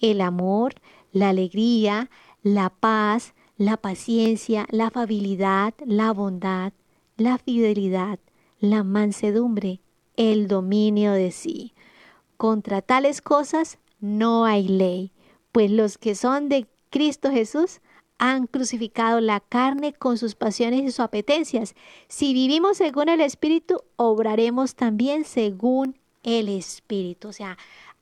el 0.00 0.20
amor, 0.20 0.74
la 1.12 1.30
alegría, 1.30 2.10
la 2.42 2.70
paz, 2.70 3.34
la 3.56 3.76
paciencia, 3.76 4.66
la 4.70 4.86
afabilidad, 4.86 5.74
la 5.84 6.12
bondad, 6.12 6.72
la 7.16 7.38
fidelidad, 7.38 8.18
la 8.60 8.84
mansedumbre, 8.84 9.80
el 10.16 10.48
dominio 10.48 11.12
de 11.12 11.30
sí. 11.30 11.74
Contra 12.36 12.82
tales 12.82 13.20
cosas 13.20 13.78
no 14.00 14.44
hay 14.44 14.68
ley, 14.68 15.12
pues 15.52 15.70
los 15.70 15.98
que 15.98 16.14
son 16.14 16.48
de 16.48 16.66
Cristo 16.90 17.30
Jesús 17.30 17.80
han 18.18 18.46
crucificado 18.46 19.20
la 19.20 19.40
carne 19.40 19.92
con 19.92 20.18
sus 20.18 20.34
pasiones 20.34 20.82
y 20.82 20.86
sus 20.86 21.00
apetencias. 21.00 21.74
Si 22.08 22.34
vivimos 22.34 22.76
según 22.76 23.08
el 23.08 23.20
Espíritu, 23.20 23.82
obraremos 23.96 24.74
también 24.74 25.24
según 25.24 25.96
el 26.24 26.48
Espíritu. 26.48 27.28
O 27.28 27.32
sea, 27.32 27.56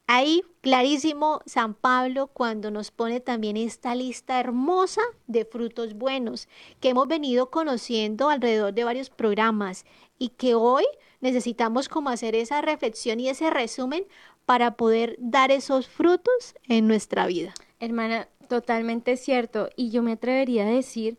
Ahí 0.08 0.42
clarísimo 0.60 1.40
San 1.46 1.74
Pablo 1.74 2.28
cuando 2.28 2.70
nos 2.70 2.92
pone 2.92 3.20
también 3.20 3.56
esta 3.56 3.94
lista 3.96 4.38
hermosa 4.38 5.00
de 5.26 5.44
frutos 5.44 5.94
buenos 5.94 6.48
que 6.80 6.90
hemos 6.90 7.08
venido 7.08 7.50
conociendo 7.50 8.28
alrededor 8.28 8.72
de 8.72 8.84
varios 8.84 9.10
programas 9.10 9.84
y 10.16 10.28
que 10.30 10.54
hoy 10.54 10.84
necesitamos 11.20 11.88
como 11.88 12.10
hacer 12.10 12.36
esa 12.36 12.62
reflexión 12.62 13.18
y 13.18 13.28
ese 13.28 13.50
resumen 13.50 14.04
para 14.44 14.76
poder 14.76 15.16
dar 15.18 15.50
esos 15.50 15.88
frutos 15.88 16.54
en 16.68 16.86
nuestra 16.86 17.26
vida. 17.26 17.52
Hermana, 17.80 18.28
totalmente 18.48 19.16
cierto. 19.16 19.70
Y 19.74 19.90
yo 19.90 20.02
me 20.02 20.12
atrevería 20.12 20.62
a 20.62 20.70
decir 20.70 21.18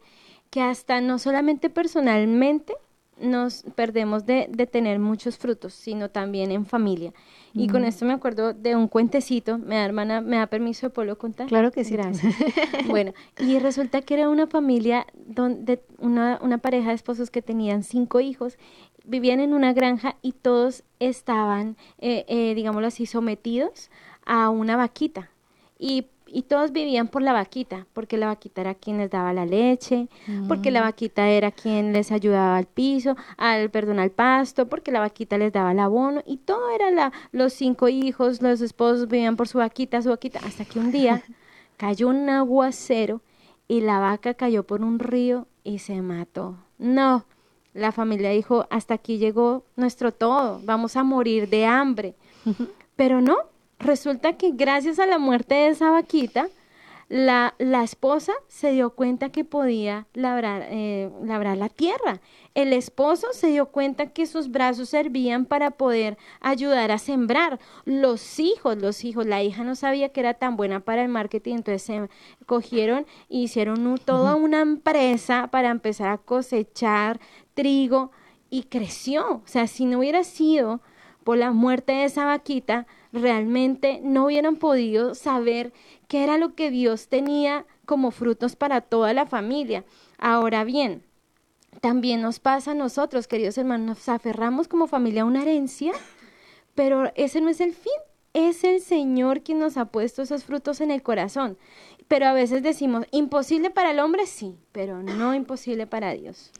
que 0.49 0.61
hasta 0.61 1.01
no 1.01 1.19
solamente 1.19 1.69
personalmente 1.69 2.73
nos 3.19 3.63
perdemos 3.75 4.25
de, 4.25 4.47
de 4.49 4.67
tener 4.67 4.99
muchos 4.99 5.38
frutos, 5.38 5.73
sino 5.73 6.09
también 6.09 6.51
en 6.51 6.65
familia. 6.65 7.13
Y 7.57 7.67
con 7.67 7.83
esto 7.83 8.05
me 8.05 8.13
acuerdo 8.13 8.53
de 8.53 8.75
un 8.75 8.87
cuentecito, 8.87 9.57
me 9.57 9.75
da 9.75 9.85
hermana, 9.85 10.21
¿me 10.21 10.37
da 10.37 10.47
permiso 10.47 10.87
de 10.87 10.89
poderlo 10.91 11.17
contar? 11.17 11.47
Claro 11.47 11.71
que 11.71 11.83
sí. 11.83 11.93
Gracias. 11.93 12.35
bueno, 12.87 13.13
y 13.39 13.59
resulta 13.59 14.01
que 14.01 14.13
era 14.13 14.29
una 14.29 14.47
familia 14.47 15.07
donde 15.13 15.81
una, 15.97 16.39
una 16.41 16.57
pareja 16.59 16.89
de 16.89 16.95
esposos 16.95 17.31
que 17.31 17.41
tenían 17.41 17.83
cinco 17.83 18.19
hijos, 18.19 18.57
vivían 19.05 19.39
en 19.39 19.53
una 19.53 19.73
granja 19.73 20.17
y 20.21 20.33
todos 20.33 20.83
estaban, 20.99 21.77
eh, 21.99 22.25
eh, 22.27 22.53
digámoslo 22.55 22.87
así, 22.87 23.05
sometidos 23.05 23.89
a 24.25 24.49
una 24.49 24.75
vaquita. 24.75 25.31
Y 25.79 26.07
y 26.28 26.43
todos 26.43 26.71
vivían 26.71 27.07
por 27.07 27.21
la 27.21 27.34
vaquita, 27.34 27.88
porque 27.93 28.17
la 28.17 28.28
vaquita 28.28 28.61
era 28.61 28.75
quien 28.75 28.97
les 28.97 29.09
daba 29.09 29.34
la 29.34 29.45
leche, 29.45 30.07
porque 30.47 30.71
la 30.71 30.82
mm. 30.82 30.84
vaquita 30.84 31.28
era 31.30 31.51
quien 31.51 31.93
les 31.93 32.11
ayudaba 32.11 32.57
al 32.57 32.65
piso, 32.65 33.15
al 33.38 33.69
perdón, 33.69 33.99
al 33.99 34.11
pasto, 34.11 34.67
porque 34.67 34.91
la 34.91 34.99
vaquita 34.99 35.38
les 35.38 35.53
daba 35.53 35.71
el 35.71 35.80
abono 35.80 36.23
y 36.25 36.38
todo 36.38 36.69
era 36.71 36.91
la 36.91 37.11
los 37.32 37.53
cinco 37.53 37.88
hijos, 37.88 38.41
los 38.41 38.61
esposos 38.61 39.07
vivían 39.07 39.36
por 39.36 39.47
su 39.47 39.59
vaquita, 39.59 40.01
su 40.01 40.09
vaquita, 40.09 40.39
hasta 40.45 40.65
que 40.65 40.80
un 40.80 40.91
día 40.91 41.23
cayó 41.78 42.09
un 42.09 42.30
aguacero 42.30 43.21
y 43.67 43.82
la 43.82 43.99
vaca 43.99 44.34
cayó 44.34 44.63
por 44.63 44.82
un 44.82 44.99
río 44.99 45.47
y 45.63 45.80
se 45.80 46.01
mató. 46.01 46.57
No, 46.78 47.25
la 47.73 47.91
familia 47.91 48.32
dijo, 48.32 48.67
hasta 48.69 48.95
aquí 48.95 49.17
llegó 49.17 49.63
nuestro 49.75 50.11
todo, 50.11 50.61
vamos 50.63 50.95
a 50.95 51.03
morir 51.03 51.49
de 51.49 51.65
hambre. 51.65 52.15
Pero 52.95 53.21
no, 53.21 53.38
Resulta 53.80 54.34
que 54.34 54.51
gracias 54.51 54.99
a 54.99 55.05
la 55.05 55.19
muerte 55.19 55.55
de 55.55 55.67
esa 55.69 55.91
vaquita, 55.91 56.49
la, 57.09 57.53
la 57.57 57.84
esposa 57.84 58.34
se 58.47 58.71
dio 58.71 58.89
cuenta 58.89 59.30
que 59.30 59.45
podía 59.45 60.07
labrar, 60.13 60.67
eh, 60.69 61.09
labrar 61.23 61.57
la 61.57 61.69
tierra. 61.69 62.19
El 62.53 62.73
esposo 62.73 63.28
se 63.32 63.47
dio 63.47 63.67
cuenta 63.67 64.07
que 64.07 64.25
sus 64.25 64.51
brazos 64.51 64.89
servían 64.89 65.45
para 65.45 65.71
poder 65.71 66.17
ayudar 66.41 66.91
a 66.91 66.97
sembrar. 66.97 67.59
Los 67.86 68.39
hijos, 68.39 68.78
los 68.82 69.05
hijos, 69.05 69.25
la 69.25 69.41
hija 69.41 69.63
no 69.63 69.75
sabía 69.75 70.09
que 70.09 70.19
era 70.19 70.34
tan 70.34 70.57
buena 70.57 70.82
para 70.82 71.03
el 71.03 71.07
marketing, 71.07 71.55
entonces 71.55 71.84
se 71.84 72.09
cogieron 72.45 73.05
e 73.30 73.38
hicieron 73.38 73.97
toda 74.03 74.36
una 74.36 74.61
empresa 74.61 75.47
para 75.47 75.69
empezar 75.69 76.09
a 76.09 76.17
cosechar 76.17 77.21
trigo 77.53 78.11
y 78.49 78.63
creció. 78.63 79.36
O 79.36 79.43
sea, 79.47 79.67
si 79.67 79.86
no 79.86 79.99
hubiera 79.99 80.25
sido 80.25 80.82
por 81.23 81.38
la 81.38 81.51
muerte 81.51 81.93
de 81.93 82.05
esa 82.05 82.25
vaquita, 82.25 82.86
realmente 83.11 83.99
no 84.03 84.25
hubieran 84.25 84.57
podido 84.57 85.15
saber 85.15 85.73
qué 86.07 86.23
era 86.23 86.37
lo 86.37 86.55
que 86.55 86.71
Dios 86.71 87.07
tenía 87.07 87.65
como 87.85 88.11
frutos 88.11 88.55
para 88.55 88.81
toda 88.81 89.13
la 89.13 89.25
familia. 89.25 89.85
Ahora 90.17 90.63
bien, 90.63 91.03
también 91.81 92.21
nos 92.21 92.39
pasa 92.39 92.71
a 92.71 92.75
nosotros, 92.75 93.27
queridos 93.27 93.57
hermanos, 93.57 93.87
nos 93.87 94.09
aferramos 94.09 94.67
como 94.67 94.87
familia 94.87 95.21
a 95.21 95.25
una 95.25 95.41
herencia, 95.41 95.93
pero 96.75 97.11
ese 97.15 97.41
no 97.41 97.49
es 97.49 97.61
el 97.61 97.73
fin. 97.73 97.93
Es 98.33 98.63
el 98.63 98.81
Señor 98.81 99.41
quien 99.41 99.57
nos 99.57 99.77
ha 99.77 99.85
puesto 99.85 100.21
esos 100.21 100.43
frutos 100.43 100.79
en 100.81 100.91
el 100.91 101.01
corazón. 101.01 101.57
Pero 102.07 102.27
a 102.27 102.33
veces 102.33 102.61
decimos, 102.61 103.05
imposible 103.11 103.71
para 103.71 103.91
el 103.91 103.99
hombre, 103.99 104.27
sí, 104.27 104.55
pero 104.71 105.01
no 105.01 105.33
imposible 105.33 105.87
para 105.87 106.13
Dios. 106.13 106.51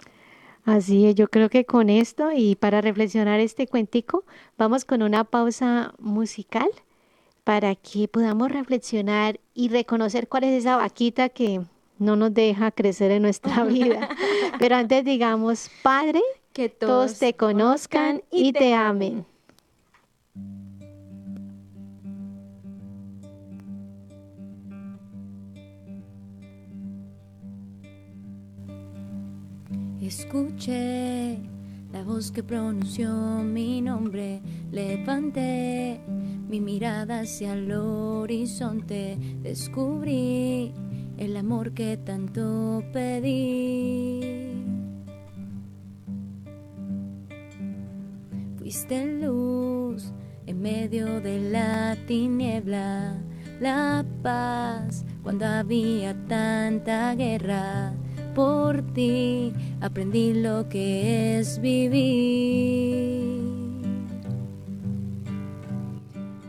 Así 0.68 1.08
es, 1.08 1.16
yo 1.16 1.30
creo 1.30 1.50
que 1.50 1.64
con 1.64 1.90
esto 1.90 2.34
y 2.36 2.56
para 2.56 2.82
reflexionar 2.82 3.40
este 3.40 3.68
cuentico, 3.68 4.26
vamos 4.58 4.84
con 4.84 5.02
una 5.02 5.24
pausa 5.24 5.94
musical 5.98 6.68
para 7.46 7.74
que 7.76 8.10
podamos 8.10 8.52
reflexionar 8.52 9.40
y 9.54 9.70
reconocer 9.70 10.28
cuál 10.28 10.44
es 10.44 10.60
esa 10.60 10.76
vaquita 10.76 11.30
que 11.30 11.62
no 12.00 12.18
nos 12.18 12.34
deja 12.34 12.72
crecer 12.72 13.12
en 13.12 13.22
nuestra 13.22 13.64
vida. 13.64 14.10
Pero 14.60 14.76
antes 14.76 15.06
digamos, 15.06 15.72
Padre, 15.84 16.22
que 16.52 16.68
todos, 16.68 17.18
te 17.18 17.34
conozcan 17.34 18.22
y 18.30 18.52
te 18.52 18.74
amen. 18.74 19.26
Escuché 30.08 31.38
la 31.92 32.02
voz 32.02 32.32
que 32.32 32.42
pronunció 32.42 33.12
mi 33.44 33.82
nombre, 33.82 34.42
levanté 34.72 36.00
mi 36.48 36.62
mirada 36.62 37.20
hacia 37.20 37.52
el 37.52 37.70
horizonte, 37.74 39.18
descubrí 39.44 40.74
el 41.18 41.36
amor 41.36 41.74
que 41.74 41.98
tanto 41.98 42.82
pedí. 42.94 44.22
Fuiste 48.60 49.20
luz 49.20 50.14
en 50.46 50.62
medio 50.62 51.20
de 51.20 51.52
la 51.52 51.98
tiniebla, 52.08 53.22
la 53.60 54.06
paz 54.24 55.04
cuando 55.22 55.46
había 55.46 56.16
tanta 56.28 57.14
guerra 57.14 57.94
por 58.38 58.84
ti 58.94 59.52
aprendí 59.82 60.32
lo 60.32 60.70
que 60.70 61.40
es 61.40 61.60
vivir. 61.60 61.98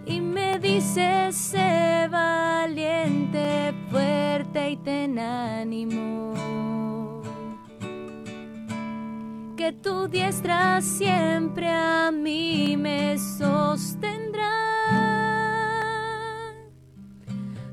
Y 0.04 0.20
me 0.20 0.58
dices, 0.58 1.34
sé 1.34 2.06
valiente, 2.10 3.72
fuerte 3.90 4.72
y 4.72 4.76
ten 4.76 5.18
ánimo. 5.18 6.34
Que 9.56 9.72
tu 9.72 10.08
diestra 10.08 10.82
siempre 10.82 11.70
a 11.70 12.10
mí 12.10 12.76
me 12.76 13.16
sostendrá. 13.16 14.52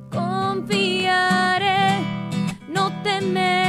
Confiaré, 0.10 2.00
no 2.70 2.90
temeré, 3.04 3.65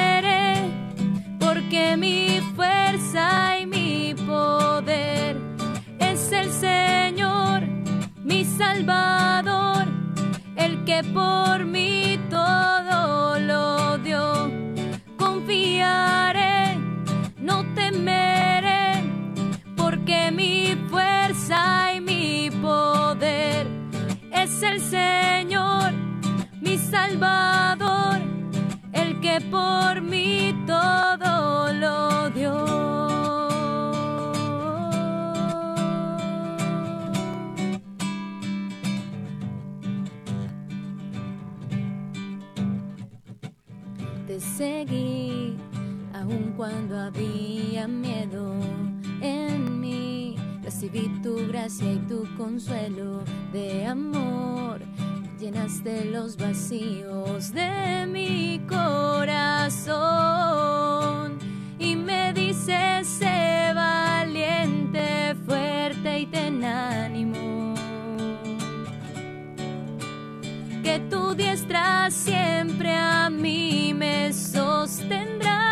y 3.18 3.64
mi 3.64 4.14
poder 4.26 5.38
es 5.98 6.30
el 6.32 6.50
Señor, 6.50 7.62
mi 8.22 8.44
Salvador, 8.44 9.86
el 10.56 10.84
que 10.84 11.02
por 11.02 11.64
mí 11.64 12.20
todo 12.28 13.38
lo 13.38 13.96
dio. 13.98 14.50
Confiaré, 15.18 16.76
no 17.38 17.64
temeré, 17.74 19.02
porque 19.76 20.30
mi 20.30 20.76
fuerza 20.90 21.94
y 21.94 22.00
mi 22.02 22.50
poder 22.60 23.66
es 24.30 24.62
el 24.62 24.78
Señor, 24.78 25.92
mi 26.60 26.76
Salvador, 26.76 28.20
el 28.92 29.20
que 29.20 29.40
por 29.40 30.02
mí 30.02 30.54
todo 30.66 31.15
seguí 44.56 45.54
aun 46.14 46.54
cuando 46.56 46.98
había 46.98 47.86
miedo 47.86 48.54
en 49.20 49.80
mí. 49.80 50.36
Recibí 50.62 51.08
tu 51.22 51.46
gracia 51.48 51.92
y 51.92 51.98
tu 52.08 52.24
consuelo 52.36 53.22
de 53.52 53.84
amor. 53.86 54.80
Llenaste 55.38 56.06
los 56.06 56.38
vacíos 56.38 57.52
de 57.52 58.06
mi 58.06 58.62
corazón 58.66 59.36
y 61.78 61.94
me 61.94 62.32
dices, 62.32 63.06
sé 63.06 63.72
valiente, 63.74 65.34
fuerte 65.46 66.20
y 66.20 66.26
ten 66.26 66.64
ánimo 66.64 67.55
que 70.86 71.00
tu 71.10 71.34
diestra 71.34 72.08
siempre 72.12 72.94
a 72.94 73.28
mí 73.28 73.92
me 73.92 74.32
sostendrá. 74.32 75.65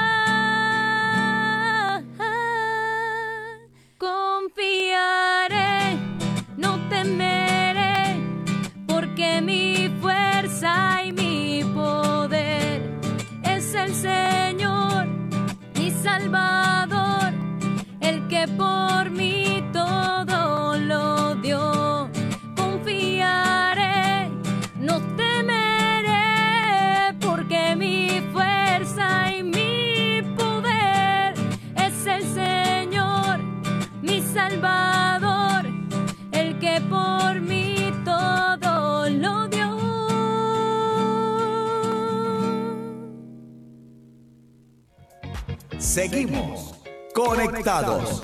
Conectados. 47.83 48.23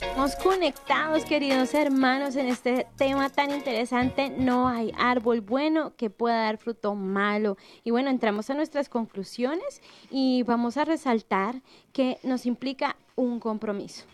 Estamos 0.00 0.36
conectados, 0.36 1.24
queridos 1.24 1.74
hermanos, 1.74 2.34
en 2.34 2.48
este 2.48 2.86
tema 2.96 3.30
tan 3.30 3.52
interesante. 3.52 4.30
No 4.30 4.66
hay 4.68 4.92
árbol 4.98 5.40
bueno 5.40 5.94
que 5.96 6.10
pueda 6.10 6.42
dar 6.42 6.58
fruto 6.58 6.94
malo. 6.94 7.56
Y 7.84 7.92
bueno, 7.92 8.10
entramos 8.10 8.50
a 8.50 8.54
nuestras 8.54 8.88
conclusiones 8.88 9.80
y 10.10 10.42
vamos 10.42 10.76
a 10.76 10.84
resaltar 10.84 11.62
que 11.92 12.18
nos 12.24 12.46
implica 12.46 12.96
un 13.14 13.38
compromiso. 13.38 14.04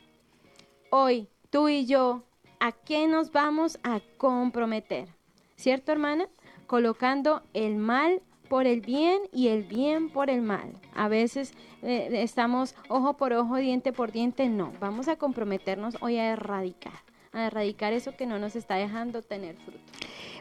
Hoy, 0.90 1.28
tú 1.50 1.68
y 1.68 1.86
yo, 1.86 2.22
¿a 2.60 2.72
qué 2.72 3.08
nos 3.08 3.32
vamos 3.32 3.78
a 3.82 4.00
comprometer? 4.18 5.08
¿Cierto, 5.56 5.90
hermana? 5.90 6.28
Colocando 6.66 7.42
el 7.54 7.76
mal 7.76 8.20
por 8.48 8.66
el 8.66 8.80
bien 8.80 9.20
y 9.32 9.48
el 9.48 9.62
bien 9.62 10.10
por 10.10 10.30
el 10.30 10.42
mal. 10.42 10.72
A 10.94 11.08
veces 11.08 11.52
eh, 11.82 12.08
estamos 12.12 12.74
ojo 12.88 13.16
por 13.16 13.32
ojo, 13.32 13.56
diente 13.56 13.92
por 13.92 14.12
diente. 14.12 14.48
No, 14.48 14.72
vamos 14.80 15.08
a 15.08 15.16
comprometernos 15.16 15.96
hoy 16.00 16.16
a 16.16 16.32
erradicar, 16.32 17.02
a 17.32 17.46
erradicar 17.46 17.92
eso 17.92 18.16
que 18.16 18.26
no 18.26 18.38
nos 18.38 18.56
está 18.56 18.76
dejando 18.76 19.22
tener 19.22 19.56
fruto. 19.56 19.80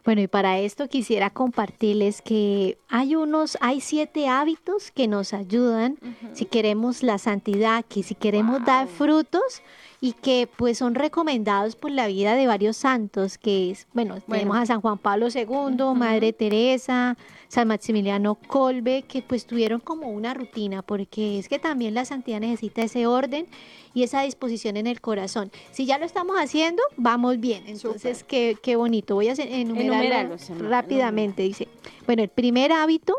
Bueno, 0.06 0.22
y 0.22 0.28
para 0.28 0.60
esto 0.60 0.88
quisiera 0.88 1.32
compartirles 1.32 2.22
que 2.22 2.78
hay 2.90 3.16
unos, 3.16 3.58
hay 3.60 3.82
siete 3.82 4.28
hábitos 4.28 4.92
que 4.92 5.08
nos 5.08 5.34
ayudan 5.34 5.98
si 6.34 6.46
queremos 6.46 7.02
la 7.02 7.18
santidad, 7.18 7.84
que 7.84 8.04
si 8.04 8.14
queremos 8.14 8.64
dar 8.64 8.88
frutos 8.88 9.64
y 10.06 10.14
que 10.14 10.48
pues 10.56 10.78
son 10.78 10.94
recomendados 10.94 11.76
por 11.76 11.90
la 11.90 12.06
vida 12.06 12.36
de 12.36 12.46
varios 12.46 12.78
santos, 12.78 13.40
que 13.40 13.72
es, 13.72 13.88
bueno, 13.92 14.22
tenemos 14.22 14.56
a 14.56 14.64
San 14.68 14.80
Juan 14.80 15.00
Pablo 15.00 15.30
II, 15.34 15.96
Madre 15.96 16.32
Teresa, 16.32 17.18
San 17.48 17.70
Maximiliano 17.70 18.36
Colbe, 18.36 19.02
que 19.08 19.24
pues 19.24 19.48
tuvieron 19.48 19.80
como 19.80 20.10
una 20.10 20.36
rutina, 20.36 20.84
porque 20.84 21.40
es 21.40 21.50
que 21.50 21.58
también 21.58 21.96
la 21.96 22.06
santidad 22.06 22.40
necesita 22.40 22.84
ese 22.84 23.08
orden 23.08 23.48
y 23.96 24.04
esa 24.04 24.22
disposición 24.22 24.78
en 24.78 24.86
el 24.86 25.02
corazón. 25.02 25.52
Si 25.72 25.88
ya 25.88 25.98
lo 25.98 26.06
estamos 26.06 26.38
haciendo, 26.38 26.84
vamos 26.98 27.40
bien. 27.40 27.64
Entonces, 27.66 28.24
qué, 28.24 28.56
qué 28.62 28.76
bonito. 28.76 29.16
Voy 29.16 29.30
a 29.30 29.34
enumerarlo 29.34 30.36
hermana, 30.36 30.70
rápidamente. 30.70 31.42
Dice, 31.42 31.68
bueno, 32.06 32.22
el 32.22 32.30
primer 32.30 32.72
hábito 32.74 33.16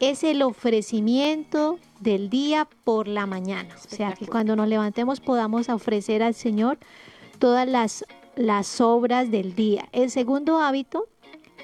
es 0.00 0.24
el 0.24 0.42
ofrecimiento 0.42 1.78
del 2.00 2.30
día 2.30 2.66
por 2.84 3.06
la 3.06 3.26
mañana. 3.26 3.76
O 3.76 3.94
sea, 3.94 4.14
que 4.14 4.26
cuando 4.26 4.56
nos 4.56 4.66
levantemos 4.66 5.20
podamos 5.20 5.68
ofrecer 5.68 6.22
al 6.22 6.34
Señor 6.34 6.78
todas 7.38 7.68
las, 7.68 8.04
las 8.34 8.80
obras 8.80 9.30
del 9.30 9.54
día. 9.54 9.88
El 9.92 10.10
segundo 10.10 10.58
hábito 10.58 11.06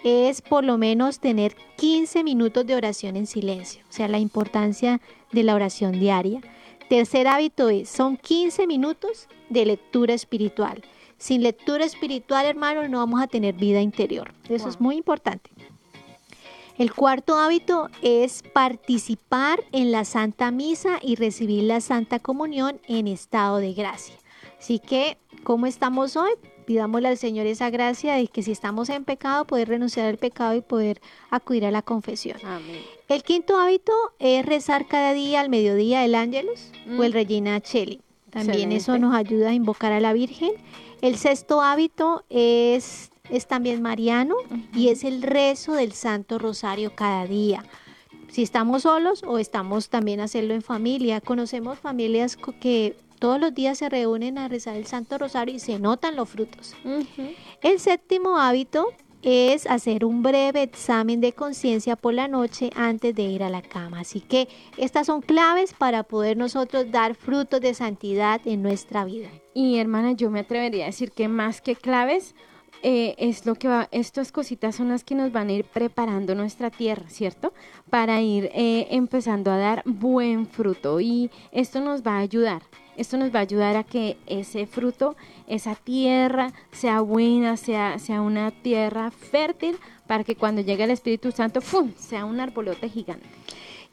es 0.05 0.43
por 0.43 0.65
lo 0.65 0.77
menos 0.77 1.19
tener 1.19 1.57
15 1.77 2.23
minutos 2.23 2.67
de 2.67 2.77
oración 2.77 3.17
en 3.17 3.27
silencio, 3.27 3.83
o 3.89 3.93
sea, 3.93 4.07
la 4.09 4.19
importancia 4.19 5.01
de 5.33 5.43
la 5.43 5.55
oración 5.55 5.99
diaria. 5.99 6.41
Tercer 6.89 7.27
hábito 7.27 7.71
es, 7.71 7.89
son 7.89 8.17
15 8.17 8.67
minutos 8.67 9.29
de 9.49 9.67
lectura 9.67 10.15
espiritual. 10.15 10.85
Sin 11.19 11.43
lectura 11.43 11.85
espiritual, 11.85 12.45
hermano, 12.45 12.87
no 12.89 12.99
vamos 12.99 13.23
a 13.23 13.27
tener 13.27 13.55
vida 13.55 13.81
interior. 13.81 14.35
Eso 14.49 14.69
es 14.69 14.81
muy 14.81 14.97
importante. 14.97 15.51
El 16.79 16.93
cuarto 16.93 17.39
hábito 17.39 17.89
es 18.03 18.43
participar 18.53 19.65
en 19.73 19.93
la 19.93 20.05
Santa 20.05 20.51
Misa 20.51 20.99
y 21.01 21.17
recibir 21.17 21.65
la 21.65 21.81
Santa 21.81 22.19
Comunión 22.19 22.81
en 22.87 23.07
estado 23.07 23.57
de 23.59 23.73
gracia. 23.73 24.15
Así 24.59 24.79
que, 24.79 25.17
¿cómo 25.43 25.67
estamos 25.67 26.17
hoy? 26.17 26.33
Pidámosle 26.67 27.09
al 27.09 27.17
Señor 27.17 27.47
esa 27.47 27.71
gracia 27.71 28.15
de 28.17 28.27
que 28.27 28.43
si 28.43 28.53
estamos 28.53 28.91
en 28.91 29.05
pecado, 29.05 29.47
poder 29.47 29.69
renunciar 29.69 30.07
al 30.07 30.19
pecado 30.19 30.55
y 30.55 30.61
poder 30.61 31.01
acudir 31.31 31.65
a 31.65 31.71
la 31.71 31.81
confesión. 31.81 32.37
Amén. 32.45 32.83
El 33.09 33.23
quinto 33.23 33.57
hábito 33.57 33.93
es 34.19 34.45
rezar 34.45 34.87
cada 34.87 35.15
día 35.15 35.41
al 35.41 35.49
mediodía 35.49 36.05
el 36.05 36.15
Ángelus 36.15 36.73
o 36.99 37.05
el 37.05 37.13
Mm. 37.13 37.15
Regina 37.15 37.61
Cheli. 37.61 38.03
También 38.31 38.73
eso 38.73 38.99
nos 38.99 39.15
ayuda 39.15 39.51
a 39.51 39.55
invocar 39.55 39.93
a 39.93 40.01
la 40.01 40.13
Virgen. 40.13 40.53
El 41.01 41.17
sexto 41.17 41.63
hábito 41.63 42.25
es, 42.29 43.11
es 43.31 43.47
también 43.47 43.83
mariano 43.83 44.35
y 44.75 44.89
es 44.89 45.05
el 45.05 45.23
rezo 45.23 45.73
del 45.75 45.93
Santo 45.93 46.39
Rosario 46.39 46.95
cada 46.95 47.27
día. 47.27 47.65
Si 48.29 48.43
estamos 48.43 48.83
solos 48.83 49.23
o 49.27 49.39
estamos 49.39 49.89
también 49.89 50.21
a 50.21 50.25
hacerlo 50.25 50.55
en 50.55 50.63
familia. 50.63 51.21
Conocemos 51.21 51.79
familias 51.79 52.37
que 52.61 52.97
todos 53.19 53.41
los 53.41 53.55
días 53.55 53.79
se 53.79 53.89
reúnen 53.89 54.39
a 54.39 54.49
rezar 54.49 54.77
el 54.77 54.87
Santo 54.87 55.17
Rosario 55.19 55.55
y 55.55 55.59
se 55.59 55.79
notan 55.79 56.17
los 56.17 56.29
frutos. 56.29 56.75
El 57.63 57.81
séptimo 57.81 58.39
hábito 58.39 58.89
es 59.23 59.67
hacer 59.67 60.05
un 60.05 60.23
breve 60.23 60.63
examen 60.63 61.21
de 61.21 61.33
conciencia 61.33 61.97
por 61.97 62.15
la 62.15 62.29
noche 62.29 62.71
antes 62.77 63.15
de 63.15 63.23
ir 63.23 63.43
a 63.43 63.51
la 63.51 63.63
cama. 63.63 64.01
Así 64.01 64.21
que 64.21 64.49
estas 64.77 65.07
son 65.07 65.23
claves 65.23 65.73
para 65.73 66.03
poder 66.03 66.37
nosotros 66.37 66.91
dar 66.91 67.15
frutos 67.15 67.61
de 67.61 67.75
santidad 67.75 68.41
en 68.45 68.63
nuestra 68.63 69.05
vida. 69.05 69.29
Y 69.55 69.79
hermana, 69.79 70.13
yo 70.13 70.31
me 70.31 70.41
atrevería 70.41 70.85
a 70.85 70.87
decir 70.87 71.11
que 71.11 71.29
más 71.29 71.61
que 71.61 71.75
claves, 71.75 72.35
eh, 72.83 73.15
es 73.19 73.47
lo 73.47 73.55
que 73.55 73.69
va, 73.69 73.89
estas 73.91 74.33
cositas 74.33 74.77
son 74.77 74.89
las 74.89 75.05
que 75.05 75.15
nos 75.15 75.33
van 75.33 75.49
a 75.49 75.53
ir 75.53 75.65
preparando 75.65 76.35
nuestra 76.35 76.71
tierra, 76.71 77.09
¿cierto? 77.09 77.53
Para 77.91 78.21
ir 78.21 78.51
eh, 78.55 78.89
empezando 78.91 79.51
a 79.51 79.59
dar 79.59 79.83
buen 79.85 80.47
fruto 80.47 81.01
y 81.01 81.31
esto 81.53 81.81
nos 81.81 82.03
va 82.03 82.17
a 82.17 82.21
ayudar. 82.21 82.63
Esto 82.97 83.19
nos 83.19 83.35
va 83.35 83.41
a 83.41 83.43
ayudar 83.43 83.77
a 83.77 83.85
que 83.85 84.17
ese 84.27 84.67
fruto, 84.67 85.17
esa 85.47 85.75
tierra 85.75 86.53
sea 86.73 87.01
buena, 87.03 87.57
sea, 87.59 87.99
sea 87.99 88.23
una 88.23 88.51
tierra 88.51 89.11
fértil 89.11 89.77
para 90.07 90.25
que 90.25 90.35
cuando 90.35 90.63
llegue 90.63 90.85
el 90.85 90.91
Espíritu 90.91 91.31
Santo, 91.31 91.61
¡fum!, 91.61 91.93
sea 91.97 92.25
un 92.25 92.41
arbolote 92.41 92.89
gigante. 92.89 93.27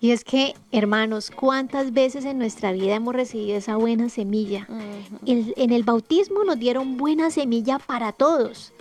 Y 0.04 0.12
es 0.12 0.26
que, 0.26 0.54
hermanos, 0.74 1.32
¿cuántas 1.32 1.94
veces 1.94 2.26
en 2.26 2.38
nuestra 2.38 2.74
vida 2.74 2.94
hemos 2.94 3.16
recibido 3.16 3.58
esa 3.58 3.78
buena 3.78 4.10
semilla? 4.10 4.68
en 5.26 5.72
el 5.72 5.84
bautismo 5.84 6.44
nos 6.44 6.60
dieron 6.60 6.98
buena 6.98 7.32
semilla 7.32 7.80
para 7.80 8.12
todos. 8.12 8.74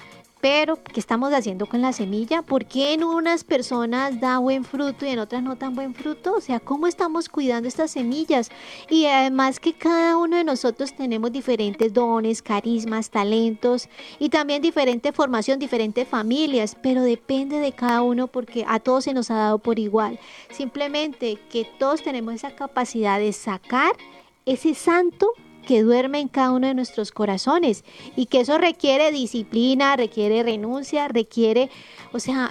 Pero, 0.43 0.82
¿qué 0.82 0.99
estamos 0.99 1.32
haciendo 1.32 1.66
con 1.66 1.82
la 1.82 1.93
semilla? 1.93 2.43
¿Por 2.43 2.64
qué 2.64 2.95
en 2.95 3.05
unas 3.05 3.45
personas 3.45 4.18
da 4.18 4.38
buen 4.38 4.64
fruto 4.64 5.07
y 5.07 5.11
en 5.11 5.20
otras 5.20 5.40
no 5.40 5.55
tan 5.55 5.76
buen 5.76 5.95
fruto? 5.95 6.34
O 6.34 6.40
sea, 6.40 6.59
¿cómo 6.59 6.88
estamos 6.88 7.28
cuidando 7.28 7.68
estas 7.68 7.93
semillas? 7.93 8.51
Y 8.90 9.07
además 9.07 9.61
que 9.61 9.72
cada 9.72 10.16
uno 10.16 10.36
de 10.36 10.43
nosotros 10.43 10.95
tenemos 10.95 11.30
diferentes 11.30 11.93
dones, 11.93 12.43
carismas, 12.43 13.09
talentos 13.09 13.88
y 14.18 14.30
también 14.30 14.62
diferente 14.62 15.12
formación, 15.12 15.61
diferentes 15.61 16.09
familias, 16.09 16.76
pero 16.82 17.05
depende 17.05 17.61
de 17.61 17.70
cada 17.70 18.03
uno 18.03 18.26
porque 18.26 18.64
a 18.66 18.80
todos 18.80 19.05
se 19.05 19.14
nos 19.14 19.30
ha 19.30 19.36
dado 19.36 19.59
por 19.61 19.78
igual. 19.78 20.18
Simplemente 20.51 21.38
que 21.53 21.64
todos 21.78 22.03
tenemos 22.03 22.34
esa 22.34 22.51
capacidad 22.57 23.20
de 23.20 23.32
sacar 23.32 23.93
ese 24.45 24.74
santo 24.74 25.34
que 25.62 25.82
duerme 25.82 26.20
en 26.20 26.28
cada 26.28 26.52
uno 26.52 26.66
de 26.66 26.74
nuestros 26.74 27.12
corazones 27.12 27.84
y 28.16 28.26
que 28.26 28.40
eso 28.40 28.58
requiere 28.58 29.10
disciplina, 29.12 29.96
requiere 29.96 30.42
renuncia, 30.42 31.08
requiere, 31.08 31.70
o 32.12 32.18
sea, 32.18 32.50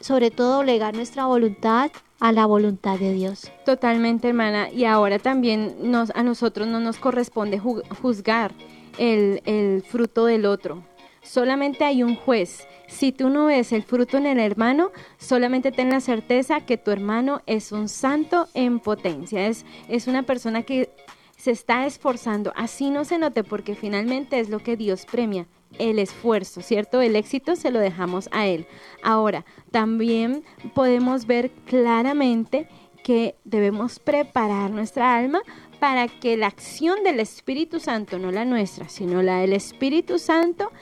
sobre 0.00 0.30
todo 0.30 0.58
doblegar 0.58 0.94
nuestra 0.94 1.26
voluntad 1.26 1.90
a 2.20 2.32
la 2.32 2.46
voluntad 2.46 2.98
de 2.98 3.12
Dios. 3.12 3.50
Totalmente, 3.64 4.28
hermana. 4.28 4.70
Y 4.70 4.84
ahora 4.84 5.18
también 5.18 5.76
nos, 5.82 6.10
a 6.14 6.22
nosotros 6.22 6.66
no 6.66 6.80
nos 6.80 6.98
corresponde 6.98 7.58
juzgar 7.58 8.52
el, 8.98 9.42
el 9.44 9.82
fruto 9.82 10.26
del 10.26 10.46
otro. 10.46 10.82
Solamente 11.22 11.84
hay 11.84 12.02
un 12.02 12.16
juez. 12.16 12.66
Si 12.86 13.12
tú 13.12 13.28
no 13.28 13.46
ves 13.46 13.72
el 13.72 13.82
fruto 13.82 14.16
en 14.16 14.26
el 14.26 14.38
hermano, 14.38 14.90
solamente 15.18 15.72
ten 15.72 15.90
la 15.90 16.00
certeza 16.00 16.62
que 16.62 16.78
tu 16.78 16.90
hermano 16.90 17.42
es 17.46 17.70
un 17.70 17.88
santo 17.88 18.48
en 18.54 18.80
potencia. 18.80 19.46
Es, 19.46 19.66
es 19.88 20.06
una 20.06 20.22
persona 20.22 20.62
que 20.62 20.90
se 21.38 21.52
está 21.52 21.86
esforzando, 21.86 22.52
así 22.56 22.90
no 22.90 23.04
se 23.04 23.16
note 23.16 23.44
porque 23.44 23.74
finalmente 23.74 24.40
es 24.40 24.50
lo 24.50 24.58
que 24.58 24.76
Dios 24.76 25.06
premia, 25.06 25.46
el 25.78 26.00
esfuerzo, 26.00 26.60
¿cierto? 26.60 27.00
El 27.00 27.14
éxito 27.14 27.54
se 27.54 27.70
lo 27.70 27.78
dejamos 27.78 28.28
a 28.32 28.46
Él. 28.46 28.66
Ahora, 29.02 29.46
también 29.70 30.42
podemos 30.74 31.26
ver 31.26 31.50
claramente 31.64 32.68
que 33.04 33.36
debemos 33.44 34.00
preparar 34.00 34.70
nuestra 34.72 35.16
alma 35.16 35.40
para 35.78 36.08
que 36.08 36.36
la 36.36 36.48
acción 36.48 37.04
del 37.04 37.20
Espíritu 37.20 37.78
Santo, 37.78 38.18
no 38.18 38.32
la 38.32 38.44
nuestra, 38.44 38.88
sino 38.88 39.22
la 39.22 39.38
del 39.38 39.52
Espíritu 39.52 40.18
Santo, 40.18 40.72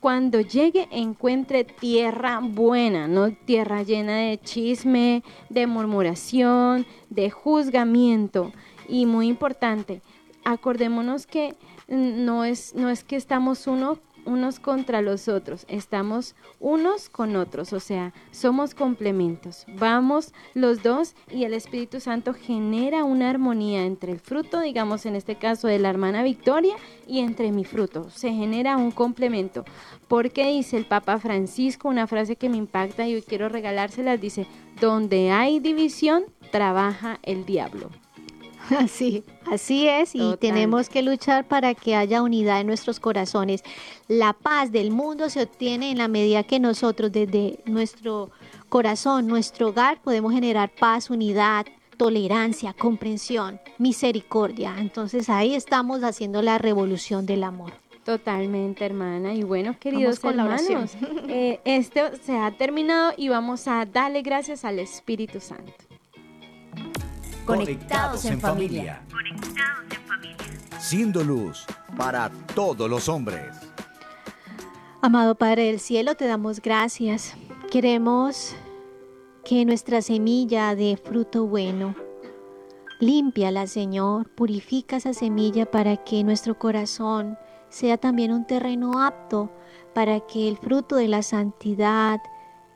cuando 0.00 0.40
llegue 0.40 0.88
encuentre 0.90 1.64
tierra 1.64 2.40
buena, 2.42 3.08
no 3.08 3.32
tierra 3.32 3.82
llena 3.82 4.16
de 4.16 4.40
chisme, 4.40 5.22
de 5.50 5.66
murmuración, 5.66 6.86
de 7.10 7.30
juzgamiento, 7.30 8.52
y 8.88 9.06
muy 9.06 9.28
importante, 9.28 10.02
acordémonos 10.44 11.26
que 11.26 11.54
no 11.88 12.44
es, 12.44 12.74
no 12.74 12.90
es 12.90 13.04
que 13.04 13.16
estamos 13.16 13.66
uno, 13.66 13.98
unos 14.24 14.60
contra 14.60 15.00
los 15.00 15.28
otros, 15.28 15.64
estamos 15.68 16.34
unos 16.60 17.08
con 17.08 17.34
otros, 17.36 17.72
o 17.72 17.80
sea, 17.80 18.12
somos 18.30 18.74
complementos. 18.74 19.64
Vamos 19.78 20.32
los 20.54 20.82
dos 20.82 21.14
y 21.30 21.44
el 21.44 21.54
Espíritu 21.54 22.00
Santo 22.00 22.34
genera 22.34 23.04
una 23.04 23.30
armonía 23.30 23.84
entre 23.84 24.12
el 24.12 24.20
fruto, 24.20 24.60
digamos 24.60 25.06
en 25.06 25.16
este 25.16 25.36
caso 25.36 25.66
de 25.66 25.78
la 25.78 25.90
hermana 25.90 26.22
Victoria, 26.22 26.74
y 27.06 27.20
entre 27.20 27.52
mi 27.52 27.64
fruto. 27.64 28.10
Se 28.10 28.30
genera 28.32 28.76
un 28.76 28.90
complemento. 28.90 29.64
Porque 30.08 30.46
dice 30.48 30.76
el 30.76 30.84
Papa 30.84 31.18
Francisco 31.18 31.88
una 31.88 32.06
frase 32.06 32.36
que 32.36 32.48
me 32.48 32.58
impacta 32.58 33.08
y 33.08 33.14
hoy 33.14 33.22
quiero 33.22 33.48
regalárselas, 33.48 34.20
dice, 34.20 34.46
donde 34.80 35.30
hay 35.30 35.58
división, 35.60 36.24
trabaja 36.50 37.18
el 37.22 37.46
diablo. 37.46 37.90
Así, 38.78 39.24
así 39.50 39.88
es, 39.88 40.14
y 40.14 40.36
tenemos 40.36 40.88
que 40.88 41.02
luchar 41.02 41.46
para 41.46 41.74
que 41.74 41.94
haya 41.94 42.22
unidad 42.22 42.60
en 42.60 42.66
nuestros 42.66 43.00
corazones. 43.00 43.62
La 44.08 44.34
paz 44.34 44.72
del 44.72 44.90
mundo 44.90 45.30
se 45.30 45.42
obtiene 45.42 45.90
en 45.90 45.98
la 45.98 46.08
medida 46.08 46.42
que 46.42 46.60
nosotros 46.60 47.10
desde 47.10 47.60
nuestro 47.64 48.30
corazón, 48.68 49.26
nuestro 49.26 49.68
hogar, 49.68 50.02
podemos 50.02 50.32
generar 50.34 50.70
paz, 50.70 51.08
unidad, 51.08 51.66
tolerancia, 51.96 52.74
comprensión, 52.74 53.60
misericordia. 53.78 54.74
Entonces 54.78 55.30
ahí 55.30 55.54
estamos 55.54 56.02
haciendo 56.02 56.42
la 56.42 56.58
revolución 56.58 57.24
del 57.24 57.44
amor. 57.44 57.72
Totalmente, 58.04 58.86
hermana. 58.86 59.34
Y 59.34 59.42
bueno, 59.42 59.76
queridos 59.78 60.22
hermanos, 60.24 60.62
eh, 61.28 61.60
esto 61.64 62.00
se 62.22 62.38
ha 62.38 62.50
terminado 62.52 63.12
y 63.16 63.28
vamos 63.28 63.68
a 63.68 63.84
darle 63.84 64.22
gracias 64.22 64.64
al 64.64 64.78
Espíritu 64.78 65.40
Santo. 65.40 65.74
Conectados 67.48 68.26
en 68.26 68.38
familia. 68.38 69.02
Conectados 69.10 69.84
en 69.90 70.06
familia. 70.06 70.36
Siendo 70.78 71.24
luz 71.24 71.64
para 71.96 72.30
todos 72.54 72.90
los 72.90 73.08
hombres. 73.08 73.56
Amado 75.00 75.34
Padre 75.34 75.68
del 75.68 75.80
Cielo, 75.80 76.14
te 76.14 76.26
damos 76.26 76.60
gracias. 76.60 77.32
Queremos 77.70 78.54
que 79.46 79.64
nuestra 79.64 80.02
semilla 80.02 80.74
dé 80.74 80.98
fruto 81.02 81.46
bueno. 81.46 81.94
Límpiala, 83.00 83.66
Señor. 83.66 84.28
Purifica 84.28 84.96
esa 84.96 85.14
semilla 85.14 85.70
para 85.70 85.96
que 85.96 86.22
nuestro 86.24 86.58
corazón 86.58 87.38
sea 87.70 87.96
también 87.96 88.30
un 88.30 88.46
terreno 88.46 89.00
apto 89.02 89.50
para 89.94 90.20
que 90.20 90.50
el 90.50 90.58
fruto 90.58 90.96
de 90.96 91.08
la 91.08 91.22
santidad 91.22 92.20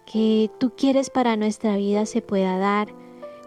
que 0.07 0.51
tú 0.59 0.73
quieres 0.75 1.11
para 1.11 1.37
nuestra 1.37 1.77
vida 1.77 2.07
se 2.07 2.23
pueda 2.23 2.57
dar 2.57 3.02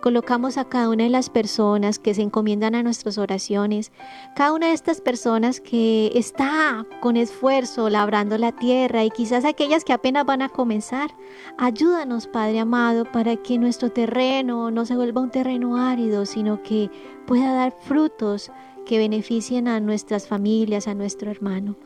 colocamos 0.06 0.60
a 0.60 0.66
cada 0.66 0.90
una 0.90 1.06
de 1.06 1.10
las 1.10 1.32
personas 1.32 1.98
que 1.98 2.14
se 2.14 2.22
encomiendan 2.22 2.76
a 2.76 2.84
nuestras 2.84 3.18
oraciones, 3.18 3.92
cada 4.36 4.54
una 4.54 4.68
de 4.68 4.74
estas 4.74 5.02
personas 5.02 5.60
que 5.60 6.12
está 6.14 6.86
con 7.00 7.18
esfuerzo 7.18 7.90
labrando 7.90 8.38
la 8.38 8.52
tierra 8.52 9.04
y 9.04 9.10
quizás 9.10 9.46
aquellas 9.46 9.84
que 9.84 9.94
apenas 9.94 10.24
van 10.24 10.44
a 10.44 10.50
comenzar. 10.50 11.10
Ayúdanos, 11.58 12.28
Padre 12.28 12.60
amado, 12.60 13.12
para 13.12 13.36
que 13.36 13.58
nuestro 13.58 13.90
terreno 13.92 14.70
no 14.70 14.86
se 14.86 14.96
vuelva 14.96 15.22
un 15.22 15.32
terreno 15.32 15.76
árido, 15.76 16.28
sino 16.28 16.62
que 16.62 16.92
pueda 17.26 17.56
dar 17.56 17.72
frutos 17.72 18.52
que 18.86 19.00
beneficien 19.00 19.68
a 19.68 19.80
nuestras 19.80 20.28
familias, 20.28 20.88
a 20.88 20.94
nuestro 20.94 21.32
hermano, 21.32 21.78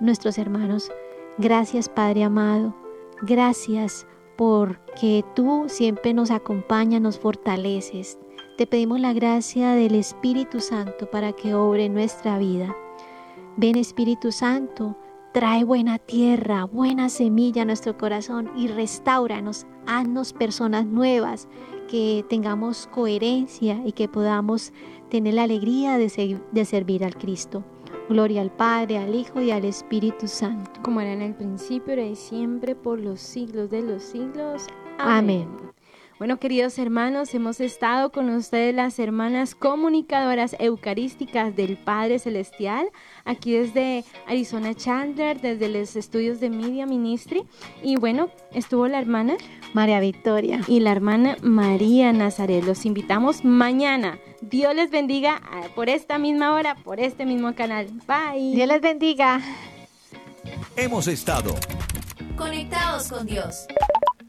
nuestros 0.00 0.36
hermanos. 0.36 0.92
Gracias, 1.38 1.88
Padre 1.88 2.24
amado. 2.24 2.76
Gracias 3.22 4.06
porque 4.36 5.24
tú 5.34 5.64
siempre 5.68 6.14
nos 6.14 6.30
acompañas, 6.30 7.00
nos 7.00 7.18
fortaleces. 7.18 8.18
Te 8.56 8.66
pedimos 8.66 9.00
la 9.00 9.12
gracia 9.12 9.72
del 9.72 9.94
Espíritu 9.94 10.60
Santo 10.60 11.10
para 11.10 11.32
que 11.32 11.54
obre 11.54 11.88
nuestra 11.88 12.38
vida. 12.38 12.76
Ven 13.56 13.76
Espíritu 13.76 14.32
Santo, 14.32 14.96
trae 15.32 15.64
buena 15.64 15.98
tierra, 15.98 16.64
buena 16.64 17.08
semilla 17.08 17.62
a 17.62 17.64
nuestro 17.64 17.98
corazón 17.98 18.50
y 18.56 18.68
restauranos, 18.68 19.66
haznos 19.86 20.32
personas 20.32 20.86
nuevas, 20.86 21.48
que 21.88 22.24
tengamos 22.28 22.86
coherencia 22.86 23.82
y 23.84 23.92
que 23.92 24.08
podamos 24.08 24.72
tener 25.10 25.34
la 25.34 25.42
alegría 25.44 25.98
de, 25.98 26.40
de 26.50 26.64
servir 26.64 27.04
al 27.04 27.16
Cristo. 27.16 27.64
Gloria 28.08 28.42
al 28.42 28.50
Padre, 28.50 28.98
al 28.98 29.14
Hijo 29.14 29.40
y 29.40 29.50
al 29.50 29.64
Espíritu 29.64 30.28
Santo. 30.28 30.80
Como 30.82 31.00
era 31.00 31.12
en 31.12 31.22
el 31.22 31.34
principio, 31.34 31.94
ahora 31.94 32.06
y 32.06 32.16
siempre, 32.16 32.74
por 32.74 33.00
los 33.00 33.20
siglos 33.20 33.70
de 33.70 33.82
los 33.82 34.02
siglos. 34.02 34.66
Amén. 34.98 35.73
Bueno, 36.18 36.38
queridos 36.38 36.78
hermanos, 36.78 37.34
hemos 37.34 37.58
estado 37.58 38.12
con 38.12 38.30
ustedes 38.30 38.72
las 38.72 39.00
hermanas 39.00 39.56
comunicadoras 39.56 40.54
eucarísticas 40.60 41.56
del 41.56 41.76
Padre 41.76 42.20
Celestial, 42.20 42.86
aquí 43.24 43.52
desde 43.52 44.04
Arizona 44.28 44.74
Chandler, 44.74 45.40
desde 45.40 45.68
los 45.68 45.96
estudios 45.96 46.38
de 46.38 46.50
Media 46.50 46.86
Ministry. 46.86 47.44
Y 47.82 47.96
bueno, 47.96 48.30
estuvo 48.52 48.86
la 48.86 49.00
hermana 49.00 49.34
María 49.72 49.98
Victoria 49.98 50.60
y 50.68 50.80
la 50.80 50.92
hermana 50.92 51.36
María 51.42 52.12
Nazaret. 52.12 52.64
Los 52.64 52.86
invitamos 52.86 53.44
mañana. 53.44 54.18
Dios 54.40 54.72
les 54.74 54.90
bendiga 54.90 55.42
ah, 55.50 55.62
por 55.74 55.88
esta 55.88 56.18
misma 56.18 56.54
hora, 56.54 56.76
por 56.76 57.00
este 57.00 57.26
mismo 57.26 57.56
canal. 57.56 57.88
Bye. 58.06 58.54
Dios 58.54 58.68
les 58.68 58.80
bendiga. 58.80 59.40
Hemos 60.76 61.08
estado 61.08 61.54
Conectados 62.36 63.08
con 63.08 63.26
Dios. 63.26 63.66